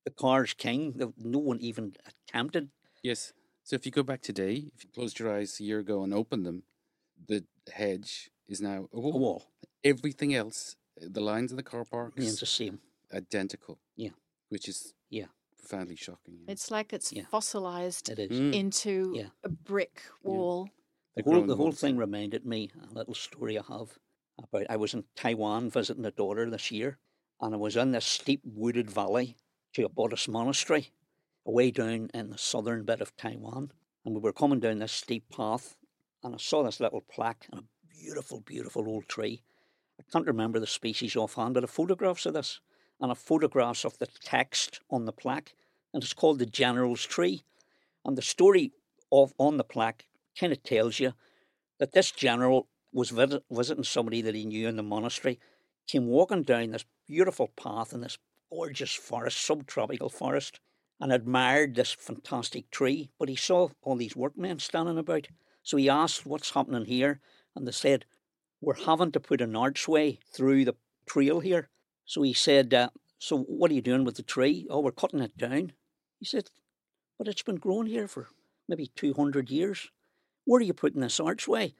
the 0.05 0.11
car's 0.11 0.53
king. 0.53 1.13
No 1.17 1.39
one 1.39 1.59
even 1.59 1.95
attempted. 2.05 2.69
yes. 3.03 3.33
So 3.63 3.75
if 3.75 3.83
you 3.85 3.91
go 3.91 4.03
back 4.03 4.21
today, 4.21 4.69
if 4.75 4.83
you 4.83 4.89
closed 4.93 5.17
your 5.17 5.33
eyes 5.35 5.59
a 5.59 5.63
year 5.63 5.79
ago 5.79 6.03
and 6.03 6.13
opened 6.13 6.45
them, 6.45 6.63
the 7.27 7.45
hedge 7.73 8.29
is 8.47 8.61
now 8.61 8.87
a 8.93 8.97
A 8.97 8.99
wall. 8.99 9.19
wall 9.19 9.51
Everything 9.83 10.33
else, 10.35 10.75
the 10.97 11.21
lines 11.21 11.51
in 11.51 11.57
the 11.57 11.63
car 11.63 11.85
parks, 11.85 12.15
remains 12.17 12.39
the 12.39 12.45
same. 12.45 12.79
identical. 13.13 13.79
Yeah. 13.95 14.11
which 14.49 14.67
is 14.67 14.93
Yeah. 15.09 15.25
profoundly 15.57 15.95
shocking. 15.95 16.37
yeah. 16.45 16.51
it's 16.51 16.69
like 16.71 16.93
it's 16.93 17.11
Yeah. 17.11 17.25
fossilized 17.25 18.09
It 18.09 18.19
is. 18.19 18.31
Mm. 18.31 18.53
into 18.53 19.13
Yeah. 19.15 19.29
a 19.43 19.49
brick 19.49 20.03
wall 20.23 20.65
The 21.15 21.21
They're 21.21 21.23
whole, 21.23 21.33
growing 21.33 21.47
the 21.47 21.55
whole 21.55 21.71
thing 21.71 21.97
reminded 21.97 22.45
me 22.45 22.71
a 22.89 22.93
little 22.93 23.13
story 23.15 23.57
I 23.57 23.63
have 23.63 23.97
about. 24.37 24.69
I 24.69 24.75
was 24.77 24.93
in 24.93 25.05
Taiwan 25.15 25.69
visiting 25.69 26.05
a 26.05 26.11
daughter 26.11 26.49
this 26.49 26.71
year, 26.71 26.99
and 27.39 27.53
I 27.53 27.57
was 27.57 27.75
in 27.77 27.91
this 27.91 28.05
steep 28.05 28.41
wooded 28.43 28.91
valley 28.91 29.37
to 29.73 29.85
a 29.85 29.89
Buddhist 29.89 30.27
monastery, 30.27 30.91
away 31.45 31.71
down 31.71 32.09
in 32.13 32.29
the 32.31 32.37
southern 32.37 32.83
bit 32.83 32.99
of 33.01 33.15
Taiwan. 33.15 33.71
And 34.03 34.13
we 34.13 34.19
were 34.21 34.33
coming 34.33 34.59
down 34.59 34.79
this 34.79 34.91
steep 34.91 35.29
path, 35.29 35.77
and 36.21 36.35
I 36.35 36.37
saw 36.37 36.63
this 36.63 36.79
little 36.81 37.01
plaque 37.01 37.47
and 37.51 37.61
a 37.61 37.65
beautiful, 37.87 38.41
beautiful 38.41 38.87
old 38.89 39.07
tree. 39.07 39.41
I 39.99 40.03
can't 40.11 40.27
remember 40.27 40.59
the 40.59 40.67
species 40.67 41.15
offhand, 41.15 41.53
but 41.53 41.63
I 41.63 41.67
photographs 41.67 42.25
of 42.25 42.33
this, 42.33 42.59
and 42.99 43.11
a 43.11 43.15
photographs 43.15 43.85
of 43.85 43.97
the 43.97 44.07
text 44.07 44.81
on 44.89 45.05
the 45.05 45.11
plaque, 45.11 45.53
and 45.93 46.03
it's 46.03 46.13
called 46.13 46.39
the 46.39 46.45
General's 46.45 47.05
Tree. 47.05 47.43
And 48.03 48.17
the 48.17 48.21
story 48.21 48.73
of 49.11 49.33
on 49.37 49.57
the 49.57 49.63
plaque 49.63 50.05
kind 50.39 50.51
of 50.51 50.63
tells 50.63 50.99
you 50.99 51.13
that 51.79 51.93
this 51.93 52.11
general 52.11 52.67
was 52.91 53.09
visit, 53.09 53.43
visiting 53.49 53.83
somebody 53.83 54.21
that 54.21 54.35
he 54.35 54.45
knew 54.45 54.67
in 54.67 54.75
the 54.75 54.83
monastery, 54.83 55.39
came 55.87 56.07
walking 56.07 56.43
down 56.43 56.71
this 56.71 56.85
beautiful 57.07 57.49
path 57.49 57.93
in 57.93 58.01
this 58.01 58.17
gorgeous 58.49 58.93
forest, 58.93 59.37
subtropical 59.45 60.09
forest, 60.09 60.59
and 60.99 61.11
admired 61.11 61.75
this 61.75 61.91
fantastic 61.91 62.71
tree. 62.71 63.09
But 63.19 63.29
he 63.29 63.35
saw 63.35 63.69
all 63.81 63.95
these 63.95 64.15
workmen 64.15 64.59
standing 64.59 64.97
about. 64.97 65.27
So 65.63 65.77
he 65.77 65.89
asked, 65.89 66.25
What's 66.25 66.51
happening 66.51 66.85
here? 66.85 67.19
And 67.55 67.67
they 67.67 67.71
said, 67.71 68.05
We're 68.65 68.83
having 68.83 69.11
to 69.11 69.19
put 69.19 69.41
an 69.41 69.55
archway 69.55 70.17
through 70.33 70.65
the 70.65 70.73
trail 71.05 71.39
here. 71.39 71.69
So 72.03 72.23
he 72.23 72.33
said, 72.33 72.73
uh, 72.73 72.89
So 73.19 73.37
what 73.43 73.69
are 73.69 73.75
you 73.75 73.81
doing 73.81 74.05
with 74.05 74.15
the 74.15 74.23
tree? 74.23 74.65
Oh, 74.71 74.79
we're 74.79 74.91
cutting 74.91 75.19
it 75.19 75.37
down. 75.37 75.73
He 76.17 76.25
said, 76.25 76.49
But 77.19 77.27
it's 77.27 77.43
been 77.43 77.57
growing 77.57 77.85
here 77.85 78.07
for 78.07 78.29
maybe 78.67 78.87
200 78.95 79.51
years. 79.51 79.91
Where 80.45 80.57
are 80.57 80.63
you 80.63 80.73
putting 80.73 81.01
this 81.01 81.19
archway? 81.19 81.75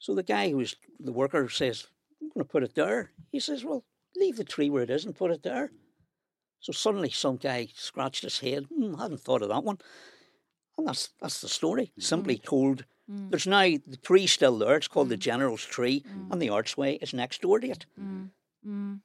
So 0.00 0.12
the 0.12 0.24
guy 0.24 0.50
who's 0.50 0.74
the 0.98 1.12
worker 1.12 1.48
says, 1.48 1.86
I'm 2.20 2.30
going 2.30 2.44
to 2.44 2.50
put 2.50 2.64
it 2.64 2.74
there. 2.74 3.12
He 3.30 3.38
says, 3.38 3.64
Well, 3.64 3.84
leave 4.16 4.38
the 4.38 4.44
tree 4.44 4.70
where 4.70 4.82
it 4.82 4.90
is 4.90 5.04
and 5.04 5.14
put 5.14 5.30
it 5.30 5.44
there. 5.44 5.70
So 6.58 6.72
suddenly 6.72 7.10
some 7.10 7.36
guy 7.36 7.68
scratched 7.76 8.24
his 8.24 8.40
head. 8.40 8.66
Hmm, 8.74 8.96
I 8.96 9.02
hadn't 9.02 9.20
thought 9.20 9.42
of 9.42 9.50
that 9.50 9.62
one. 9.62 9.78
And 10.76 10.88
that's 10.88 11.10
that's 11.20 11.40
the 11.40 11.48
story. 11.48 11.92
Simply 11.96 12.38
told. 12.38 12.84
Mm. 13.10 13.30
There's 13.30 13.46
now 13.46 13.62
the 13.86 13.96
tree 13.96 14.26
still 14.26 14.58
there. 14.58 14.76
It's 14.76 14.88
called 14.88 15.08
the 15.08 15.16
Mm. 15.16 15.20
General's 15.20 15.64
Tree, 15.64 16.00
Mm. 16.00 16.32
and 16.32 16.42
the 16.42 16.50
archway 16.50 16.96
is 16.96 17.14
next 17.14 17.40
door 17.40 17.58
to 17.60 17.68
it. 17.68 17.86
Mm. 17.98 18.30
Mm. 18.66 19.00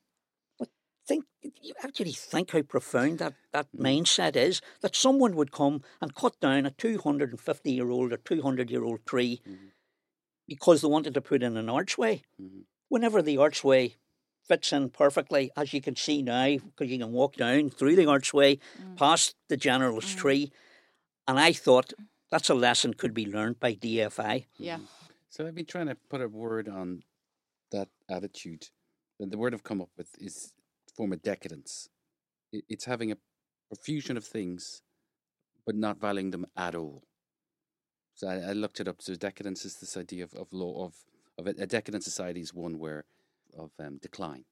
Think 1.05 1.25
you 1.61 1.73
actually 1.83 2.13
think 2.13 2.51
how 2.51 2.61
profound 2.61 3.19
that, 3.19 3.33
that 3.51 3.67
Mm. 3.75 3.81
mindset 3.81 4.37
is 4.37 4.61
that 4.79 4.95
someone 4.95 5.35
would 5.35 5.51
come 5.51 5.83
and 5.99 6.15
cut 6.15 6.39
down 6.39 6.65
a 6.65 6.71
250 6.71 7.73
year 7.73 7.89
old 7.89 8.13
or 8.13 8.17
200 8.17 8.71
year 8.71 8.85
old 8.85 9.05
tree 9.05 9.41
Mhm. 9.45 9.71
because 10.47 10.81
they 10.81 10.87
wanted 10.87 11.13
to 11.13 11.21
put 11.21 11.43
in 11.43 11.57
an 11.57 11.67
archway. 11.69 12.21
Mhm. 12.41 12.63
Whenever 12.87 13.21
the 13.21 13.37
archway 13.37 13.95
fits 14.47 14.71
in 14.71 14.91
perfectly, 14.91 15.51
as 15.57 15.73
you 15.73 15.81
can 15.81 15.97
see 15.97 16.21
now, 16.21 16.55
because 16.57 16.89
you 16.89 16.97
can 16.99 17.11
walk 17.11 17.35
down 17.35 17.69
through 17.69 17.97
the 17.97 18.05
archway 18.05 18.55
Mm. 18.81 18.95
past 18.95 19.35
the 19.49 19.57
general's 19.57 20.05
Mm. 20.15 20.17
tree, 20.17 20.51
and 21.27 21.37
I 21.37 21.51
thought 21.51 21.93
that's 22.33 22.49
a 22.49 22.55
lesson 22.55 22.95
could 22.95 23.13
be 23.13 23.27
learned 23.27 23.59
by 23.59 23.75
DFI. 23.75 24.47
Yeah. 24.57 24.79
So 25.29 25.45
I've 25.45 25.53
been 25.53 25.67
trying 25.67 25.85
to 25.85 25.95
put 26.09 26.19
a 26.19 26.27
word 26.27 26.67
on 26.67 27.03
that 27.71 27.89
attitude. 28.09 28.69
And 29.19 29.31
the 29.31 29.37
word 29.37 29.53
I've 29.53 29.63
come 29.63 29.81
up 29.81 29.91
with 29.95 30.09
is 30.17 30.51
form 30.97 31.13
of 31.13 31.21
decadence. 31.21 31.89
It's 32.51 32.85
having 32.85 33.11
a 33.11 33.17
profusion 33.69 34.17
of 34.17 34.25
things, 34.25 34.81
but 35.63 35.75
not 35.75 36.01
valuing 36.01 36.31
them 36.31 36.47
at 36.57 36.73
all. 36.73 37.03
So 38.15 38.27
I, 38.27 38.49
I 38.49 38.53
looked 38.53 38.79
it 38.79 38.87
up. 38.87 38.99
So 38.99 39.13
decadence 39.13 39.63
is 39.63 39.75
this 39.75 39.95
idea 39.95 40.23
of, 40.23 40.33
of 40.33 40.47
law 40.51 40.85
of 40.87 40.95
of 41.37 41.45
a, 41.45 41.51
a 41.61 41.67
decadent 41.67 42.03
society 42.03 42.41
is 42.41 42.51
one 42.51 42.79
where 42.79 43.05
of 43.55 43.69
um, 43.79 43.99
decline, 44.01 44.45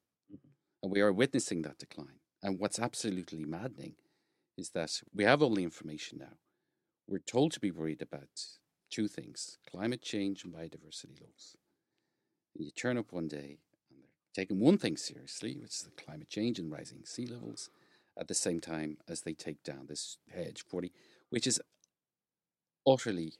and 0.82 0.92
we 0.92 1.00
are 1.00 1.12
witnessing 1.12 1.62
that 1.62 1.78
decline. 1.78 2.20
And 2.44 2.60
what's 2.60 2.78
absolutely 2.78 3.44
maddening 3.44 3.94
is 4.56 4.70
that 4.70 5.00
we 5.12 5.24
have 5.24 5.42
all 5.42 5.54
the 5.54 5.64
information 5.64 6.18
now. 6.18 6.36
We're 7.06 7.18
told 7.18 7.52
to 7.52 7.60
be 7.60 7.70
worried 7.70 8.02
about 8.02 8.44
two 8.90 9.08
things 9.08 9.58
climate 9.70 10.02
change 10.02 10.44
and 10.44 10.52
biodiversity 10.54 11.20
loss. 11.20 11.56
And 12.54 12.64
you 12.64 12.70
turn 12.70 12.98
up 12.98 13.12
one 13.12 13.28
day 13.28 13.58
and 13.90 13.98
they're 14.02 14.44
taking 14.44 14.60
one 14.60 14.78
thing 14.78 14.96
seriously, 14.96 15.56
which 15.56 15.70
is 15.70 15.82
the 15.82 16.02
climate 16.02 16.28
change 16.28 16.58
and 16.58 16.70
rising 16.70 17.04
sea 17.04 17.26
levels, 17.26 17.70
at 18.18 18.28
the 18.28 18.34
same 18.34 18.60
time 18.60 18.98
as 19.08 19.22
they 19.22 19.32
take 19.32 19.62
down 19.62 19.86
this 19.86 20.18
hedge 20.30 20.62
40, 20.68 20.92
which 21.30 21.46
is 21.46 21.60
utterly 22.86 23.34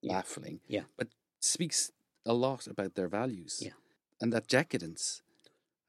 Yeah. 0.00 0.14
baffling, 0.14 0.60
Yeah. 0.66 0.84
but 0.96 1.08
speaks 1.40 1.92
a 2.26 2.32
lot 2.34 2.66
about 2.66 2.94
their 2.94 3.08
values. 3.08 3.62
Yeah. 3.62 3.74
And 4.20 4.32
that 4.32 4.48
decadence, 4.48 5.22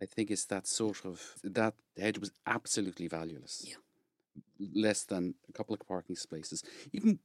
I 0.01 0.05
think, 0.05 0.29
is 0.29 0.45
that 0.47 0.67
sort 0.67 1.05
of 1.05 1.39
that 1.43 1.75
hedge 1.97 2.19
was 2.19 2.31
absolutely 2.45 3.07
valueless. 3.07 3.63
Yeah. 3.67 3.77
Less 4.73 5.03
than 5.03 5.35
a 5.49 5.51
couple 5.51 5.73
of 5.73 5.85
parking 5.87 6.15
spaces, 6.15 6.63
even 6.93 7.19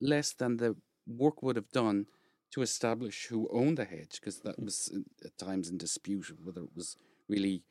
less 0.00 0.32
than 0.32 0.56
the 0.56 0.76
work 1.06 1.42
would 1.42 1.56
have 1.56 1.70
done 1.70 2.06
to 2.52 2.62
establish 2.62 3.26
who 3.26 3.48
owned 3.52 3.78
the 3.78 3.84
hedge, 3.84 4.20
because 4.20 4.38
that 4.40 4.54
mm-hmm. 4.54 4.66
was 4.66 4.90
uh, 4.94 5.26
at 5.26 5.36
times 5.36 5.68
in 5.68 5.76
dispute 5.76 6.32
whether 6.42 6.62
it 6.62 6.76
was 6.76 6.96
really 7.28 7.62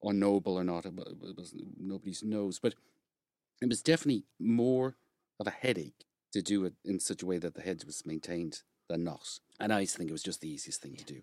or 0.00 0.12
noble 0.12 0.56
or 0.58 0.64
not. 0.64 0.86
It 0.86 0.94
was, 0.94 1.54
nobody 1.78 2.14
knows, 2.22 2.58
but 2.58 2.74
it 3.60 3.68
was 3.68 3.82
definitely 3.82 4.24
more 4.38 4.96
of 5.38 5.46
a 5.46 5.50
headache 5.50 6.04
to 6.32 6.42
do 6.42 6.64
it 6.64 6.74
in 6.84 7.00
such 7.00 7.22
a 7.22 7.26
way 7.26 7.38
that 7.38 7.54
the 7.54 7.62
hedge 7.62 7.84
was 7.84 8.06
maintained 8.06 8.62
than 8.88 9.04
not. 9.04 9.40
And 9.58 9.72
I 9.72 9.84
think 9.84 10.10
it 10.10 10.12
was 10.12 10.22
just 10.22 10.40
the 10.40 10.50
easiest 10.50 10.80
thing 10.82 10.96
to 10.96 11.04
do. 11.04 11.22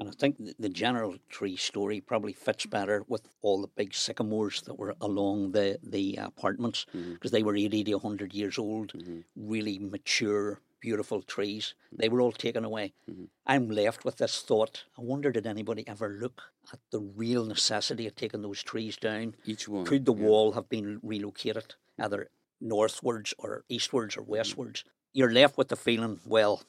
And 0.00 0.08
I 0.08 0.12
think 0.12 0.38
the 0.58 0.70
general 0.70 1.16
tree 1.28 1.56
story 1.56 2.00
probably 2.00 2.32
fits 2.32 2.64
better 2.64 3.04
with 3.06 3.28
all 3.42 3.60
the 3.60 3.68
big 3.68 3.94
sycamores 3.94 4.62
that 4.62 4.78
were 4.78 4.96
along 5.00 5.52
the, 5.52 5.78
the 5.82 6.16
apartments 6.16 6.86
because 6.86 7.02
mm-hmm. 7.04 7.28
they 7.28 7.42
were 7.42 7.54
80 7.54 7.84
to 7.84 7.94
100 7.94 8.32
years 8.32 8.58
old, 8.58 8.94
mm-hmm. 8.94 9.20
really 9.36 9.78
mature, 9.78 10.60
beautiful 10.80 11.20
trees. 11.20 11.74
They 11.92 12.08
were 12.08 12.22
all 12.22 12.32
taken 12.32 12.64
away. 12.64 12.94
Mm-hmm. 13.10 13.24
I'm 13.46 13.68
left 13.68 14.06
with 14.06 14.16
this 14.16 14.40
thought 14.40 14.84
I 14.98 15.02
wonder, 15.02 15.30
did 15.30 15.46
anybody 15.46 15.86
ever 15.86 16.08
look 16.08 16.42
at 16.72 16.80
the 16.90 17.00
real 17.00 17.44
necessity 17.44 18.06
of 18.06 18.16
taking 18.16 18.40
those 18.40 18.62
trees 18.62 18.96
down? 18.96 19.34
Each 19.44 19.68
one. 19.68 19.84
Could 19.84 20.06
the 20.06 20.14
yeah. 20.14 20.24
wall 20.24 20.52
have 20.52 20.70
been 20.70 20.98
relocated, 21.02 21.74
either 21.98 22.30
northwards 22.58 23.34
or 23.36 23.64
eastwards 23.68 24.16
or 24.16 24.22
mm-hmm. 24.22 24.32
westwards? 24.32 24.84
You're 25.12 25.32
left 25.32 25.58
with 25.58 25.68
the 25.68 25.76
feeling, 25.76 26.20
well, 26.24 26.62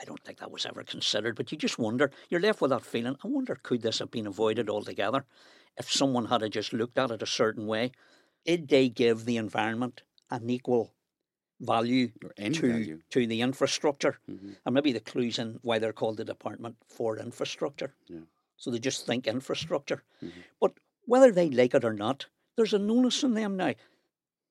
I 0.00 0.04
don't 0.04 0.22
think 0.24 0.38
that 0.38 0.50
was 0.50 0.66
ever 0.66 0.84
considered, 0.84 1.36
but 1.36 1.50
you 1.50 1.58
just 1.58 1.78
wonder, 1.78 2.10
you're 2.28 2.40
left 2.40 2.60
with 2.60 2.70
that 2.70 2.84
feeling, 2.84 3.16
I 3.24 3.28
wonder, 3.28 3.58
could 3.62 3.82
this 3.82 3.98
have 3.98 4.10
been 4.10 4.26
avoided 4.26 4.68
altogether 4.70 5.24
if 5.76 5.90
someone 5.90 6.26
had 6.26 6.50
just 6.52 6.72
looked 6.72 6.98
at 6.98 7.10
it 7.10 7.22
a 7.22 7.26
certain 7.26 7.66
way? 7.66 7.92
Did 8.44 8.68
they 8.68 8.88
give 8.88 9.24
the 9.24 9.36
environment 9.36 10.02
an 10.30 10.48
equal 10.48 10.94
value 11.60 12.08
to 12.20 12.68
value. 12.68 13.00
to 13.10 13.26
the 13.26 13.40
infrastructure? 13.40 14.18
Mm-hmm. 14.30 14.52
And 14.64 14.74
maybe 14.74 14.92
the 14.92 15.00
clues 15.00 15.38
in 15.38 15.58
why 15.62 15.78
they're 15.78 15.92
called 15.92 16.16
the 16.16 16.24
Department 16.24 16.76
for 16.86 17.18
Infrastructure. 17.18 17.94
Yeah. 18.06 18.20
So 18.56 18.70
they 18.70 18.78
just 18.78 19.06
think 19.06 19.26
infrastructure. 19.26 20.02
Mm-hmm. 20.22 20.40
But 20.60 20.72
whether 21.04 21.32
they 21.32 21.48
like 21.50 21.74
it 21.74 21.84
or 21.84 21.92
not, 21.92 22.26
there's 22.56 22.74
a 22.74 22.78
onus 22.78 23.24
on 23.24 23.34
them 23.34 23.56
now. 23.56 23.74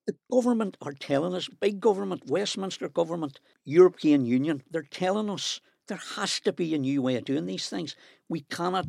The 0.07 0.15
government 0.31 0.77
are 0.81 0.93
telling 0.93 1.35
us, 1.35 1.49
big 1.49 1.81
government, 1.81 2.23
Westminster 2.27 2.87
government, 2.87 3.41
European 3.65 4.25
Union, 4.25 4.63
they're 4.71 4.83
telling 4.83 5.29
us 5.29 5.59
there 5.87 5.99
has 6.15 6.39
to 6.41 6.53
be 6.53 6.73
a 6.73 6.77
new 6.77 7.01
way 7.01 7.17
of 7.17 7.25
doing 7.25 7.45
these 7.45 7.67
things. 7.67 7.95
We 8.29 8.41
cannot 8.41 8.87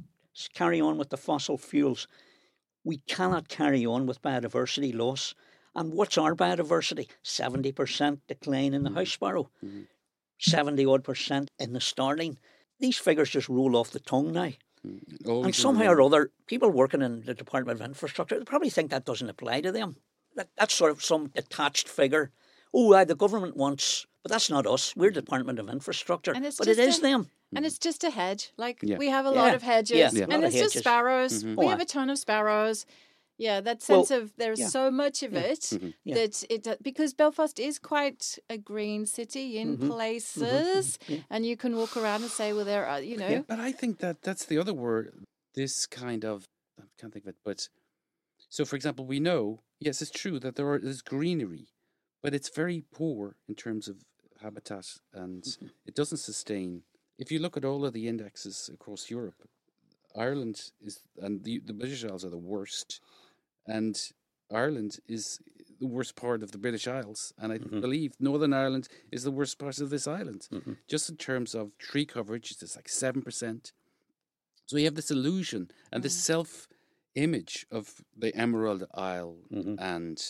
carry 0.54 0.80
on 0.80 0.96
with 0.96 1.10
the 1.10 1.16
fossil 1.16 1.58
fuels. 1.58 2.06
We 2.84 2.98
cannot 2.98 3.48
carry 3.48 3.84
on 3.84 4.06
with 4.06 4.22
biodiversity 4.22 4.94
loss. 4.94 5.34
And 5.74 5.92
what's 5.92 6.18
our 6.18 6.36
biodiversity? 6.36 7.08
70% 7.24 8.20
decline 8.28 8.72
in 8.72 8.84
the 8.84 8.90
mm-hmm. 8.90 8.98
house 8.98 9.10
sparrow, 9.10 9.50
mm-hmm. 9.64 9.82
70 10.38 10.86
odd 10.86 11.02
percent 11.02 11.50
in 11.58 11.72
the 11.72 11.80
starling. 11.80 12.38
These 12.78 12.98
figures 12.98 13.30
just 13.30 13.48
roll 13.48 13.76
off 13.76 13.90
the 13.90 14.00
tongue 14.00 14.32
now. 14.32 14.52
Mm-hmm. 14.86 15.44
and 15.44 15.54
somehow 15.54 15.90
or 15.90 16.02
other, 16.02 16.30
people 16.46 16.70
working 16.70 17.02
in 17.02 17.22
the 17.22 17.34
Department 17.34 17.80
of 17.80 17.84
Infrastructure 17.84 18.40
probably 18.44 18.70
think 18.70 18.92
that 18.92 19.04
doesn't 19.04 19.28
apply 19.28 19.60
to 19.62 19.72
them 19.72 19.96
that, 20.39 20.49
that's 20.57 20.72
sort 20.72 20.93
of 20.93 21.05
some 21.05 21.26
detached 21.34 21.89
figure. 21.89 22.30
Oh, 22.72 23.05
the 23.05 23.14
government 23.14 23.57
wants, 23.57 24.07
but 24.22 24.30
that's 24.30 24.49
not 24.49 24.66
us. 24.66 24.95
We're 24.97 25.11
Department 25.11 25.59
of 25.59 25.68
Infrastructure, 25.68 26.32
but 26.32 26.68
it 26.68 26.78
is 26.78 26.99
a, 26.99 27.03
them. 27.03 27.30
And 27.55 27.66
it's 27.66 27.78
just 27.78 28.05
a 28.05 28.11
hedge. 28.11 28.53
Like 28.57 28.78
yeah. 28.82 28.99
we 28.99 29.09
have 29.09 29.26
a 29.26 29.30
lot 29.30 29.49
yeah. 29.49 29.55
of 29.55 29.62
hedges, 29.62 30.14
yeah. 30.14 30.26
and 30.30 30.45
it's 30.45 30.55
just 30.55 30.78
sparrows. 30.78 31.43
Mm-hmm. 31.43 31.57
We 31.57 31.66
oh, 31.66 31.68
have 31.68 31.80
a 31.80 31.84
ton 31.84 32.09
of 32.11 32.18
sparrows. 32.18 32.86
Yeah, 33.39 33.61
that 33.61 33.82
sense 33.82 34.11
well, 34.11 34.22
of 34.22 34.32
there's 34.36 34.70
so 34.70 34.91
much 34.91 35.22
of 35.22 35.32
it 35.34 35.61
mm-hmm. 35.61 36.12
that 36.12 36.45
it 36.51 36.82
because 36.82 37.14
Belfast 37.14 37.59
is 37.59 37.78
quite 37.78 38.39
a 38.51 38.59
green 38.59 39.07
city 39.07 39.59
in 39.59 39.76
mm-hmm. 39.76 39.89
places, 39.89 40.99
mm-hmm. 41.09 41.22
and 41.30 41.47
you 41.47 41.57
can 41.57 41.76
walk 41.76 41.97
around 41.97 42.22
and 42.22 42.30
say, 42.30 42.53
well, 42.53 42.64
there 42.64 42.86
are 42.86 43.01
you 43.01 43.16
know. 43.16 43.45
but 43.49 43.61
I 43.61 43.72
think 43.72 43.99
that 44.01 44.22
that's 44.22 44.45
the 44.45 44.59
other 44.59 44.74
word. 44.74 45.24
This 45.55 45.86
kind 45.86 46.24
of 46.24 46.45
I 46.78 46.84
can't 47.01 47.12
think 47.12 47.24
of 47.24 47.30
it, 47.30 47.36
but 47.45 47.68
so 48.49 48.64
for 48.64 48.76
example, 48.76 49.05
we 49.05 49.20
know 49.20 49.61
Yes, 49.80 50.03
it's 50.03 50.11
true 50.11 50.40
that 50.40 50.57
there 50.57 50.74
is 50.76 51.03
greenery, 51.03 51.68
but 52.22 52.34
it's 52.34 52.49
very 52.49 52.82
poor 52.92 53.36
in 53.49 53.55
terms 53.55 53.88
of 53.88 53.96
habitat 54.42 54.86
and 55.12 55.42
mm-hmm. 55.42 55.66
it 55.86 55.94
doesn't 55.94 56.18
sustain. 56.18 56.82
If 57.18 57.30
you 57.30 57.38
look 57.38 57.57
at 57.57 57.64
all 57.64 57.84
of 57.84 57.92
the 57.92 58.09
indexes 58.09 58.70
across 58.72 59.11
Europe, 59.11 59.49
Ireland 60.16 60.70
is, 60.80 61.01
and 61.20 61.44
the, 61.44 61.61
the 61.64 61.72
British 61.72 62.05
Isles 62.05 62.24
are 62.24 62.30
the 62.30 62.36
worst, 62.36 63.01
and 63.66 63.96
Ireland 64.53 64.99
is 65.07 65.40
the 65.80 65.86
worst 65.86 66.16
part 66.16 66.42
of 66.42 66.51
the 66.51 66.59
British 66.59 66.88
Isles, 66.88 67.32
and 67.38 67.53
I 67.53 67.59
mm-hmm. 67.59 67.80
believe 67.80 68.14
Northern 68.18 68.53
Ireland 68.53 68.88
is 69.12 69.22
the 69.22 69.30
worst 69.30 69.59
part 69.59 69.78
of 69.78 69.90
this 69.90 70.09
island. 70.09 70.49
Mm-hmm. 70.53 70.72
Just 70.88 71.09
in 71.09 71.16
terms 71.16 71.55
of 71.55 71.76
tree 71.78 72.07
coverage, 72.07 72.51
it's 72.51 72.74
like 72.74 72.88
seven 72.88 73.22
percent. 73.22 73.72
So 74.66 74.76
you 74.76 74.84
have 74.86 74.96
this 74.96 75.11
illusion 75.11 75.70
and 75.92 76.03
this 76.03 76.16
mm. 76.16 76.20
self 76.20 76.68
image 77.22 77.66
of 77.70 78.02
the 78.16 78.34
Emerald 78.34 78.84
Isle 78.94 79.36
mm-hmm. 79.52 79.74
and 79.78 80.20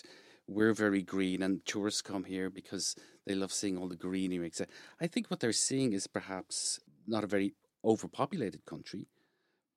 we're 0.49 0.73
very 0.73 1.03
green 1.03 1.43
and 1.43 1.65
tourists 1.67 2.03
come 2.03 2.25
here 2.25 2.49
because 2.51 2.97
they 3.27 3.35
love 3.35 3.53
seeing 3.53 3.77
all 3.77 3.89
the 3.89 3.97
greenery. 3.97 4.51
I 5.01 5.07
think 5.07 5.29
what 5.29 5.41
they're 5.41 5.53
seeing 5.53 5.93
is 5.93 6.07
perhaps 6.07 6.81
not 7.07 7.25
a 7.25 7.27
very 7.27 7.55
overpopulated 7.85 8.65
country, 8.65 9.07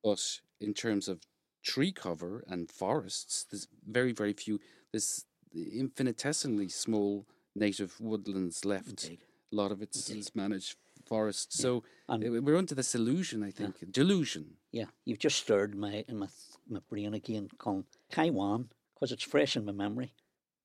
but 0.02 0.40
in 0.60 0.72
terms 0.72 1.08
of 1.08 1.20
tree 1.62 1.92
cover 1.92 2.44
and 2.48 2.70
forests, 2.70 3.44
there's 3.50 3.68
very, 3.86 4.12
very 4.12 4.32
few. 4.32 4.58
There's 4.90 5.26
infinitesimally 5.54 6.68
small 6.68 7.26
native 7.54 8.00
woodlands 8.00 8.64
left. 8.64 9.04
Indeed. 9.04 9.24
A 9.52 9.56
lot 9.56 9.70
of 9.70 9.82
it 9.82 9.94
is 9.94 10.34
managed 10.34 10.76
forests. 11.06 11.58
Yeah. 11.58 11.62
So 11.62 11.84
and 12.08 12.44
we're 12.44 12.56
under 12.56 12.74
this 12.74 12.94
illusion, 12.94 13.42
I 13.42 13.50
think, 13.50 13.76
yeah. 13.80 13.88
delusion. 13.90 14.56
Yeah, 14.72 14.86
you've 15.04 15.18
just 15.18 15.36
stirred 15.36 15.74
my 15.74 16.04
my 16.10 16.28
my 16.72 16.80
brain 16.88 17.14
again, 17.14 17.48
Colin. 17.58 17.84
Taiwan, 18.10 18.70
because 18.94 19.12
it's 19.12 19.22
fresh 19.22 19.56
in 19.56 19.64
my 19.64 19.72
memory, 19.72 20.12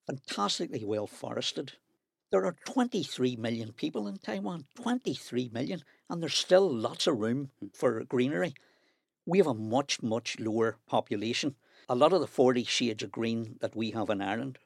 fantastically 0.06 0.84
well 0.84 1.08
forested. 1.08 1.74
There 2.30 2.46
are 2.46 2.56
23 2.66 3.36
million 3.38 3.72
people 3.74 4.08
in 4.08 4.18
Taiwan, 4.18 4.66
23 4.76 5.50
million, 5.54 5.84
and 6.10 6.22
there's 6.22 6.36
still 6.36 6.70
lots 6.70 7.08
of 7.08 7.18
room 7.18 7.52
for 7.74 8.04
greenery. 8.04 8.54
We 9.26 9.38
have 9.38 9.48
a 9.48 9.54
much, 9.54 10.02
much 10.02 10.40
lower 10.40 10.78
population. 10.88 11.56
A 11.90 11.96
lot 11.96 12.14
of 12.14 12.22
the 12.22 12.28
40 12.28 12.64
shades 12.66 13.04
of 13.04 13.12
green 13.12 13.58
that 13.62 13.76
we 13.76 13.92
have 13.92 14.10
in 14.10 14.22
Ireland 14.22 14.58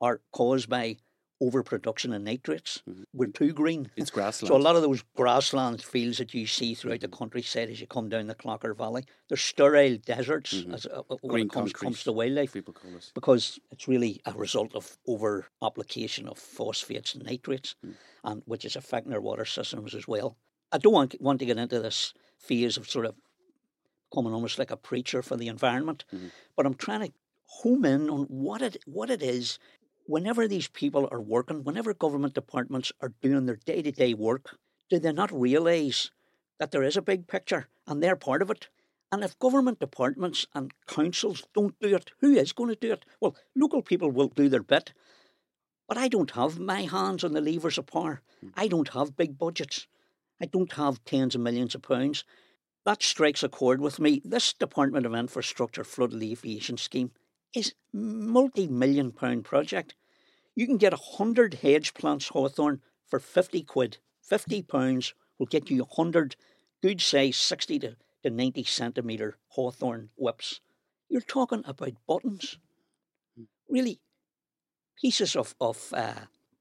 are 0.00 0.20
caused 0.32 0.68
by 0.68 0.96
overproduction 1.40 2.12
of 2.12 2.22
nitrates. 2.22 2.82
Mm-hmm. 2.88 3.02
We're 3.12 3.28
too 3.28 3.52
green. 3.52 3.90
It's 3.96 4.10
grassland. 4.16 4.48
So 4.48 4.56
a 4.56 4.58
lot 4.58 4.76
of 4.76 4.82
those 4.82 5.02
grassland 5.16 5.82
fields 5.82 6.18
that 6.18 6.34
you 6.34 6.46
see 6.46 6.74
throughout 6.74 7.00
the 7.00 7.08
countryside 7.08 7.70
as 7.70 7.80
you 7.80 7.86
come 7.86 8.08
down 8.08 8.26
the 8.26 8.34
Clogher 8.34 8.76
Valley, 8.76 9.04
they're 9.28 9.36
sterile 9.36 9.96
deserts 9.96 10.54
mm-hmm. 10.54 10.74
as 10.74 10.86
uh, 10.86 11.02
uh 11.10 11.16
when 11.22 11.42
it 11.42 11.50
comes, 11.50 11.72
comes, 11.72 12.04
to 12.04 12.12
wildlife. 12.12 12.52
People 12.52 12.74
call 12.74 12.94
it. 12.96 13.10
Because 13.14 13.58
it's 13.70 13.88
really 13.88 14.20
a 14.26 14.32
result 14.32 14.74
of 14.74 14.96
over 15.06 15.46
application 15.62 16.28
of 16.28 16.38
phosphates 16.38 17.14
and 17.14 17.24
nitrates, 17.24 17.74
mm. 17.84 17.94
and 18.24 18.42
which 18.44 18.64
is 18.64 18.76
affecting 18.76 19.12
our 19.12 19.20
water 19.20 19.44
systems 19.44 19.94
as 19.94 20.06
well. 20.06 20.36
I 20.72 20.78
don't 20.78 20.92
want, 20.92 21.20
want 21.20 21.40
to 21.40 21.46
get 21.46 21.58
into 21.58 21.80
this 21.80 22.14
phase 22.38 22.76
of 22.76 22.88
sort 22.88 23.06
of 23.06 23.14
coming 24.14 24.32
almost 24.32 24.58
like 24.58 24.70
a 24.70 24.76
preacher 24.76 25.22
for 25.22 25.36
the 25.36 25.48
environment, 25.48 26.04
mm-hmm. 26.14 26.28
but 26.56 26.66
I'm 26.66 26.74
trying 26.74 27.06
to 27.06 27.12
home 27.50 27.84
in 27.84 28.08
on 28.08 28.24
what 28.24 28.62
it 28.62 28.76
what 28.86 29.10
it 29.10 29.22
is 29.22 29.58
whenever 30.06 30.46
these 30.46 30.68
people 30.68 31.08
are 31.10 31.20
working, 31.20 31.64
whenever 31.64 31.94
government 31.94 32.34
departments 32.34 32.92
are 33.00 33.12
doing 33.22 33.46
their 33.46 33.56
day 33.56 33.82
to 33.82 33.92
day 33.92 34.14
work, 34.14 34.56
do 34.88 34.98
they 34.98 35.12
not 35.12 35.32
realise 35.32 36.10
that 36.58 36.70
there 36.70 36.82
is 36.82 36.96
a 36.96 37.02
big 37.02 37.26
picture 37.26 37.68
and 37.86 38.02
they're 38.02 38.16
part 38.16 38.42
of 38.42 38.50
it? 38.50 38.68
And 39.12 39.24
if 39.24 39.38
government 39.38 39.80
departments 39.80 40.46
and 40.54 40.72
councils 40.86 41.42
don't 41.54 41.78
do 41.80 41.94
it, 41.94 42.10
who 42.20 42.32
is 42.32 42.52
going 42.52 42.70
to 42.70 42.76
do 42.76 42.92
it? 42.92 43.04
Well, 43.20 43.36
local 43.56 43.82
people 43.82 44.10
will 44.10 44.28
do 44.28 44.48
their 44.48 44.62
bit. 44.62 44.92
But 45.88 45.98
I 45.98 46.06
don't 46.06 46.30
have 46.32 46.60
my 46.60 46.82
hands 46.82 47.24
on 47.24 47.32
the 47.32 47.40
levers 47.40 47.76
of 47.76 47.86
power. 47.86 48.22
Hmm. 48.40 48.48
I 48.56 48.68
don't 48.68 48.90
have 48.90 49.16
big 49.16 49.36
budgets. 49.36 49.88
I 50.40 50.46
don't 50.46 50.72
have 50.74 51.04
tens 51.04 51.34
of 51.34 51.40
millions 51.40 51.74
of 51.74 51.82
pounds. 51.82 52.24
That 52.84 53.02
strikes 53.02 53.42
a 53.42 53.48
chord 53.48 53.80
with 53.80 53.98
me. 53.98 54.22
This 54.24 54.52
Department 54.52 55.04
of 55.04 55.14
Infrastructure 55.14 55.84
flood 55.84 56.12
alleviation 56.12 56.76
scheme 56.76 57.10
is 57.54 57.74
multi 57.92 58.66
million 58.66 59.12
pound 59.12 59.44
project. 59.44 59.94
You 60.54 60.66
can 60.66 60.76
get 60.76 60.92
a 60.92 61.16
hundred 61.16 61.54
hedge 61.54 61.94
plants 61.94 62.28
hawthorn 62.28 62.80
for 63.06 63.18
fifty 63.18 63.62
quid. 63.62 63.98
Fifty 64.22 64.62
pounds 64.62 65.14
will 65.38 65.46
get 65.46 65.70
you 65.70 65.82
a 65.82 65.94
hundred 65.94 66.36
good 66.82 67.00
size 67.00 67.36
sixty 67.36 67.78
to, 67.80 67.96
to 68.22 68.30
ninety 68.30 68.64
centimetre 68.64 69.36
hawthorn 69.48 70.10
whips. 70.16 70.60
You're 71.08 71.20
talking 71.20 71.62
about 71.66 71.94
buttons. 72.06 72.58
Really 73.68 74.00
pieces 75.00 75.34
of, 75.36 75.54
of 75.60 75.92
uh, 75.92 76.12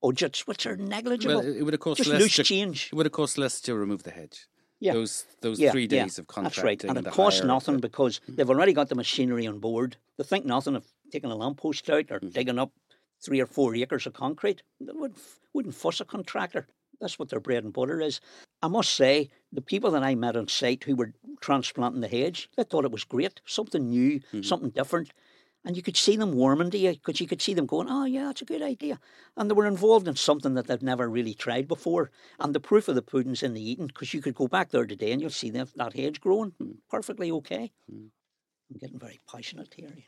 budgets 0.01 0.47
which 0.47 0.65
are 0.65 0.77
negligible. 0.77 1.41
Well, 1.41 1.55
it 1.55 1.63
would 1.63 1.73
have 1.73 1.81
cost 1.81 1.97
Just 1.97 2.09
less 2.09 2.21
loose 2.21 2.35
to, 2.37 2.43
change. 2.43 2.89
It 2.91 2.95
would 2.95 3.05
have 3.05 3.13
cost 3.13 3.37
less 3.37 3.61
to 3.61 3.75
remove 3.75 4.03
the 4.03 4.11
hedge. 4.11 4.47
Yeah. 4.79 4.93
Those 4.93 5.25
those 5.41 5.59
yeah, 5.59 5.71
three 5.71 5.87
days 5.87 6.17
yeah, 6.17 6.21
of 6.21 6.27
contracting. 6.27 6.63
That's 6.63 6.63
right. 6.63 6.97
And 6.97 7.07
it 7.07 7.11
costs 7.11 7.43
nothing 7.43 7.79
because 7.79 8.21
they've 8.27 8.49
already 8.49 8.73
got 8.73 8.89
the 8.89 8.95
machinery 8.95 9.45
on 9.45 9.59
board. 9.59 9.97
They 10.17 10.23
think 10.23 10.45
nothing 10.45 10.75
of 10.75 10.85
taking 11.11 11.31
a 11.31 11.35
lamppost 11.35 11.89
out 11.89 12.11
or 12.11 12.19
mm-hmm. 12.19 12.29
digging 12.29 12.59
up 12.59 12.71
three 13.21 13.41
or 13.41 13.45
four 13.45 13.75
acres 13.75 14.07
of 14.07 14.13
concrete. 14.13 14.63
They 14.79 14.93
wouldn't, 14.93 15.19
wouldn't 15.53 15.75
fuss 15.75 15.99
a 15.99 16.05
contractor. 16.05 16.67
That's 17.01 17.19
what 17.19 17.29
their 17.29 17.39
bread 17.39 17.63
and 17.63 17.73
butter 17.73 18.01
is. 18.01 18.19
I 18.61 18.67
must 18.67 18.93
say, 18.93 19.29
the 19.51 19.61
people 19.61 19.91
that 19.91 20.03
I 20.03 20.15
met 20.15 20.35
on 20.35 20.47
site 20.47 20.83
who 20.83 20.95
were 20.95 21.13
transplanting 21.39 22.01
the 22.01 22.07
hedge, 22.07 22.49
they 22.57 22.63
thought 22.63 22.85
it 22.85 22.91
was 22.91 23.05
great, 23.05 23.39
something 23.45 23.89
new, 23.89 24.19
mm-hmm. 24.19 24.41
something 24.41 24.69
different. 24.69 25.11
And 25.65 25.75
you 25.75 25.83
could 25.83 25.97
see 25.97 26.15
them 26.15 26.33
warming 26.33 26.71
to 26.71 26.77
you 26.77 26.93
because 26.93 27.19
you 27.19 27.27
could 27.27 27.41
see 27.41 27.53
them 27.53 27.65
going, 27.65 27.89
oh, 27.89 28.05
yeah, 28.05 28.25
that's 28.25 28.41
a 28.41 28.45
good 28.45 28.61
idea. 28.61 28.99
And 29.35 29.49
they 29.49 29.53
were 29.53 29.65
involved 29.65 30.07
in 30.07 30.15
something 30.15 30.53
that 30.53 30.67
they've 30.67 30.81
never 30.81 31.09
really 31.09 31.33
tried 31.33 31.67
before. 31.67 32.11
And 32.39 32.55
the 32.55 32.61
proof 32.61 32.87
of 32.87 32.95
the 32.95 33.01
pudding's 33.01 33.43
in 33.43 33.53
the 33.53 33.69
eating 33.69 33.87
because 33.87 34.13
you 34.13 34.21
could 34.21 34.35
go 34.35 34.47
back 34.47 34.69
there 34.69 34.85
today 34.85 35.11
and 35.11 35.21
you'll 35.21 35.31
see 35.31 35.49
that, 35.51 35.75
that 35.75 35.93
hedge 35.93 36.21
growing 36.21 36.53
mm. 36.61 36.75
perfectly 36.89 37.29
okay. 37.31 37.71
Mm. 37.91 38.09
I'm 38.71 38.77
getting 38.79 38.99
very 38.99 39.19
passionate 39.29 39.73
here. 39.75 39.89
You 39.89 39.95
know. 39.95 40.01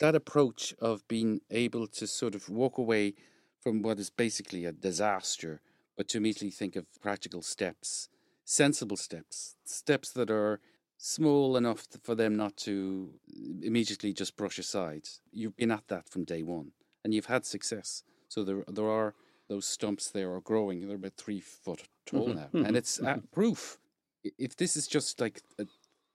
That 0.00 0.14
approach 0.14 0.74
of 0.80 1.06
being 1.06 1.40
able 1.50 1.86
to 1.88 2.06
sort 2.06 2.34
of 2.34 2.48
walk 2.48 2.78
away 2.78 3.14
from 3.60 3.82
what 3.82 3.98
is 3.98 4.08
basically 4.08 4.64
a 4.64 4.72
disaster, 4.72 5.60
but 5.96 6.08
to 6.08 6.16
immediately 6.16 6.50
think 6.50 6.76
of 6.76 6.86
practical 7.02 7.42
steps, 7.42 8.08
sensible 8.44 8.96
steps, 8.96 9.56
steps 9.64 10.10
that 10.12 10.30
are 10.30 10.60
small 11.00 11.56
enough 11.56 11.88
for 12.02 12.14
them 12.14 12.36
not 12.36 12.56
to 12.58 13.14
immediately 13.62 14.12
just 14.12 14.36
brush 14.36 14.58
aside. 14.58 15.08
You've 15.32 15.56
been 15.56 15.70
at 15.70 15.88
that 15.88 16.08
from 16.08 16.24
day 16.24 16.42
one, 16.42 16.72
and 17.02 17.14
you've 17.14 17.26
had 17.26 17.46
success. 17.46 18.02
So 18.28 18.44
there, 18.44 18.64
there 18.68 18.88
are 18.88 19.14
those 19.48 19.66
stumps 19.66 20.10
there 20.10 20.32
are 20.34 20.40
growing. 20.40 20.86
They're 20.86 20.96
about 20.96 21.16
three 21.16 21.40
foot 21.40 21.88
tall 22.04 22.28
mm-hmm. 22.28 22.38
now, 22.38 22.48
and 22.52 22.66
mm-hmm. 22.66 22.76
it's 22.76 23.00
uh, 23.00 23.18
proof. 23.32 23.78
If 24.22 24.56
this 24.56 24.76
is 24.76 24.86
just 24.86 25.20
like 25.20 25.40
a 25.58 25.66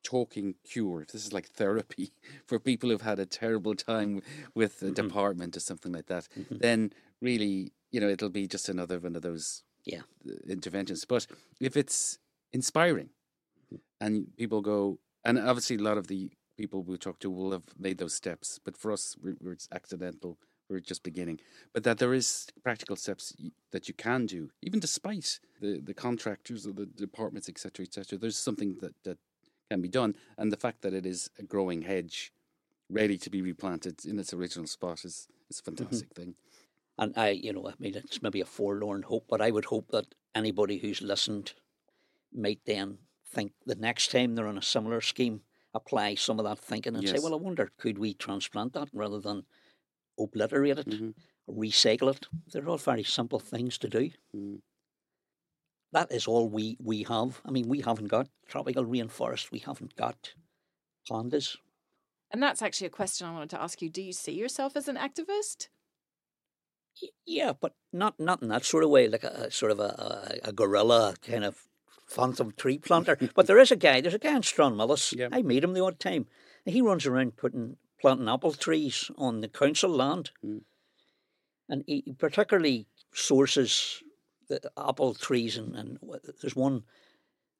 talking 0.04 0.54
cure, 0.64 1.02
if 1.02 1.08
this 1.08 1.26
is 1.26 1.34
like 1.34 1.48
therapy 1.48 2.12
for 2.46 2.60
people 2.60 2.90
who've 2.90 3.02
had 3.02 3.20
a 3.20 3.26
terrible 3.26 3.74
time 3.74 4.22
with 4.54 4.80
the 4.80 4.88
mm-hmm. 4.88 5.08
department 5.08 5.58
or 5.58 5.62
something 5.62 5.92
like 5.92 6.06
that, 6.06 6.28
mm-hmm. 6.38 6.58
then 6.60 6.94
really, 7.22 7.74
you 7.92 8.00
know, 8.00 8.08
it'll 8.08 8.30
be 8.30 8.48
just 8.48 8.70
another 8.70 9.00
one 9.00 9.16
of 9.16 9.24
those 9.24 9.64
yeah 9.84 10.02
interventions. 10.48 11.06
But 11.06 11.26
if 11.60 11.76
it's 11.76 12.20
inspiring, 12.54 13.10
and 14.06 14.28
people 14.38 14.62
go, 14.62 15.00
and 15.24 15.40
obviously 15.40 15.78
a 15.78 15.82
lot 15.82 15.98
of 15.98 16.08
the 16.08 16.30
people 16.58 16.84
we 16.84 16.98
talk 16.98 17.18
to 17.20 17.30
will 17.32 17.52
have 17.52 17.64
made 17.80 17.98
those 17.98 18.14
steps, 18.14 18.60
but 18.64 18.78
for 18.78 18.92
us, 18.92 19.16
we're, 19.22 19.36
we're 19.42 19.58
accidental. 19.72 20.38
We're 20.70 20.80
just 20.80 21.04
beginning, 21.04 21.40
but 21.74 21.84
that 21.84 22.00
there 22.00 22.16
is 22.16 22.48
practical 22.64 22.96
steps 22.96 23.36
that 23.72 23.88
you 23.88 23.94
can 23.94 24.26
do, 24.26 24.50
even 24.64 24.80
despite 24.80 25.40
the, 25.62 25.80
the 25.80 25.94
contractors 25.94 26.66
or 26.66 26.74
the 26.74 26.88
departments, 26.88 27.48
etc., 27.48 27.86
etc. 27.86 28.18
There's 28.18 28.38
something 28.38 28.78
that, 28.82 28.96
that 29.04 29.20
can 29.70 29.82
be 29.82 29.90
done, 29.90 30.16
and 30.40 30.52
the 30.52 30.58
fact 30.58 30.82
that 30.82 30.94
it 30.94 31.06
is 31.06 31.30
a 31.38 31.44
growing 31.44 31.84
hedge, 31.84 32.32
ready 32.90 33.16
to 33.20 33.30
be 33.30 33.44
replanted 33.44 34.06
in 34.06 34.18
its 34.18 34.34
original 34.34 34.66
spot, 34.66 35.06
is 35.06 35.28
is 35.52 35.60
a 35.60 35.62
mm-hmm. 35.62 35.76
fantastic 35.76 36.10
mm-hmm. 36.10 36.22
thing. 36.22 36.36
And 36.98 37.14
I, 37.16 37.30
you 37.30 37.54
know, 37.54 37.68
I 37.68 37.74
mean, 37.78 37.96
it's 37.96 38.24
maybe 38.24 38.42
a 38.42 38.46
forlorn 38.46 39.04
hope, 39.04 39.26
but 39.30 39.42
I 39.42 39.52
would 39.52 39.66
hope 39.66 39.92
that 39.92 40.16
anybody 40.34 40.80
who's 40.80 41.02
listened 41.02 41.54
might 42.34 42.62
then 42.66 42.98
think 43.36 43.52
the 43.66 43.76
next 43.76 44.12
time 44.12 44.36
they're 44.36 44.48
on 44.48 44.58
a 44.58 44.62
similar 44.64 45.02
scheme, 45.02 45.42
apply 45.74 46.16
some 46.16 46.40
of 46.40 46.46
that 46.46 46.60
thinking 46.60 46.96
and 46.96 47.04
yes. 47.04 47.12
say, 47.12 47.20
well, 47.22 47.34
I 47.34 47.38
wonder, 47.38 47.70
could 47.78 47.98
we 47.98 48.14
transplant 48.14 48.74
that 48.74 48.90
rather 48.94 49.20
than 49.20 49.44
obliterate 50.18 50.80
it, 50.80 50.90
mm-hmm. 50.90 51.12
recycle 51.62 52.16
it? 52.16 52.28
They're 52.52 52.68
all 52.68 52.78
very 52.78 53.04
simple 53.04 53.40
things 53.40 53.78
to 53.80 53.90
do. 53.90 54.10
Mm. 54.36 54.60
That 55.92 56.12
is 56.12 56.28
all 56.28 56.50
we, 56.50 56.78
we 56.82 57.04
have. 57.04 57.42
I 57.46 57.52
mean, 57.52 57.68
we 57.68 57.82
haven't 57.82 58.08
got 58.08 58.30
tropical 58.48 58.86
rainforest, 58.86 59.52
we 59.52 59.60
haven't 59.60 59.96
got 59.96 60.34
pandas. 61.10 61.58
And 62.32 62.42
that's 62.42 62.62
actually 62.62 62.88
a 62.88 62.92
question 62.92 63.28
I 63.28 63.34
wanted 63.34 63.52
to 63.52 63.62
ask 63.62 63.82
you. 63.82 63.90
Do 63.90 64.02
you 64.02 64.14
see 64.14 64.34
yourself 64.34 64.76
as 64.76 64.88
an 64.88 64.98
activist? 64.98 65.68
Yeah, 67.26 67.54
but 67.60 67.74
not 67.92 68.20
not 68.20 68.42
in 68.42 68.48
that 68.48 68.66
sort 68.66 68.84
of 68.84 68.90
way, 68.90 69.08
like 69.08 69.24
a, 69.24 69.48
a 69.48 69.52
sort 69.52 69.72
of 69.72 69.80
a, 69.80 70.40
a, 70.44 70.50
a 70.50 70.54
guerrilla 70.54 71.16
kind 71.22 71.44
of 71.44 71.68
phantom 72.06 72.54
tree 72.56 72.78
planter. 72.78 73.18
but 73.36 73.48
there 73.48 73.60
is 73.60 73.72
a 73.72 73.76
guy, 73.76 74.02
there's 74.02 74.14
a 74.14 74.20
guy 74.20 74.36
in 74.36 74.42
Stranmillis. 74.42 75.30
I 75.32 75.42
meet 75.42 75.64
him 75.64 75.74
the 75.74 75.84
odd 75.84 76.00
time. 76.00 76.28
And 76.66 76.74
he 76.74 76.82
runs 76.82 77.06
around 77.06 77.38
putting 77.38 77.78
planting 78.00 78.30
apple 78.30 78.54
trees 78.54 79.10
on 79.18 79.42
the 79.42 79.48
council 79.48 79.90
land. 79.90 80.32
Mm. 80.44 80.62
And 81.70 81.84
he 81.88 82.14
particularly 82.18 82.88
sources 83.14 84.04
the 84.48 84.60
apple 84.78 85.16
trees 85.16 85.58
and, 85.58 85.76
and 85.76 85.98
there's 86.42 86.56
one 86.56 86.84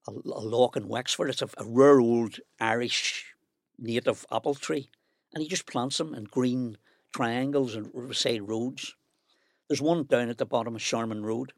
a, 0.08 0.12
a 0.12 0.42
loch 0.42 0.76
in 0.76 0.88
Wexford. 0.88 1.30
It's 1.30 1.42
a, 1.42 1.50
a 1.58 1.66
rare 1.66 2.00
old 2.00 2.40
Irish 2.60 3.34
native 3.78 4.26
apple 4.32 4.56
tree. 4.56 4.90
And 5.34 5.42
he 5.42 5.50
just 5.50 5.66
plants 5.66 5.98
them 5.98 6.14
in 6.14 6.26
green 6.26 6.78
triangles 7.14 7.76
and 7.76 8.16
side 8.16 8.48
roads. 8.48 8.96
There's 9.68 9.82
one 9.82 10.04
down 10.04 10.30
at 10.30 10.38
the 10.38 10.46
bottom 10.46 10.76
of 10.76 10.82
Sharman 10.82 11.26
Road. 11.26 11.54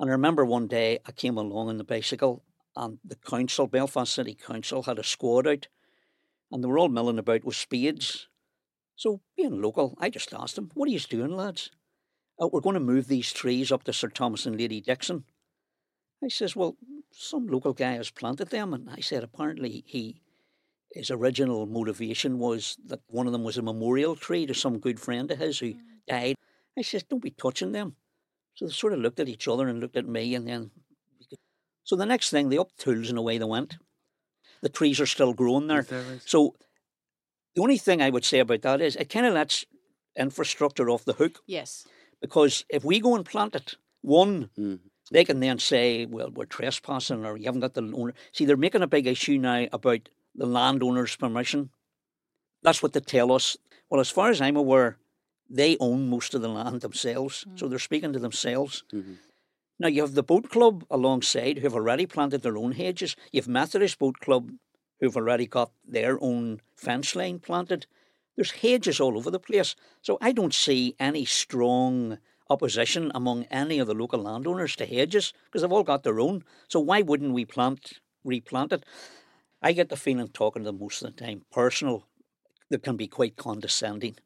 And 0.00 0.08
I 0.08 0.12
remember 0.12 0.46
one 0.46 0.66
day 0.66 0.98
I 1.04 1.12
came 1.12 1.36
along 1.36 1.68
on 1.68 1.76
the 1.76 1.84
bicycle 1.84 2.42
and 2.74 2.98
the 3.04 3.16
council, 3.16 3.66
Belfast 3.66 4.10
City 4.10 4.34
Council, 4.34 4.84
had 4.84 4.98
a 4.98 5.04
squad 5.04 5.46
out 5.46 5.68
and 6.50 6.64
they 6.64 6.68
were 6.68 6.78
all 6.78 6.88
milling 6.88 7.18
about 7.18 7.44
with 7.44 7.54
spades. 7.54 8.26
So, 8.96 9.20
being 9.36 9.60
local, 9.60 9.98
I 10.00 10.08
just 10.08 10.32
asked 10.32 10.56
them, 10.56 10.70
What 10.72 10.88
are 10.88 10.92
you 10.92 11.00
doing, 11.00 11.36
lads? 11.36 11.70
Oh, 12.38 12.48
we're 12.50 12.60
going 12.60 12.74
to 12.74 12.80
move 12.80 13.08
these 13.08 13.30
trees 13.30 13.70
up 13.70 13.84
to 13.84 13.92
Sir 13.92 14.08
Thomas 14.08 14.46
and 14.46 14.58
Lady 14.58 14.80
Dixon. 14.80 15.24
I 16.24 16.28
says, 16.28 16.56
Well, 16.56 16.78
some 17.10 17.46
local 17.46 17.74
guy 17.74 17.92
has 17.92 18.10
planted 18.10 18.48
them. 18.48 18.72
And 18.72 18.88
I 18.88 19.00
said, 19.00 19.22
Apparently, 19.22 19.84
he 19.86 20.22
his 20.92 21.10
original 21.10 21.66
motivation 21.66 22.38
was 22.38 22.78
that 22.86 23.00
one 23.06 23.26
of 23.26 23.32
them 23.32 23.44
was 23.44 23.58
a 23.58 23.62
memorial 23.62 24.16
tree 24.16 24.46
to 24.46 24.54
some 24.54 24.78
good 24.78 24.98
friend 24.98 25.30
of 25.30 25.38
his 25.38 25.58
who 25.58 25.74
mm. 25.74 25.80
died. 26.08 26.36
I 26.78 26.80
says, 26.80 27.02
Don't 27.02 27.22
be 27.22 27.30
touching 27.30 27.72
them. 27.72 27.96
So 28.60 28.66
they 28.66 28.72
sort 28.72 28.92
of 28.92 28.98
looked 28.98 29.18
at 29.18 29.28
each 29.28 29.48
other 29.48 29.68
and 29.68 29.80
looked 29.80 29.96
at 29.96 30.06
me, 30.06 30.34
and 30.34 30.46
then. 30.46 30.70
So 31.82 31.96
the 31.96 32.04
next 32.04 32.28
thing, 32.28 32.50
they 32.50 32.58
up 32.58 32.76
tools 32.76 33.08
and 33.08 33.16
away 33.16 33.38
they 33.38 33.46
went. 33.46 33.78
The 34.60 34.68
trees 34.68 35.00
are 35.00 35.06
still 35.06 35.32
growing 35.32 35.66
there. 35.66 35.86
So 36.26 36.54
the 37.54 37.62
only 37.62 37.78
thing 37.78 38.02
I 38.02 38.10
would 38.10 38.26
say 38.26 38.40
about 38.40 38.60
that 38.60 38.82
is 38.82 38.96
it 38.96 39.08
kind 39.08 39.24
of 39.24 39.32
lets 39.32 39.64
infrastructure 40.14 40.90
off 40.90 41.06
the 41.06 41.14
hook. 41.14 41.38
Yes. 41.46 41.86
Because 42.20 42.66
if 42.68 42.84
we 42.84 43.00
go 43.00 43.14
and 43.16 43.24
plant 43.24 43.56
it, 43.56 43.76
one, 44.02 44.50
mm. 44.58 44.78
they 45.10 45.24
can 45.24 45.40
then 45.40 45.58
say, 45.58 46.04
well, 46.04 46.30
we're 46.30 46.44
trespassing 46.44 47.24
or 47.24 47.38
you 47.38 47.46
haven't 47.46 47.62
got 47.62 47.72
the 47.72 47.90
owner. 47.94 48.12
See, 48.32 48.44
they're 48.44 48.58
making 48.58 48.82
a 48.82 48.86
big 48.86 49.06
issue 49.06 49.38
now 49.38 49.68
about 49.72 50.10
the 50.34 50.44
landowner's 50.44 51.16
permission. 51.16 51.70
That's 52.62 52.82
what 52.82 52.92
they 52.92 53.00
tell 53.00 53.32
us. 53.32 53.56
Well, 53.88 54.02
as 54.02 54.10
far 54.10 54.28
as 54.28 54.42
I'm 54.42 54.56
aware, 54.56 54.98
they 55.50 55.76
own 55.80 56.08
most 56.08 56.34
of 56.34 56.42
the 56.42 56.48
land 56.48 56.80
themselves, 56.80 57.44
mm. 57.44 57.58
so 57.58 57.68
they're 57.68 57.78
speaking 57.78 58.12
to 58.12 58.18
themselves. 58.18 58.84
Mm-hmm. 58.92 59.14
Now 59.80 59.88
you 59.88 60.02
have 60.02 60.14
the 60.14 60.22
boat 60.22 60.48
club 60.50 60.84
alongside 60.90 61.58
who 61.58 61.64
have 61.64 61.74
already 61.74 62.06
planted 62.06 62.42
their 62.42 62.56
own 62.56 62.72
hedges. 62.72 63.16
You 63.32 63.40
have 63.40 63.48
Methodist 63.48 63.98
Boat 63.98 64.20
Club 64.20 64.50
who've 65.00 65.16
already 65.16 65.46
got 65.46 65.72
their 65.86 66.22
own 66.22 66.60
fence 66.76 67.16
line 67.16 67.38
planted. 67.38 67.86
There's 68.36 68.50
hedges 68.52 69.00
all 69.00 69.16
over 69.16 69.30
the 69.30 69.40
place. 69.40 69.74
So 70.02 70.18
I 70.20 70.32
don't 70.32 70.54
see 70.54 70.94
any 71.00 71.24
strong 71.24 72.18
opposition 72.50 73.10
among 73.14 73.44
any 73.44 73.78
of 73.78 73.86
the 73.86 73.94
local 73.94 74.20
landowners 74.20 74.76
to 74.76 74.86
hedges 74.86 75.32
because 75.46 75.62
they've 75.62 75.72
all 75.72 75.82
got 75.82 76.02
their 76.02 76.20
own. 76.20 76.44
So 76.68 76.80
why 76.80 77.00
wouldn't 77.00 77.32
we 77.32 77.44
plant 77.44 78.00
replant 78.22 78.72
it? 78.72 78.84
I 79.62 79.72
get 79.72 79.88
the 79.88 79.96
feeling 79.96 80.28
talking 80.28 80.62
to 80.62 80.68
them 80.68 80.78
most 80.78 81.02
of 81.02 81.14
the 81.14 81.24
time, 81.24 81.42
personal, 81.50 82.06
they 82.70 82.78
can 82.78 82.96
be 82.96 83.06
quite 83.06 83.36
condescending. 83.36 84.16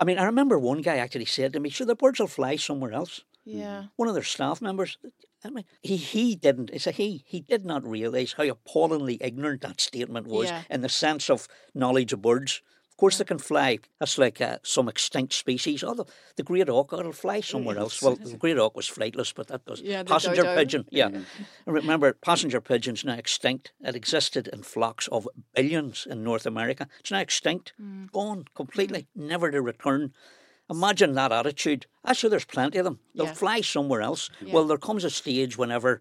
I 0.00 0.04
mean, 0.04 0.18
I 0.18 0.24
remember 0.24 0.58
one 0.58 0.80
guy 0.80 0.96
actually 0.96 1.26
said 1.26 1.52
to 1.52 1.60
me, 1.60 1.68
"Sure, 1.68 1.86
the 1.86 1.94
birds 1.94 2.18
will 2.18 2.26
fly 2.26 2.56
somewhere 2.56 2.92
else." 2.92 3.22
Yeah. 3.44 3.84
One 3.96 4.08
of 4.08 4.14
their 4.14 4.22
staff 4.22 4.62
members. 4.62 4.96
I 5.44 5.50
mean, 5.50 5.64
he 5.82 5.96
he 5.96 6.34
didn't. 6.34 6.70
It's 6.72 6.86
a 6.86 6.90
he. 6.90 7.22
He 7.26 7.40
did 7.40 7.64
not 7.64 7.84
realise 7.84 8.32
how 8.32 8.44
appallingly 8.44 9.18
ignorant 9.20 9.60
that 9.62 9.80
statement 9.80 10.26
was 10.26 10.48
yeah. 10.48 10.62
in 10.70 10.80
the 10.80 10.88
sense 10.88 11.30
of 11.30 11.46
knowledge 11.74 12.12
of 12.12 12.22
birds 12.22 12.62
course, 13.00 13.18
they 13.18 13.24
can 13.24 13.38
fly. 13.38 13.78
That's 13.98 14.18
like 14.18 14.40
uh, 14.40 14.58
some 14.62 14.88
extinct 14.88 15.32
species. 15.32 15.82
Oh, 15.82 15.94
the, 15.94 16.04
the 16.36 16.42
great 16.42 16.68
auk, 16.68 16.92
it'll 16.92 17.12
fly 17.12 17.40
somewhere 17.40 17.78
else. 17.78 18.02
Well, 18.02 18.16
the 18.16 18.36
great 18.36 18.58
auk 18.58 18.76
was 18.76 18.88
flightless, 18.88 19.34
but 19.34 19.48
that 19.48 19.64
does. 19.64 19.80
Yeah, 19.80 20.02
passenger 20.02 20.42
dodo. 20.42 20.56
pigeon. 20.56 20.84
Yeah. 20.90 21.08
Mm. 21.08 21.24
Remember, 21.66 22.12
passenger 22.12 22.60
pigeons 22.60 23.04
now 23.04 23.14
extinct. 23.14 23.72
It 23.80 23.96
existed 23.96 24.48
in 24.52 24.62
flocks 24.62 25.08
of 25.08 25.26
billions 25.54 26.06
in 26.08 26.22
North 26.22 26.46
America. 26.46 26.86
It's 27.00 27.10
now 27.10 27.20
extinct, 27.20 27.72
mm. 27.80 28.12
gone 28.12 28.44
completely, 28.54 29.08
mm. 29.16 29.28
never 29.28 29.50
to 29.50 29.62
return. 29.62 30.12
Imagine 30.68 31.14
that 31.14 31.32
attitude. 31.32 31.86
Actually, 32.04 32.30
there's 32.30 32.44
plenty 32.44 32.78
of 32.78 32.84
them. 32.84 33.00
They'll 33.14 33.26
yeah. 33.26 33.32
fly 33.32 33.60
somewhere 33.62 34.02
else. 34.02 34.30
Yeah. 34.40 34.52
Well, 34.54 34.66
there 34.66 34.78
comes 34.78 35.04
a 35.04 35.10
stage 35.10 35.58
whenever 35.58 36.00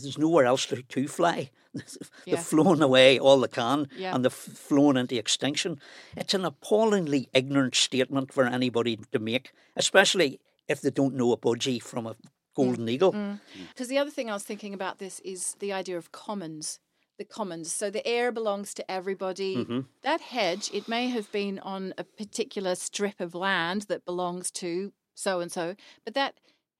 there's 0.00 0.18
nowhere 0.18 0.46
else 0.46 0.66
to, 0.66 0.82
to 0.82 1.06
fly. 1.06 1.50
They've 1.74 1.84
yeah. 2.24 2.36
flown 2.36 2.82
away 2.82 3.18
all 3.18 3.40
they 3.40 3.48
can 3.48 3.88
yeah. 3.96 4.14
and 4.14 4.24
they've 4.24 4.32
flown 4.32 4.96
into 4.96 5.16
extinction. 5.16 5.80
It's 6.16 6.34
an 6.34 6.44
appallingly 6.44 7.28
ignorant 7.32 7.74
statement 7.74 8.32
for 8.32 8.44
anybody 8.44 8.98
to 9.12 9.18
make, 9.18 9.52
especially 9.76 10.40
if 10.68 10.82
they 10.82 10.90
don't 10.90 11.14
know 11.14 11.32
a 11.32 11.36
budgie 11.36 11.82
from 11.82 12.06
a 12.06 12.16
golden 12.54 12.86
mm. 12.86 12.90
eagle. 12.90 13.12
Because 13.12 13.86
mm. 13.86 13.90
the 13.90 13.98
other 13.98 14.10
thing 14.10 14.28
I 14.28 14.34
was 14.34 14.42
thinking 14.42 14.74
about 14.74 14.98
this 14.98 15.20
is 15.20 15.56
the 15.60 15.72
idea 15.72 15.96
of 15.96 16.12
commons. 16.12 16.78
The 17.18 17.24
commons. 17.24 17.72
So 17.72 17.90
the 17.90 18.06
air 18.06 18.32
belongs 18.32 18.74
to 18.74 18.90
everybody. 18.90 19.56
Mm-hmm. 19.56 19.80
That 20.02 20.20
hedge, 20.20 20.70
it 20.74 20.88
may 20.88 21.08
have 21.08 21.30
been 21.32 21.58
on 21.58 21.94
a 21.96 22.04
particular 22.04 22.74
strip 22.74 23.20
of 23.20 23.34
land 23.34 23.82
that 23.82 24.04
belongs 24.04 24.50
to 24.52 24.92
so 25.14 25.40
and 25.40 25.52
so, 25.52 25.74
but 26.04 26.14
that 26.14 26.34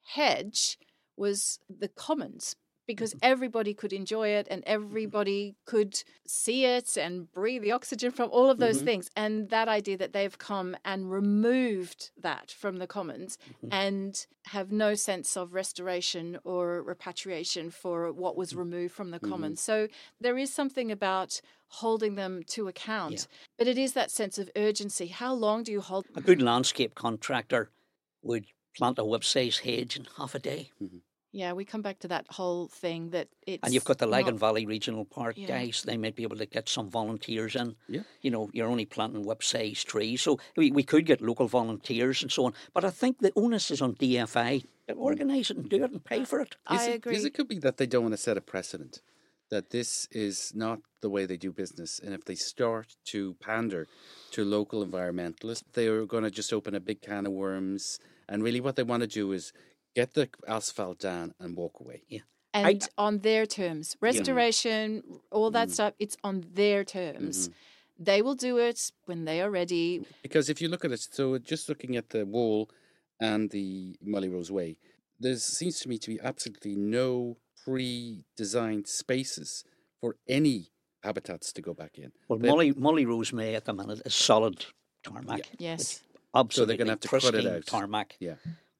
hedge 0.05 0.79
was 1.17 1.61
the 1.69 1.89
commons 1.89 2.57
because 2.87 3.15
everybody 3.23 3.75
could 3.75 3.93
enjoy 3.93 4.29
it 4.29 4.47
and 4.51 4.63
everybody 4.67 5.55
could 5.65 6.03
see 6.27 6.65
it 6.65 6.97
and 6.97 7.31
breathe 7.33 7.63
the 7.63 7.73
oxygen 7.73 8.11
from 8.11 8.29
all 8.31 8.51
of 8.51 8.59
those 8.59 8.81
Mhm. 8.81 8.85
things. 8.85 9.11
And 9.17 9.49
that 9.51 9.69
idea 9.69 9.97
that 9.99 10.13
they've 10.13 10.37
come 10.39 10.77
and 10.85 11.11
removed 11.11 12.11
that 12.17 12.51
from 12.51 12.79
the 12.79 12.87
commons 12.87 13.39
Mhm. 13.63 13.69
and 13.73 14.27
have 14.47 14.73
no 14.73 14.95
sense 14.95 15.37
of 15.37 15.55
restoration 15.55 16.39
or 16.45 16.83
repatriation 16.83 17.71
for 17.71 18.13
what 18.13 18.37
was 18.37 18.55
removed 18.55 18.95
from 18.95 19.11
the 19.11 19.21
Mhm. 19.21 19.29
commons. 19.31 19.61
So 19.61 19.89
there 20.21 20.37
is 20.37 20.53
something 20.53 20.91
about 20.91 21.41
holding 21.69 22.17
them 22.17 22.43
to 22.43 22.69
account, 22.69 23.27
but 23.57 23.67
it 23.67 23.79
is 23.79 23.93
that 23.95 24.11
sense 24.11 24.39
of 24.39 24.51
urgency. 24.57 25.07
How 25.07 25.33
long 25.33 25.63
do 25.63 25.73
you 25.73 25.81
hold? 25.81 26.07
A 26.15 26.21
good 26.21 26.43
landscape 26.43 26.95
contractor 26.95 27.71
would 28.23 28.47
plant 28.77 28.99
a 28.99 29.05
whip-sized 29.05 29.61
hedge 29.61 29.97
in 29.97 30.05
half 30.17 30.35
a 30.35 30.39
day. 30.39 30.71
Yeah, 31.35 31.55
we 31.55 31.65
come 31.65 31.81
back 31.81 31.99
to 32.01 32.09
that 32.09 32.27
whole 32.29 32.69
thing 32.69 33.11
that 33.11 33.29
it's 33.47 33.63
And 33.65 33.73
you've 33.73 33.85
got 33.87 33.99
the 33.99 34.05
not- 34.07 34.13
Lagan 34.13 34.37
Valley 34.39 34.67
Regional 34.67 35.07
Park 35.07 35.37
Yeah. 35.39 35.47
guys. 35.49 35.83
They 35.83 35.97
might 35.97 36.15
be 36.15 36.23
able 36.25 36.37
to 36.37 36.45
get 36.47 36.69
some 36.69 36.91
volunteers 36.91 37.57
in. 37.57 37.75
Yeah. 37.89 38.03
You 38.21 38.31
know, 38.31 38.51
you're 38.53 38.69
only 38.69 38.85
planting 38.85 39.25
whip-sized 39.25 39.87
trees, 39.89 40.21
so 40.21 40.39
we, 40.57 40.71
we 40.71 40.83
could 40.83 41.07
get 41.07 41.23
local 41.23 41.47
volunteers 41.49 42.23
and 42.23 42.31
so 42.31 42.45
on. 42.45 42.53
But 42.75 42.85
I 42.85 42.91
think 42.91 43.19
the 43.21 43.33
onus 43.35 43.71
is 43.71 43.81
on 43.81 43.95
DFI 43.95 44.67
to 44.89 44.95
organise 44.95 45.51
it 45.51 45.57
and 45.57 45.71
do 45.71 45.83
it 45.85 45.91
and 45.91 46.05
pay 46.05 46.25
for 46.27 46.39
it. 46.41 46.57
I 46.67 46.77
Is 46.83 46.89
it- 46.89 46.95
agree. 46.97 47.17
Is 47.17 47.25
it 47.25 47.33
could 47.35 47.49
be 47.49 47.59
that 47.61 47.79
they 47.79 47.87
don't 47.87 48.03
want 48.03 48.13
to 48.13 48.19
set 48.19 48.37
a 48.37 48.43
precedent, 48.43 49.01
that 49.49 49.71
this 49.71 50.07
is 50.11 50.53
not 50.55 50.81
the 51.01 51.09
way 51.09 51.25
they 51.25 51.39
do 51.39 51.51
business, 51.51 51.99
and 51.99 52.13
if 52.13 52.27
they 52.27 52.35
start 52.35 52.95
to 53.07 53.35
pander 53.41 53.87
to 54.33 54.45
local 54.45 54.85
environmentalists, 54.85 55.63
they 55.73 55.87
are 55.89 56.05
going 56.05 56.25
to 56.25 56.31
just 56.31 56.53
open 56.53 56.75
a 56.75 56.81
big 56.81 57.01
can 57.01 57.25
of 57.27 57.33
worms. 57.33 57.99
And 58.29 58.43
really, 58.43 58.61
what 58.61 58.77
they 58.77 58.83
want 58.83 59.01
to 59.03 59.07
do 59.07 59.33
is 59.33 59.53
get 59.95 60.15
the 60.15 60.29
asphalt 60.49 60.99
down 60.99 61.35
and 61.39 61.57
walk 61.57 61.81
away. 61.81 62.03
Yeah. 62.09 62.21
And 62.55 62.87
on 62.99 63.21
their 63.21 63.47
terms. 63.47 63.97
Restoration, 64.01 65.03
all 65.31 65.51
that 65.53 65.69
Mm. 65.69 65.73
stuff, 65.73 65.95
it's 65.99 66.17
on 66.23 66.45
their 66.53 66.85
terms. 66.85 67.49
Mhm. 67.49 67.53
They 67.99 68.21
will 68.21 68.35
do 68.35 68.59
it 68.59 68.93
when 69.07 69.25
they 69.25 69.41
are 69.41 69.51
ready. 69.51 70.05
Because 70.23 70.49
if 70.51 70.61
you 70.61 70.69
look 70.69 70.85
at 70.85 70.93
it, 70.93 71.01
so 71.01 71.39
just 71.39 71.69
looking 71.69 71.97
at 71.97 72.11
the 72.11 72.27
wall 72.27 72.69
and 73.21 73.51
the 73.51 73.97
Mollie-Rose 74.03 74.51
Way, 74.51 74.77
there 75.19 75.37
seems 75.37 75.81
to 75.81 75.89
me 75.89 75.99
to 75.99 76.09
be 76.11 76.21
absolutely 76.21 76.75
no 76.77 77.39
pre-designed 77.65 78.87
spaces 78.89 79.65
for 80.01 80.17
any 80.29 80.73
habitats 81.03 81.53
to 81.53 81.63
go 81.63 81.75
back 81.75 81.97
in. 81.99 82.13
Well, 82.29 82.39
They- 82.39 82.49
Molly, 82.49 82.73
Mollie-Rose 82.73 83.33
May 83.33 83.55
at 83.55 83.65
the 83.65 83.73
minute 83.73 84.03
is 84.05 84.15
solid 84.15 84.67
tarmac. 85.05 85.49
Yes. 85.59 86.03
Absolutely 86.35 86.55
So 86.55 86.67
they're 86.67 86.77
gonna 86.77 86.91
have 86.93 87.01
to 87.01 87.09
cut 87.09 87.35
it 87.35 87.47
out. 87.47 87.67
tarmac. 87.67 88.17
Yeah. 88.21 88.37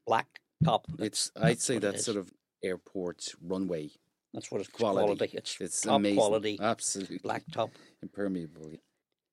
Black 0.07 0.41
top. 0.65 0.87
It's 0.99 1.31
I'd 1.37 1.61
say 1.61 1.75
what 1.75 1.85
it 1.85 1.93
that's 1.93 2.05
sort 2.05 2.17
of 2.17 2.33
airport 2.63 3.35
runway 3.43 3.91
That's 4.33 4.51
what 4.51 4.61
it's 4.61 4.71
quality. 4.71 5.07
quality. 5.17 5.37
It's, 5.37 5.61
It's 5.61 5.81
top 5.83 5.97
amazing. 5.97 6.17
quality, 6.19 6.59
absolutely 6.61 7.19
black 7.19 7.43
top. 7.53 7.71
impermeable. 8.03 8.73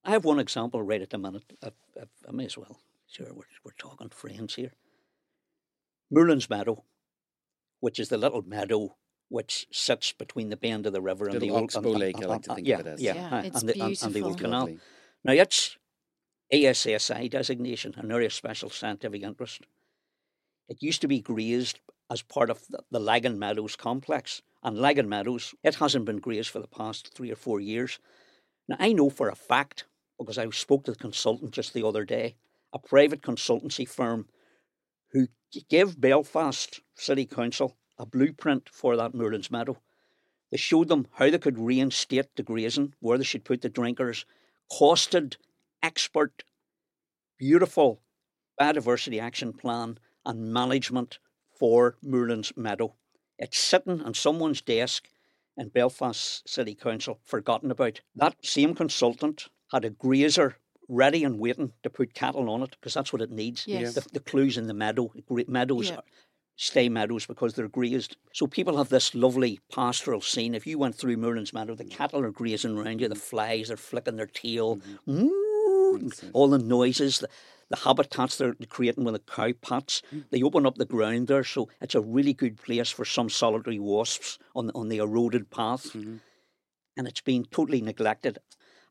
I 0.04 0.12
have 0.12 0.26
one 0.26 0.40
example 0.40 0.82
right 0.82 1.02
at 1.02 1.10
the 1.10 1.18
minute. 1.18 1.44
I, 1.64 1.68
I, 2.00 2.04
I 2.28 2.32
may 2.32 2.46
as 2.46 2.58
well. 2.58 2.80
Sure, 3.08 3.28
we're, 3.34 3.44
we're 3.64 3.72
talking 3.78 4.10
friends 4.10 4.56
here. 4.56 4.72
Merlin's 6.12 6.50
Meadow, 6.50 6.84
which 7.80 8.00
is 8.00 8.10
the 8.10 8.18
little 8.18 8.42
meadow 8.42 8.96
which 9.30 9.68
sits 9.72 10.12
between 10.12 10.50
the 10.50 10.58
bend 10.58 10.88
of 10.88 10.94
the 10.94 11.02
river 11.02 11.26
and 11.26 11.36
the 11.36 11.40
Little 11.42 11.58
old 11.58 11.64
Oxbow 11.66 11.92
Lake, 11.92 12.16
and- 12.16 12.26
I 12.26 12.28
like 12.30 12.42
to 12.44 12.56
think 12.56 12.68
yeah, 12.68 12.80
of 12.80 12.88
it 12.88 12.90
as. 12.94 13.02
Yeah, 13.02 13.14
Yeah, 13.14 13.42
it's 13.44 13.62
and, 13.62 13.70
the, 13.70 13.80
and, 13.84 14.02
and 14.04 14.14
the 14.14 14.22
old 14.24 14.40
canal. 14.40 14.60
Lovely. 14.62 14.80
Now 15.24 15.34
it's 15.34 15.78
ASSI 16.52 17.30
designation, 17.30 17.94
an 17.98 18.12
area 18.12 18.26
of 18.26 18.34
special 18.34 18.72
scientific 18.72 19.22
interest. 19.22 19.62
It 20.70 20.84
used 20.84 21.02
to 21.02 21.08
be 21.08 21.20
grazed 21.20 21.80
as 22.12 22.22
part 22.22 22.50
of 22.50 22.64
the, 22.92 23.00
Lagan 23.00 23.40
Meadows 23.40 23.76
complex. 23.76 24.42
And 24.64 24.78
Lagan 24.78 25.10
Meadows, 25.10 25.56
it 25.64 25.76
hasn't 25.76 26.06
been 26.06 26.20
grazed 26.20 26.50
for 26.50 26.60
the 26.60 26.68
past 26.68 27.14
three 27.14 27.32
or 27.32 27.36
four 27.36 27.60
years. 27.60 28.00
Now 28.68 28.78
I 28.80 28.94
know 28.94 29.10
for 29.10 29.30
a 29.30 29.36
fact, 29.36 29.86
because 30.18 30.38
I 30.38 30.50
spoke 30.52 30.86
to 30.86 30.92
the 30.92 30.98
consultant 30.98 31.52
just 31.52 31.74
the 31.74 31.86
other 31.86 32.06
day, 32.06 32.36
a 32.72 32.80
private 32.80 33.22
consultancy 33.22 33.88
firm 33.88 34.28
who 35.12 35.28
gave 35.70 36.00
Belfast 36.00 36.82
City 36.96 37.26
Council 37.26 37.76
a 37.98 38.06
blueprint 38.06 38.70
for 38.72 38.96
that 38.96 39.14
Moorlands 39.14 39.50
Meadow. 39.50 39.78
They 40.52 40.58
showed 40.58 40.88
them 40.88 41.08
how 41.14 41.30
they 41.30 41.40
could 41.40 41.58
reinstate 41.58 42.36
the 42.36 42.44
grazing, 42.44 42.94
where 43.00 43.18
they 43.18 43.24
should 43.24 43.46
put 43.46 43.62
the 43.62 43.70
drinkers, 43.70 44.26
costed 44.72 45.36
expert, 45.82 46.44
beautiful 47.38 48.02
biodiversity 48.60 49.22
action 49.22 49.54
plan 49.54 49.98
and 50.30 50.54
management 50.54 51.18
for 51.58 51.98
Moorlands 52.04 52.54
Meadow. 52.56 52.94
It's 53.40 53.58
sitting 53.58 54.02
on 54.02 54.14
someone's 54.14 54.62
desk 54.62 55.10
in 55.58 55.70
Belfast 55.70 56.48
City 56.48 56.76
Council, 56.76 57.20
forgotten 57.24 57.72
about. 57.72 58.02
That 58.16 58.36
same 58.44 58.76
consultant 58.76 59.48
had 59.72 59.84
a 59.86 59.90
grazer 59.90 60.58
ready 60.88 61.24
and 61.24 61.40
waiting 61.40 61.74
to 61.84 61.90
put 61.90 62.14
cattle 62.14 62.50
on 62.50 62.62
it 62.62 62.72
because 62.72 62.94
that's 62.94 63.12
what 63.12 63.24
it 63.24 63.32
needs. 63.32 63.66
Yes. 63.68 63.96
The, 63.96 64.06
the 64.14 64.20
clues 64.20 64.56
in 64.58 64.68
the 64.68 64.74
meadow, 64.74 65.12
meadows 65.48 65.90
Yeah. 65.90 66.02
stay 66.56 66.90
meadows 66.90 67.26
because 67.26 67.56
they're 67.56 67.68
grazed. 67.68 68.16
So 68.32 68.46
people 68.46 68.78
have 68.78 68.90
this 68.90 69.16
lovely 69.16 69.60
pastoral 69.74 70.22
scene. 70.22 70.54
If 70.54 70.68
you 70.68 70.78
went 70.78 70.96
through 70.96 71.18
Moorlands 71.18 71.54
Meadow, 71.54 71.76
the 71.76 71.86
cattle 71.86 72.24
are 72.24 72.32
grazing 72.32 72.78
around 72.78 73.02
you, 73.02 73.08
the 73.08 73.16
flies 73.16 73.72
are 73.72 73.78
flicking 73.78 74.16
their 74.16 74.28
tail, 74.28 74.78
mm-hmm. 75.08 76.08
sense. 76.10 76.32
all 76.34 76.50
the 76.50 76.60
noises, 76.60 77.20
the, 77.20 77.30
the 77.70 77.78
habitats 77.78 78.38
they're 78.38 78.56
creating 78.70 79.04
with 79.04 79.14
the 79.14 79.20
cow 79.20 79.52
pats. 79.62 80.02
They 80.32 80.42
open 80.44 80.66
up 80.66 80.76
the 80.76 80.86
ground 80.86 81.28
there, 81.28 81.44
so 81.44 81.70
it's 81.82 81.96
a 81.96 82.02
really 82.02 82.34
good 82.34 82.58
place 82.58 82.90
for 82.90 83.06
some 83.06 83.30
solitary 83.30 83.80
wasps 83.80 84.40
on 84.56 84.68
the, 84.68 84.74
on 84.74 84.90
the 84.90 84.98
eroded 84.98 85.50
path. 85.52 85.86
Mhm. 85.94 86.20
And 86.98 87.08
it's 87.08 87.22
been 87.22 87.46
totally 87.46 87.82
neglected. 87.82 88.40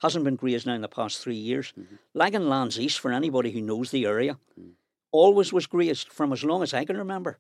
Hasn't 0.00 0.24
been 0.24 0.36
grazed 0.36 0.66
now 0.66 0.74
in 0.74 0.80
the 0.82 0.88
past 0.88 1.18
three 1.18 1.34
years. 1.36 1.72
Mhm. 1.78 1.98
Laganlands 2.14 2.78
East, 2.78 3.00
for 3.00 3.10
anybody 3.12 3.50
who 3.50 3.60
knows 3.60 3.90
the 3.90 4.06
area, 4.06 4.38
Mm. 4.58 4.74
always 5.10 5.52
was 5.52 5.66
grazed 5.66 6.08
from 6.08 6.32
as 6.32 6.44
long 6.44 6.62
as 6.62 6.72
I 6.72 6.84
can 6.84 6.96
remember. 6.96 7.38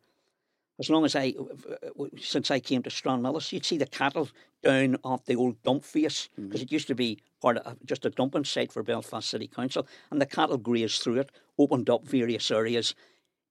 As 0.80 0.88
long 0.88 1.04
as 1.04 1.16
I, 1.16 1.34
uh, 1.38 1.42
uh, 1.42 2.04
uh, 2.04 2.06
since 2.20 2.50
I 2.50 2.60
came 2.60 2.82
to 2.84 2.90
Stranmillis, 2.90 3.50
you'd 3.52 3.64
see 3.66 3.78
the 3.78 3.86
cattle 3.86 4.28
down 4.62 4.96
off 5.02 5.24
the 5.24 5.34
old 5.34 5.60
dump 5.62 5.84
face 5.84 6.28
mm-hmm. 6.32 6.46
because 6.48 6.62
it 6.62 6.70
used 6.72 6.86
to 6.86 6.94
be 6.94 7.18
part 7.42 7.58
of 7.58 7.84
just 7.84 8.04
a 8.06 8.10
dumping 8.10 8.44
site 8.44 8.72
for 8.72 8.82
Belfast 8.82 9.28
City 9.28 9.48
Council, 9.48 9.86
and 10.10 10.20
the 10.20 10.26
cattle 10.26 10.56
grazed 10.56 11.02
through 11.02 11.18
it, 11.20 11.32
opened 11.58 11.90
up 11.90 12.04
various 12.06 12.50
areas, 12.50 12.94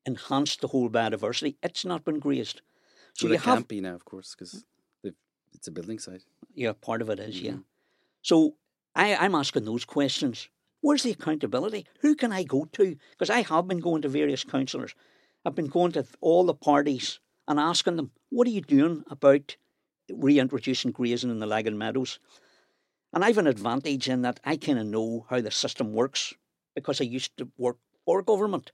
enhanced 0.06 0.62
the 0.62 0.68
whole 0.68 0.90
biodiversity. 0.90 1.56
It's 1.62 1.86
not 1.86 2.06
been 2.06 2.20
grazed, 2.20 2.62
so 3.14 3.26
Well, 3.26 3.34
you 3.34 3.36
it 3.36 3.44
have 3.44 3.56
can't 3.56 3.68
be 3.68 3.82
now, 3.82 3.96
of 3.96 4.06
course, 4.06 4.34
because 4.34 4.64
it's 5.54 5.68
a 5.68 5.72
building 5.72 6.00
site. 6.00 6.24
yeah, 6.54 6.74
part 6.74 7.02
of 7.02 7.10
it 7.10 7.20
is, 7.20 7.42
yeah. 7.42 7.54
Mhm. 7.54 7.64
So 8.22 8.56
I, 8.96 9.16
I'm 9.16 9.36
asking 9.36 9.66
those 9.66 9.86
questions. 9.86 10.50
Where's 10.82 11.04
the 11.04 11.12
accountability? 11.12 11.86
Who 12.02 12.16
can 12.16 12.32
I 12.32 12.44
go 12.44 12.66
to? 12.74 12.96
Because 13.12 13.30
I 13.30 13.42
have 13.42 13.68
been 13.68 13.80
going 13.80 14.02
to 14.04 14.10
various 14.10 14.44
councillors. 14.44 14.94
I've 15.48 15.56
been 15.56 15.68
going 15.68 15.94
to 15.94 16.06
all 16.20 16.44
the 16.44 16.54
parties 16.54 17.22
and 17.48 17.58
asking 17.58 17.96
them, 17.96 18.12
what 18.30 18.48
are 18.48 18.52
you 18.52 18.60
doing 18.60 19.06
about 19.10 19.56
reintroducing 20.12 20.92
grazing 20.92 21.30
in 21.30 21.40
the 21.40 21.46
Lagan 21.46 21.78
Meadows? 21.78 22.20
And 23.14 23.24
I've 23.24 23.38
an 23.38 23.48
advantage 23.48 24.10
in 24.10 24.24
that 24.24 24.42
I 24.44 24.58
kind 24.58 24.78
of 24.78 24.88
know 24.88 25.26
how 25.30 25.40
the 25.40 25.50
system 25.50 25.94
works 25.94 26.34
because 26.76 27.00
I 27.00 27.06
used 27.06 27.38
to 27.38 27.48
work 27.58 27.78
for 28.04 28.22
government. 28.22 28.74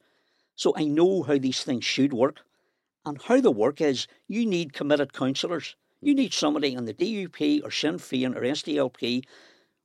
So 0.56 0.74
I 0.76 0.86
know 0.86 1.22
how 1.22 1.38
these 1.38 1.64
things 1.64 1.86
should 1.86 2.12
work. 2.12 2.40
And 3.06 3.22
how 3.22 3.40
the 3.40 3.52
work 3.52 3.80
is, 3.80 4.08
you 4.28 4.44
need 4.44 4.74
committed 4.74 5.14
councillors. 5.14 5.76
You 6.02 6.14
hmm. 6.14 6.22
need 6.22 6.34
somebody 6.34 6.74
in 6.74 6.86
the 6.86 6.94
DUP 6.96 7.64
or 7.64 7.70
Sinn 7.70 8.00
Féin 8.00 8.36
or 8.36 8.42
SDLP 8.42 9.26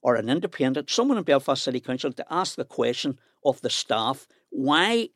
or 0.01 0.14
an 0.14 0.30
independent, 0.30 0.89
someone 0.89 1.18
in 1.18 1.24
Belfast 1.24 1.62
City 1.62 1.80
Council 1.80 2.14
to 2.14 2.24
ask 2.30 2.57
the 2.57 2.64
question 2.64 3.18
of 3.45 3.61
the 3.61 3.68
staff 3.68 4.26
why 4.49 5.11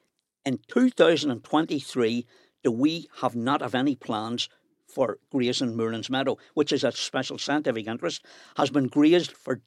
in 0.45 0.59
2023 0.69 2.27
do 2.65 2.71
we 2.71 3.09
have 3.21 3.35
not 3.35 3.61
have 3.61 3.75
any 3.75 3.97
plans 3.97 4.49
for 4.87 5.19
grazing 5.31 5.77
Moorlands 5.77 6.11
Meadow, 6.11 6.37
which 6.55 6.73
is 6.73 6.85
a 6.85 6.93
special 6.93 7.39
scientific 7.39 7.87
interest, 7.87 8.25
has 8.57 8.71
been 8.71 8.89
grazed 8.89 9.33
for 9.33 9.63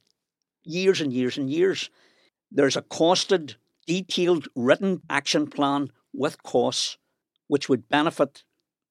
years 0.64 1.02
and 1.02 1.12
years 1.12 1.38
and 1.38 1.50
years. 1.50 1.90
There's 2.52 2.78
a 2.78 2.82
costed, 2.82 3.56
detailed, 3.88 4.48
written 4.56 5.02
action 5.10 5.48
plan 5.48 5.92
with 6.14 6.42
costs 6.44 6.98
which 7.48 7.70
would 7.70 7.90
benefit 7.90 8.44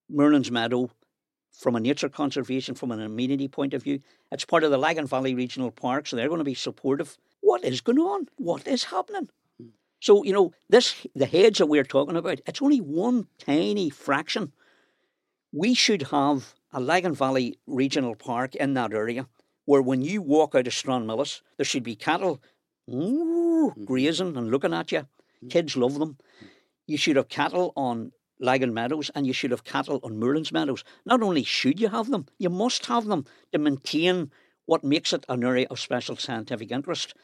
Moorlands 0.08 0.50
Meadow 0.50 0.90
from 1.52 1.76
a 1.76 1.80
nature 1.80 2.08
conservation, 2.08 2.74
from 2.74 2.90
an 2.90 3.00
amenity 3.00 3.48
point 3.48 3.74
of 3.74 3.82
view. 3.82 4.00
It's 4.30 4.44
part 4.44 4.64
of 4.64 4.70
the 4.70 4.78
Lagan 4.78 5.06
Valley 5.06 5.34
Regional 5.34 5.70
Park, 5.70 6.06
so 6.06 6.16
they're 6.16 6.28
going 6.28 6.38
to 6.38 6.44
be 6.44 6.54
supportive. 6.54 7.16
What 7.40 7.64
is 7.64 7.80
going 7.80 7.98
on? 7.98 8.26
What 8.36 8.66
is 8.66 8.84
happening? 8.84 9.28
So, 10.04 10.22
you 10.22 10.34
know, 10.34 10.52
this 10.68 11.06
the 11.16 11.24
hedge 11.24 11.56
that 11.56 11.66
we're 11.66 11.82
talking 11.82 12.16
about, 12.16 12.38
it's 12.46 12.60
only 12.60 12.76
one 12.76 13.26
tiny 13.38 13.88
fraction. 13.88 14.52
We 15.50 15.72
should 15.72 16.02
have 16.02 16.52
a 16.72 16.78
Lagan 16.78 17.14
Valley 17.14 17.58
Regional 17.66 18.14
Park 18.14 18.54
in 18.54 18.74
that 18.74 18.92
area 18.92 19.26
where 19.64 19.80
when 19.80 20.02
you 20.02 20.20
walk 20.20 20.54
out 20.54 20.66
of 20.66 20.74
Stranmillis, 20.74 21.40
there 21.56 21.64
should 21.64 21.84
be 21.84 21.96
cattle 21.96 22.42
ooh, 22.86 23.70
mm-hmm. 23.70 23.84
grazing 23.84 24.36
and 24.36 24.50
looking 24.50 24.74
at 24.74 24.92
you. 24.92 24.98
Mm-hmm. 24.98 25.48
Kids 25.48 25.74
love 25.74 25.98
them. 25.98 26.18
Mm-hmm. 26.18 26.46
You 26.86 26.98
should 26.98 27.16
have 27.16 27.30
cattle 27.30 27.72
on 27.74 28.12
Lagan 28.38 28.74
Meadows 28.74 29.10
and 29.14 29.26
you 29.26 29.32
should 29.32 29.52
have 29.52 29.64
cattle 29.64 30.00
on 30.02 30.20
Moorlands 30.20 30.52
Meadows. 30.52 30.84
Not 31.06 31.22
only 31.22 31.44
should 31.44 31.80
you 31.80 31.88
have 31.88 32.10
them, 32.10 32.26
you 32.36 32.50
must 32.50 32.84
have 32.86 33.06
them 33.06 33.24
to 33.52 33.58
maintain 33.58 34.30
what 34.66 34.84
makes 34.84 35.14
it 35.14 35.24
an 35.30 35.42
area 35.44 35.66
of 35.70 35.80
special 35.80 36.16
scientific 36.16 36.70
interest 36.70 37.14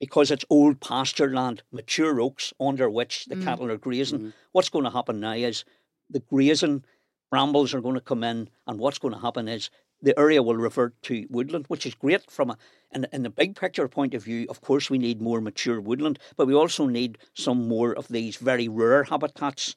because 0.00 0.30
it's 0.30 0.44
old 0.50 0.80
pasture 0.80 1.32
land, 1.32 1.62
mature 1.72 2.20
oaks 2.20 2.52
under 2.60 2.90
which 2.90 3.26
the 3.26 3.34
mm. 3.34 3.44
cattle 3.44 3.70
are 3.70 3.78
grazing. 3.78 4.20
Mm. 4.20 4.32
What's 4.52 4.68
going 4.68 4.84
to 4.84 4.90
happen 4.90 5.20
now 5.20 5.32
is 5.32 5.64
the 6.10 6.20
grazing 6.20 6.84
brambles 7.30 7.74
are 7.74 7.80
going 7.80 7.94
to 7.94 8.00
come 8.00 8.22
in, 8.22 8.48
and 8.66 8.78
what's 8.78 8.98
going 8.98 9.14
to 9.14 9.20
happen 9.20 9.48
is 9.48 9.70
the 10.02 10.18
area 10.18 10.42
will 10.42 10.56
revert 10.56 11.00
to 11.02 11.26
woodland, 11.30 11.64
which 11.68 11.86
is 11.86 11.94
great 11.94 12.30
from 12.30 12.50
a 12.50 12.58
in, 12.92 13.06
in 13.12 13.22
the 13.22 13.30
big 13.30 13.56
picture 13.56 13.88
point 13.88 14.14
of 14.14 14.24
view. 14.24 14.46
Of 14.48 14.60
course, 14.60 14.90
we 14.90 14.98
need 14.98 15.20
more 15.20 15.40
mature 15.40 15.80
woodland, 15.80 16.18
but 16.36 16.46
we 16.46 16.54
also 16.54 16.86
need 16.86 17.18
some 17.34 17.66
more 17.68 17.92
of 17.92 18.08
these 18.08 18.36
very 18.36 18.68
rare 18.68 19.04
habitats, 19.04 19.76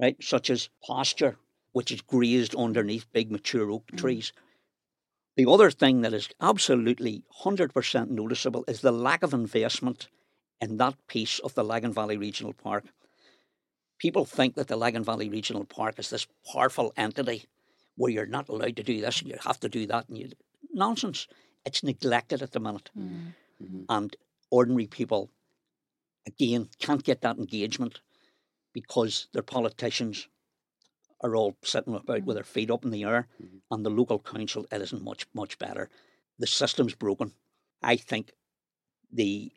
right, 0.00 0.16
such 0.20 0.50
as 0.50 0.68
pasture, 0.86 1.36
which 1.72 1.92
is 1.92 2.00
grazed 2.00 2.54
underneath 2.54 3.12
big 3.12 3.30
mature 3.30 3.70
oak 3.70 3.86
mm. 3.92 3.98
Trees. 5.40 5.46
The 5.46 5.52
other 5.52 5.70
thing 5.70 6.02
that 6.02 6.12
is 6.12 6.28
absolutely 6.40 7.22
100% 7.44 8.10
noticeable 8.10 8.64
is 8.68 8.80
the 8.80 8.92
lack 8.92 9.22
of 9.22 9.34
investment 9.34 10.08
in 10.60 10.76
that 10.76 10.94
piece 11.06 11.38
of 11.40 11.54
the 11.54 11.64
Lagan 11.64 11.92
Valley 11.92 12.16
Regional 12.16 12.52
Park. 12.52 12.84
People 13.98 14.24
think 14.24 14.54
that 14.54 14.68
the 14.68 14.76
Lagan 14.76 15.04
Valley 15.04 15.28
Regional 15.28 15.64
Park 15.64 15.98
is 15.98 16.10
this 16.10 16.26
powerful 16.52 16.92
entity 16.96 17.44
where 17.96 18.10
you're 18.10 18.26
not 18.26 18.48
allowed 18.48 18.76
to 18.76 18.82
do 18.82 19.00
this 19.00 19.20
and 19.20 19.30
you 19.30 19.36
have 19.44 19.60
to 19.60 19.68
do 19.68 19.86
that. 19.86 20.08
And 20.08 20.18
you, 20.18 20.30
nonsense. 20.72 21.26
It's 21.66 21.82
neglected 21.82 22.40
at 22.40 22.52
the 22.52 22.60
minute. 22.60 22.90
Mm-hmm. 22.98 23.82
And 23.90 24.16
ordinary 24.50 24.86
people, 24.86 25.30
again, 26.26 26.70
can't 26.78 27.04
get 27.04 27.20
that 27.20 27.36
engagement 27.36 28.00
because 28.72 29.28
their 29.34 29.42
politicians 29.42 30.28
are 31.22 31.36
all 31.36 31.56
sitting 31.62 31.94
about 31.94 32.18
mm-hmm. 32.18 32.26
with 32.26 32.36
their 32.36 32.44
feet 32.44 32.70
up 32.70 32.84
in 32.84 32.90
the 32.90 33.04
air, 33.04 33.28
mm-hmm. 33.42 33.58
and 33.70 33.84
the 33.84 33.90
local 33.90 34.18
council 34.18 34.66
it 34.70 34.80
isn't 34.80 35.04
much 35.04 35.26
much 35.34 35.58
better. 35.58 35.88
The 36.38 36.46
system's 36.46 36.94
broken. 36.94 37.32
I 37.82 37.96
think 37.96 38.32
the 39.12 39.52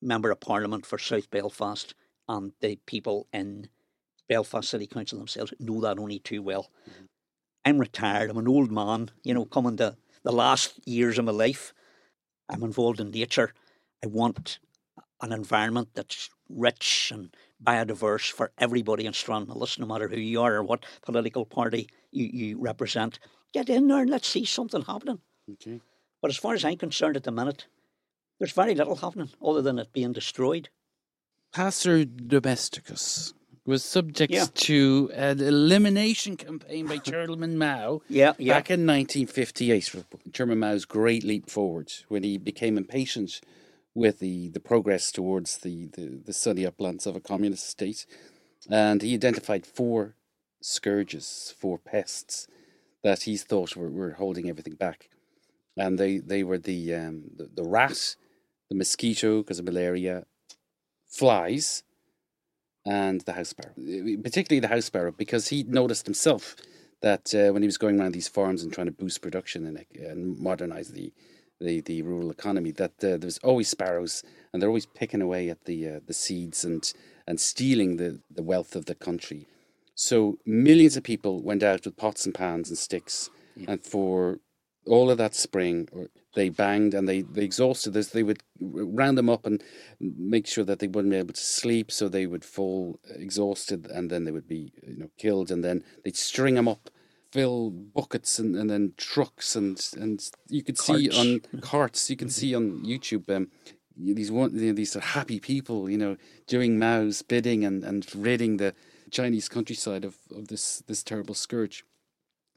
member 0.00 0.30
of 0.30 0.40
parliament 0.40 0.86
for 0.86 0.98
South 0.98 1.30
Belfast 1.30 1.94
and 2.28 2.52
the 2.60 2.78
people 2.86 3.26
in 3.32 3.68
Belfast 4.28 4.68
City 4.68 4.86
Council 4.86 5.18
themselves 5.18 5.54
know 5.58 5.80
that 5.80 5.98
only 5.98 6.18
too 6.18 6.42
well. 6.42 6.70
Mm-hmm. 6.88 7.04
I'm 7.64 7.78
retired. 7.78 8.30
I'm 8.30 8.38
an 8.38 8.48
old 8.48 8.70
man. 8.70 9.10
You 9.22 9.34
know, 9.34 9.44
coming 9.44 9.76
to 9.78 9.96
the 10.22 10.32
last 10.32 10.86
years 10.86 11.18
of 11.18 11.24
my 11.24 11.32
life. 11.32 11.72
I'm 12.48 12.62
involved 12.62 13.00
in 13.00 13.10
nature. 13.10 13.52
I 14.02 14.06
want 14.06 14.58
an 15.20 15.32
environment 15.32 15.90
that's 15.94 16.30
rich 16.48 17.10
and 17.12 17.34
biodiverse 17.62 18.30
for 18.30 18.52
everybody 18.58 19.06
in 19.06 19.12
Stranmillis, 19.12 19.78
no 19.78 19.86
matter 19.86 20.08
who 20.08 20.18
you 20.18 20.40
are 20.42 20.56
or 20.56 20.62
what 20.62 20.84
political 21.02 21.44
party 21.44 21.88
you, 22.10 22.26
you 22.26 22.58
represent. 22.58 23.18
Get 23.52 23.68
in 23.68 23.88
there 23.88 24.02
and 24.02 24.10
let's 24.10 24.28
see 24.28 24.44
something 24.44 24.82
happening. 24.82 25.20
Okay. 25.52 25.80
But 26.20 26.30
as 26.30 26.36
far 26.36 26.54
as 26.54 26.64
I'm 26.64 26.76
concerned 26.76 27.16
at 27.16 27.24
the 27.24 27.30
minute, 27.30 27.66
there's 28.38 28.52
very 28.52 28.74
little 28.74 28.96
happening 28.96 29.30
other 29.44 29.62
than 29.62 29.78
it 29.78 29.92
being 29.92 30.12
destroyed. 30.12 30.68
Passer 31.52 32.04
Domesticus 32.04 33.32
was 33.64 33.84
subject 33.84 34.32
yeah. 34.32 34.46
to 34.54 35.10
an 35.14 35.40
elimination 35.40 36.36
campaign 36.36 36.86
by 36.86 36.98
Chairman 36.98 37.58
Mao 37.58 38.00
yeah, 38.08 38.32
yeah. 38.38 38.54
back 38.54 38.70
in 38.70 38.86
1958. 38.86 39.94
Chairman 40.32 40.58
Mao's 40.58 40.84
great 40.84 41.24
leap 41.24 41.50
forward 41.50 41.92
when 42.08 42.22
he 42.22 42.38
became 42.38 42.78
impatient 42.78 43.40
with 43.94 44.20
the, 44.20 44.48
the 44.50 44.60
progress 44.60 45.10
towards 45.10 45.58
the, 45.58 45.86
the, 45.86 46.20
the 46.24 46.32
sunny 46.32 46.64
uplands 46.64 47.06
of 47.06 47.16
a 47.16 47.20
communist 47.20 47.68
state. 47.68 48.06
And 48.70 49.02
he 49.02 49.14
identified 49.14 49.66
four 49.66 50.16
scourges, 50.60 51.54
four 51.58 51.78
pests 51.78 52.48
that 53.02 53.22
he 53.22 53.36
thought 53.36 53.76
were, 53.76 53.90
were 53.90 54.12
holding 54.12 54.48
everything 54.48 54.74
back. 54.74 55.08
And 55.76 55.98
they, 55.98 56.18
they 56.18 56.42
were 56.42 56.58
the, 56.58 56.94
um, 56.94 57.22
the, 57.36 57.48
the 57.54 57.62
rat, 57.62 58.16
the 58.68 58.74
mosquito 58.74 59.42
because 59.42 59.58
of 59.58 59.64
malaria, 59.64 60.26
flies, 61.06 61.84
and 62.84 63.20
the 63.22 63.32
house 63.32 63.50
sparrow. 63.50 63.74
Particularly 64.22 64.60
the 64.60 64.68
house 64.68 64.86
sparrow, 64.86 65.12
because 65.12 65.48
he 65.48 65.62
noticed 65.62 66.06
himself 66.06 66.56
that 67.00 67.32
uh, 67.34 67.52
when 67.52 67.62
he 67.62 67.66
was 67.68 67.78
going 67.78 68.00
around 68.00 68.12
these 68.12 68.28
farms 68.28 68.62
and 68.62 68.72
trying 68.72 68.86
to 68.86 68.92
boost 68.92 69.22
production 69.22 69.66
and, 69.66 69.84
and 69.96 70.38
modernize 70.38 70.88
the, 70.88 71.12
the, 71.60 71.80
the 71.80 72.02
rural 72.02 72.30
economy 72.30 72.70
that 72.72 72.92
uh, 73.02 73.16
there's 73.16 73.38
always 73.38 73.68
sparrows 73.68 74.22
and 74.52 74.62
they're 74.62 74.68
always 74.68 74.86
picking 74.86 75.22
away 75.22 75.48
at 75.48 75.64
the 75.64 75.88
uh, 75.88 76.00
the 76.06 76.14
seeds 76.14 76.64
and 76.64 76.92
and 77.26 77.40
stealing 77.40 77.96
the, 77.96 78.20
the 78.30 78.42
wealth 78.42 78.74
of 78.74 78.86
the 78.86 78.94
country. 78.94 79.46
So 79.94 80.38
millions 80.46 80.96
of 80.96 81.02
people 81.02 81.42
went 81.42 81.62
out 81.62 81.84
with 81.84 81.96
pots 81.96 82.24
and 82.24 82.34
pans 82.34 82.68
and 82.68 82.78
sticks, 82.78 83.30
yeah. 83.56 83.72
and 83.72 83.84
for 83.84 84.40
all 84.86 85.10
of 85.10 85.18
that 85.18 85.34
spring, 85.34 85.88
they 86.34 86.48
banged 86.48 86.94
and 86.94 87.08
they, 87.08 87.22
they 87.22 87.42
exhausted 87.42 87.92
this. 87.92 88.08
They 88.08 88.22
would 88.22 88.42
round 88.60 89.18
them 89.18 89.28
up 89.28 89.44
and 89.44 89.62
make 90.00 90.46
sure 90.46 90.64
that 90.64 90.78
they 90.78 90.86
wouldn't 90.86 91.12
be 91.12 91.18
able 91.18 91.34
to 91.34 91.40
sleep, 91.40 91.90
so 91.92 92.08
they 92.08 92.26
would 92.26 92.44
fall 92.44 92.98
exhausted, 93.10 93.86
and 93.86 94.10
then 94.10 94.24
they 94.24 94.30
would 94.30 94.48
be 94.48 94.72
you 94.82 94.96
know 94.96 95.10
killed, 95.18 95.50
and 95.50 95.62
then 95.62 95.84
they'd 96.04 96.16
string 96.16 96.54
them 96.54 96.68
up 96.68 96.90
fill 97.30 97.70
buckets 97.70 98.38
and, 98.38 98.56
and 98.56 98.70
then 98.70 98.92
trucks 98.96 99.54
and 99.54 99.90
and 99.96 100.30
you 100.48 100.62
could 100.62 100.78
carts. 100.78 101.00
see 101.00 101.10
on 101.10 101.40
carts 101.60 102.10
you 102.10 102.16
can 102.16 102.30
see 102.30 102.54
on 102.54 102.84
YouTube 102.84 103.28
um, 103.34 103.48
these 103.96 104.30
one 104.30 104.56
these 104.74 104.94
happy 104.94 105.40
people 105.40 105.90
you 105.90 105.98
know 105.98 106.16
doing 106.46 106.78
Mao's 106.78 107.22
bidding 107.22 107.64
and, 107.64 107.84
and 107.84 108.06
ridding 108.14 108.56
the 108.56 108.74
Chinese 109.10 109.48
countryside 109.48 110.04
of, 110.04 110.16
of 110.34 110.48
this 110.48 110.82
this 110.86 111.02
terrible 111.02 111.34
scourge 111.34 111.84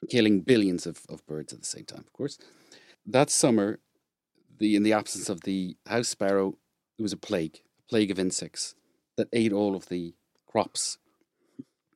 killing 0.10 0.42
billions 0.42 0.86
of, 0.86 1.02
of 1.10 1.26
birds 1.28 1.54
at 1.54 1.60
the 1.60 1.66
same 1.66 1.86
time 1.86 2.00
of 2.00 2.14
course 2.14 2.38
that 3.06 3.30
summer 3.30 3.80
the 4.60 4.76
in 4.76 4.84
the 4.84 4.94
absence 4.94 5.30
of 5.30 5.42
the 5.42 5.76
house 5.88 6.10
sparrow 6.10 6.56
there 6.98 7.04
was 7.04 7.14
a 7.14 7.18
plague 7.18 7.60
a 7.80 7.90
plague 7.90 8.12
of 8.12 8.20
insects 8.20 8.76
that 9.18 9.28
ate 9.34 9.52
all 9.52 9.76
of 9.76 9.90
the 9.90 10.14
crops 10.48 10.98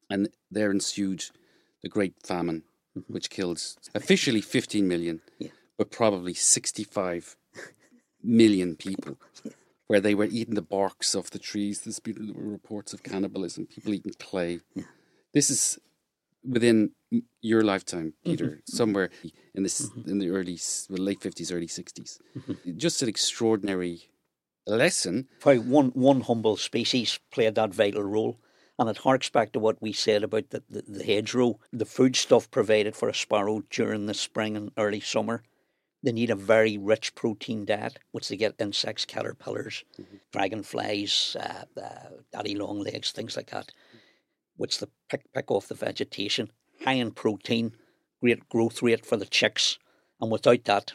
and 0.10 0.30
there 0.52 0.72
ensued 0.72 1.26
the 1.86 1.90
Great 1.90 2.16
Famine, 2.24 2.64
mm-hmm. 2.98 3.14
which 3.14 3.30
killed 3.30 3.62
officially 3.94 4.42
15 4.42 4.88
million, 4.88 5.22
yeah. 5.38 5.50
but 5.78 5.92
probably 5.92 6.34
65 6.34 7.38
million 8.24 8.76
people, 8.76 9.20
yeah. 9.44 9.52
where 9.88 10.02
they 10.02 10.16
were 10.16 10.26
eating 10.26 10.56
the 10.56 10.64
barks 10.64 11.14
of 11.14 11.30
the 11.30 11.38
trees. 11.38 11.82
There's 11.82 12.00
been 12.00 12.34
reports 12.36 12.92
of 12.92 13.04
cannibalism, 13.04 13.68
people 13.68 13.94
eating 13.94 14.14
clay. 14.18 14.62
Yeah. 14.74 14.86
This 15.32 15.52
is 15.52 15.78
within 16.44 16.90
your 17.42 17.62
lifetime, 17.62 18.08
mm-hmm. 18.08 18.32
Peter, 18.32 18.46
mm-hmm. 18.48 18.76
somewhere 18.76 19.12
in 19.54 19.62
this 19.62 19.86
mm-hmm. 19.86 20.10
in 20.10 20.18
the 20.18 20.32
early 20.32 20.58
late 20.90 21.22
fifties, 21.22 21.52
early 21.52 21.68
60s 21.68 22.18
mm-hmm. 22.36 22.78
Just 22.78 23.04
an 23.04 23.10
extraordinary 23.10 24.10
lesson. 24.66 25.28
How 25.44 25.54
one 25.58 25.90
one 25.90 26.22
humble 26.22 26.58
species 26.58 27.20
played 27.32 27.54
that 27.56 27.76
vital 27.76 28.02
role. 28.02 28.40
And 28.78 28.90
it 28.90 28.98
harks 28.98 29.30
back 29.30 29.54
to 29.54 29.60
what 29.60 29.82
we 29.82 29.94
said 29.94 30.24
about 30.24 30.50
the, 30.50 30.62
the, 30.70 30.84
the 30.88 31.04
hedgerow, 31.04 31.60
the 31.72 31.86
foodstuff 31.86 32.52
provided 32.52 32.96
for 32.96 33.08
a 33.08 33.14
sparrow 33.14 33.64
during 33.70 34.06
the 34.06 34.14
spring 34.14 34.58
and 34.58 34.72
early 34.78 35.00
summer. 35.00 35.44
They 36.04 36.12
need 36.12 36.30
a 36.30 36.36
very 36.36 36.78
rich 36.78 37.16
protein 37.16 37.66
diet, 37.66 37.98
which 38.12 38.28
they 38.28 38.36
get 38.36 38.56
insects, 38.60 39.06
caterpillars, 39.06 39.86
mm-hmm. 40.00 40.18
dragonflies, 40.32 41.38
uh, 41.40 41.64
uh, 41.82 42.10
daddy 42.32 42.56
long 42.56 42.80
legs, 42.82 43.12
things 43.12 43.38
like 43.38 43.50
that, 43.52 43.72
which 44.58 44.80
they 44.80 44.88
pick, 45.10 45.32
pick 45.34 45.50
off 45.50 45.68
the 45.68 45.74
vegetation. 45.74 46.52
High 46.84 46.94
in 46.94 47.12
protein, 47.12 47.72
great 48.22 48.48
growth 48.50 48.84
rate 48.84 49.06
for 49.06 49.16
the 49.18 49.26
chicks. 49.26 49.80
And 50.20 50.30
without 50.30 50.66
that, 50.66 50.94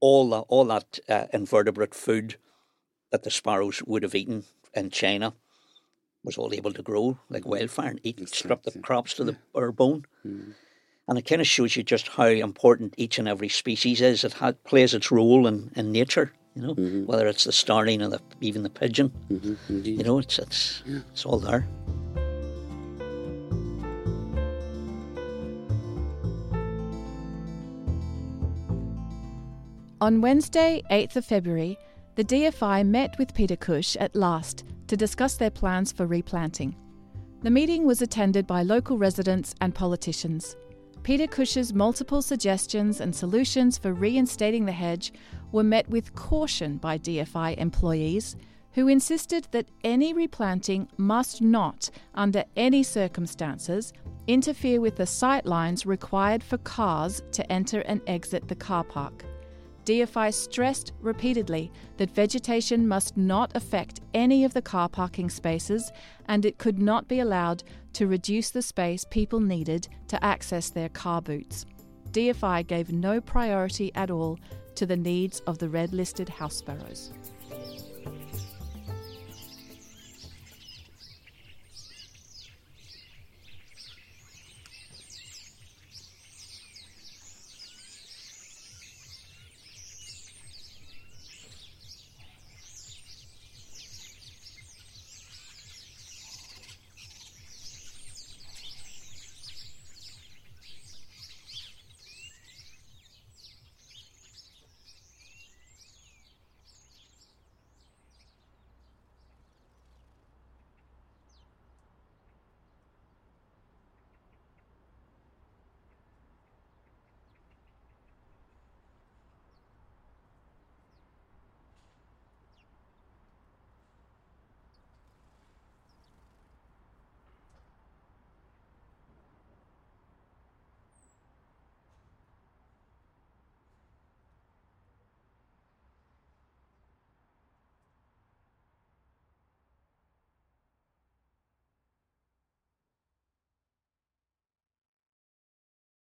all, 0.00 0.28
the, 0.30 0.40
all 0.40 0.64
that 0.64 0.98
uh, 1.08 1.26
invertebrate 1.32 1.94
food 1.94 2.36
that 3.12 3.22
the 3.22 3.30
sparrows 3.30 3.82
would 3.86 4.02
have 4.02 4.14
eaten 4.14 4.44
in 4.74 4.90
China 4.90 5.34
was 6.24 6.36
all 6.36 6.52
able 6.52 6.72
to 6.72 6.82
grow 6.82 7.18
like 7.28 7.44
mm. 7.44 7.50
wildfire 7.50 7.90
and 7.90 8.00
eat, 8.02 8.18
That's 8.18 8.36
strip 8.36 8.62
the 8.62 8.78
crops 8.80 9.14
to 9.14 9.24
the 9.24 9.36
bare 9.54 9.72
bone. 9.72 10.04
Mm. 10.26 10.54
And 11.08 11.18
it 11.18 11.22
kind 11.22 11.40
of 11.40 11.46
shows 11.46 11.74
you 11.74 11.82
just 11.82 12.08
how 12.08 12.26
important 12.26 12.94
each 12.96 13.18
and 13.18 13.26
every 13.26 13.48
species 13.48 14.00
is. 14.00 14.22
It 14.22 14.34
ha- 14.34 14.52
plays 14.64 14.94
its 14.94 15.10
role 15.10 15.46
in, 15.46 15.72
in 15.74 15.90
nature, 15.90 16.32
you 16.54 16.62
know, 16.62 16.74
mm-hmm. 16.74 17.06
whether 17.06 17.26
it's 17.26 17.44
the 17.44 17.52
starling 17.52 18.00
or 18.00 18.08
the, 18.10 18.20
even 18.40 18.62
the 18.62 18.70
pigeon. 18.70 19.10
Mm-hmm, 19.28 19.84
you 19.84 20.04
know, 20.04 20.18
it's, 20.18 20.38
it's, 20.38 20.82
yeah. 20.86 21.00
it's 21.10 21.24
all 21.24 21.40
there. 21.40 21.66
On 30.02 30.20
Wednesday, 30.22 30.82
8th 30.90 31.16
of 31.16 31.24
February, 31.26 31.76
the 32.14 32.24
DFI 32.24 32.86
met 32.86 33.18
with 33.18 33.34
Peter 33.34 33.56
Cush 33.56 33.96
at 33.96 34.14
last 34.14 34.64
to 34.90 34.96
discuss 34.96 35.36
their 35.36 35.52
plans 35.52 35.92
for 35.92 36.04
replanting. 36.04 36.74
The 37.42 37.50
meeting 37.50 37.86
was 37.86 38.02
attended 38.02 38.44
by 38.44 38.64
local 38.64 38.98
residents 38.98 39.54
and 39.60 39.72
politicians. 39.72 40.56
Peter 41.04 41.28
Cush's 41.28 41.72
multiple 41.72 42.20
suggestions 42.20 43.00
and 43.00 43.14
solutions 43.14 43.78
for 43.78 43.92
reinstating 43.92 44.64
the 44.64 44.72
hedge 44.72 45.12
were 45.52 45.62
met 45.62 45.88
with 45.88 46.12
caution 46.16 46.76
by 46.76 46.98
DFI 46.98 47.56
employees, 47.56 48.34
who 48.72 48.88
insisted 48.88 49.46
that 49.52 49.68
any 49.84 50.12
replanting 50.12 50.88
must 50.96 51.40
not, 51.40 51.88
under 52.16 52.44
any 52.56 52.82
circumstances, 52.82 53.92
interfere 54.26 54.80
with 54.80 54.96
the 54.96 55.06
sight 55.06 55.46
lines 55.46 55.86
required 55.86 56.42
for 56.42 56.58
cars 56.58 57.22
to 57.30 57.52
enter 57.52 57.78
and 57.82 58.00
exit 58.08 58.48
the 58.48 58.56
car 58.56 58.82
park. 58.82 59.24
DFI 59.84 60.32
stressed 60.32 60.92
repeatedly 61.00 61.72
that 61.96 62.10
vegetation 62.10 62.86
must 62.86 63.16
not 63.16 63.50
affect 63.54 64.00
any 64.14 64.44
of 64.44 64.52
the 64.52 64.62
car 64.62 64.88
parking 64.88 65.30
spaces 65.30 65.90
and 66.26 66.44
it 66.44 66.58
could 66.58 66.78
not 66.78 67.08
be 67.08 67.20
allowed 67.20 67.62
to 67.94 68.06
reduce 68.06 68.50
the 68.50 68.62
space 68.62 69.04
people 69.10 69.40
needed 69.40 69.88
to 70.08 70.22
access 70.24 70.70
their 70.70 70.88
car 70.90 71.22
boots. 71.22 71.66
DFI 72.12 72.66
gave 72.66 72.92
no 72.92 73.20
priority 73.20 73.90
at 73.94 74.10
all 74.10 74.38
to 74.74 74.86
the 74.86 74.96
needs 74.96 75.40
of 75.40 75.58
the 75.58 75.68
red 75.68 75.92
listed 75.92 76.28
house 76.28 76.56
sparrows. 76.56 77.12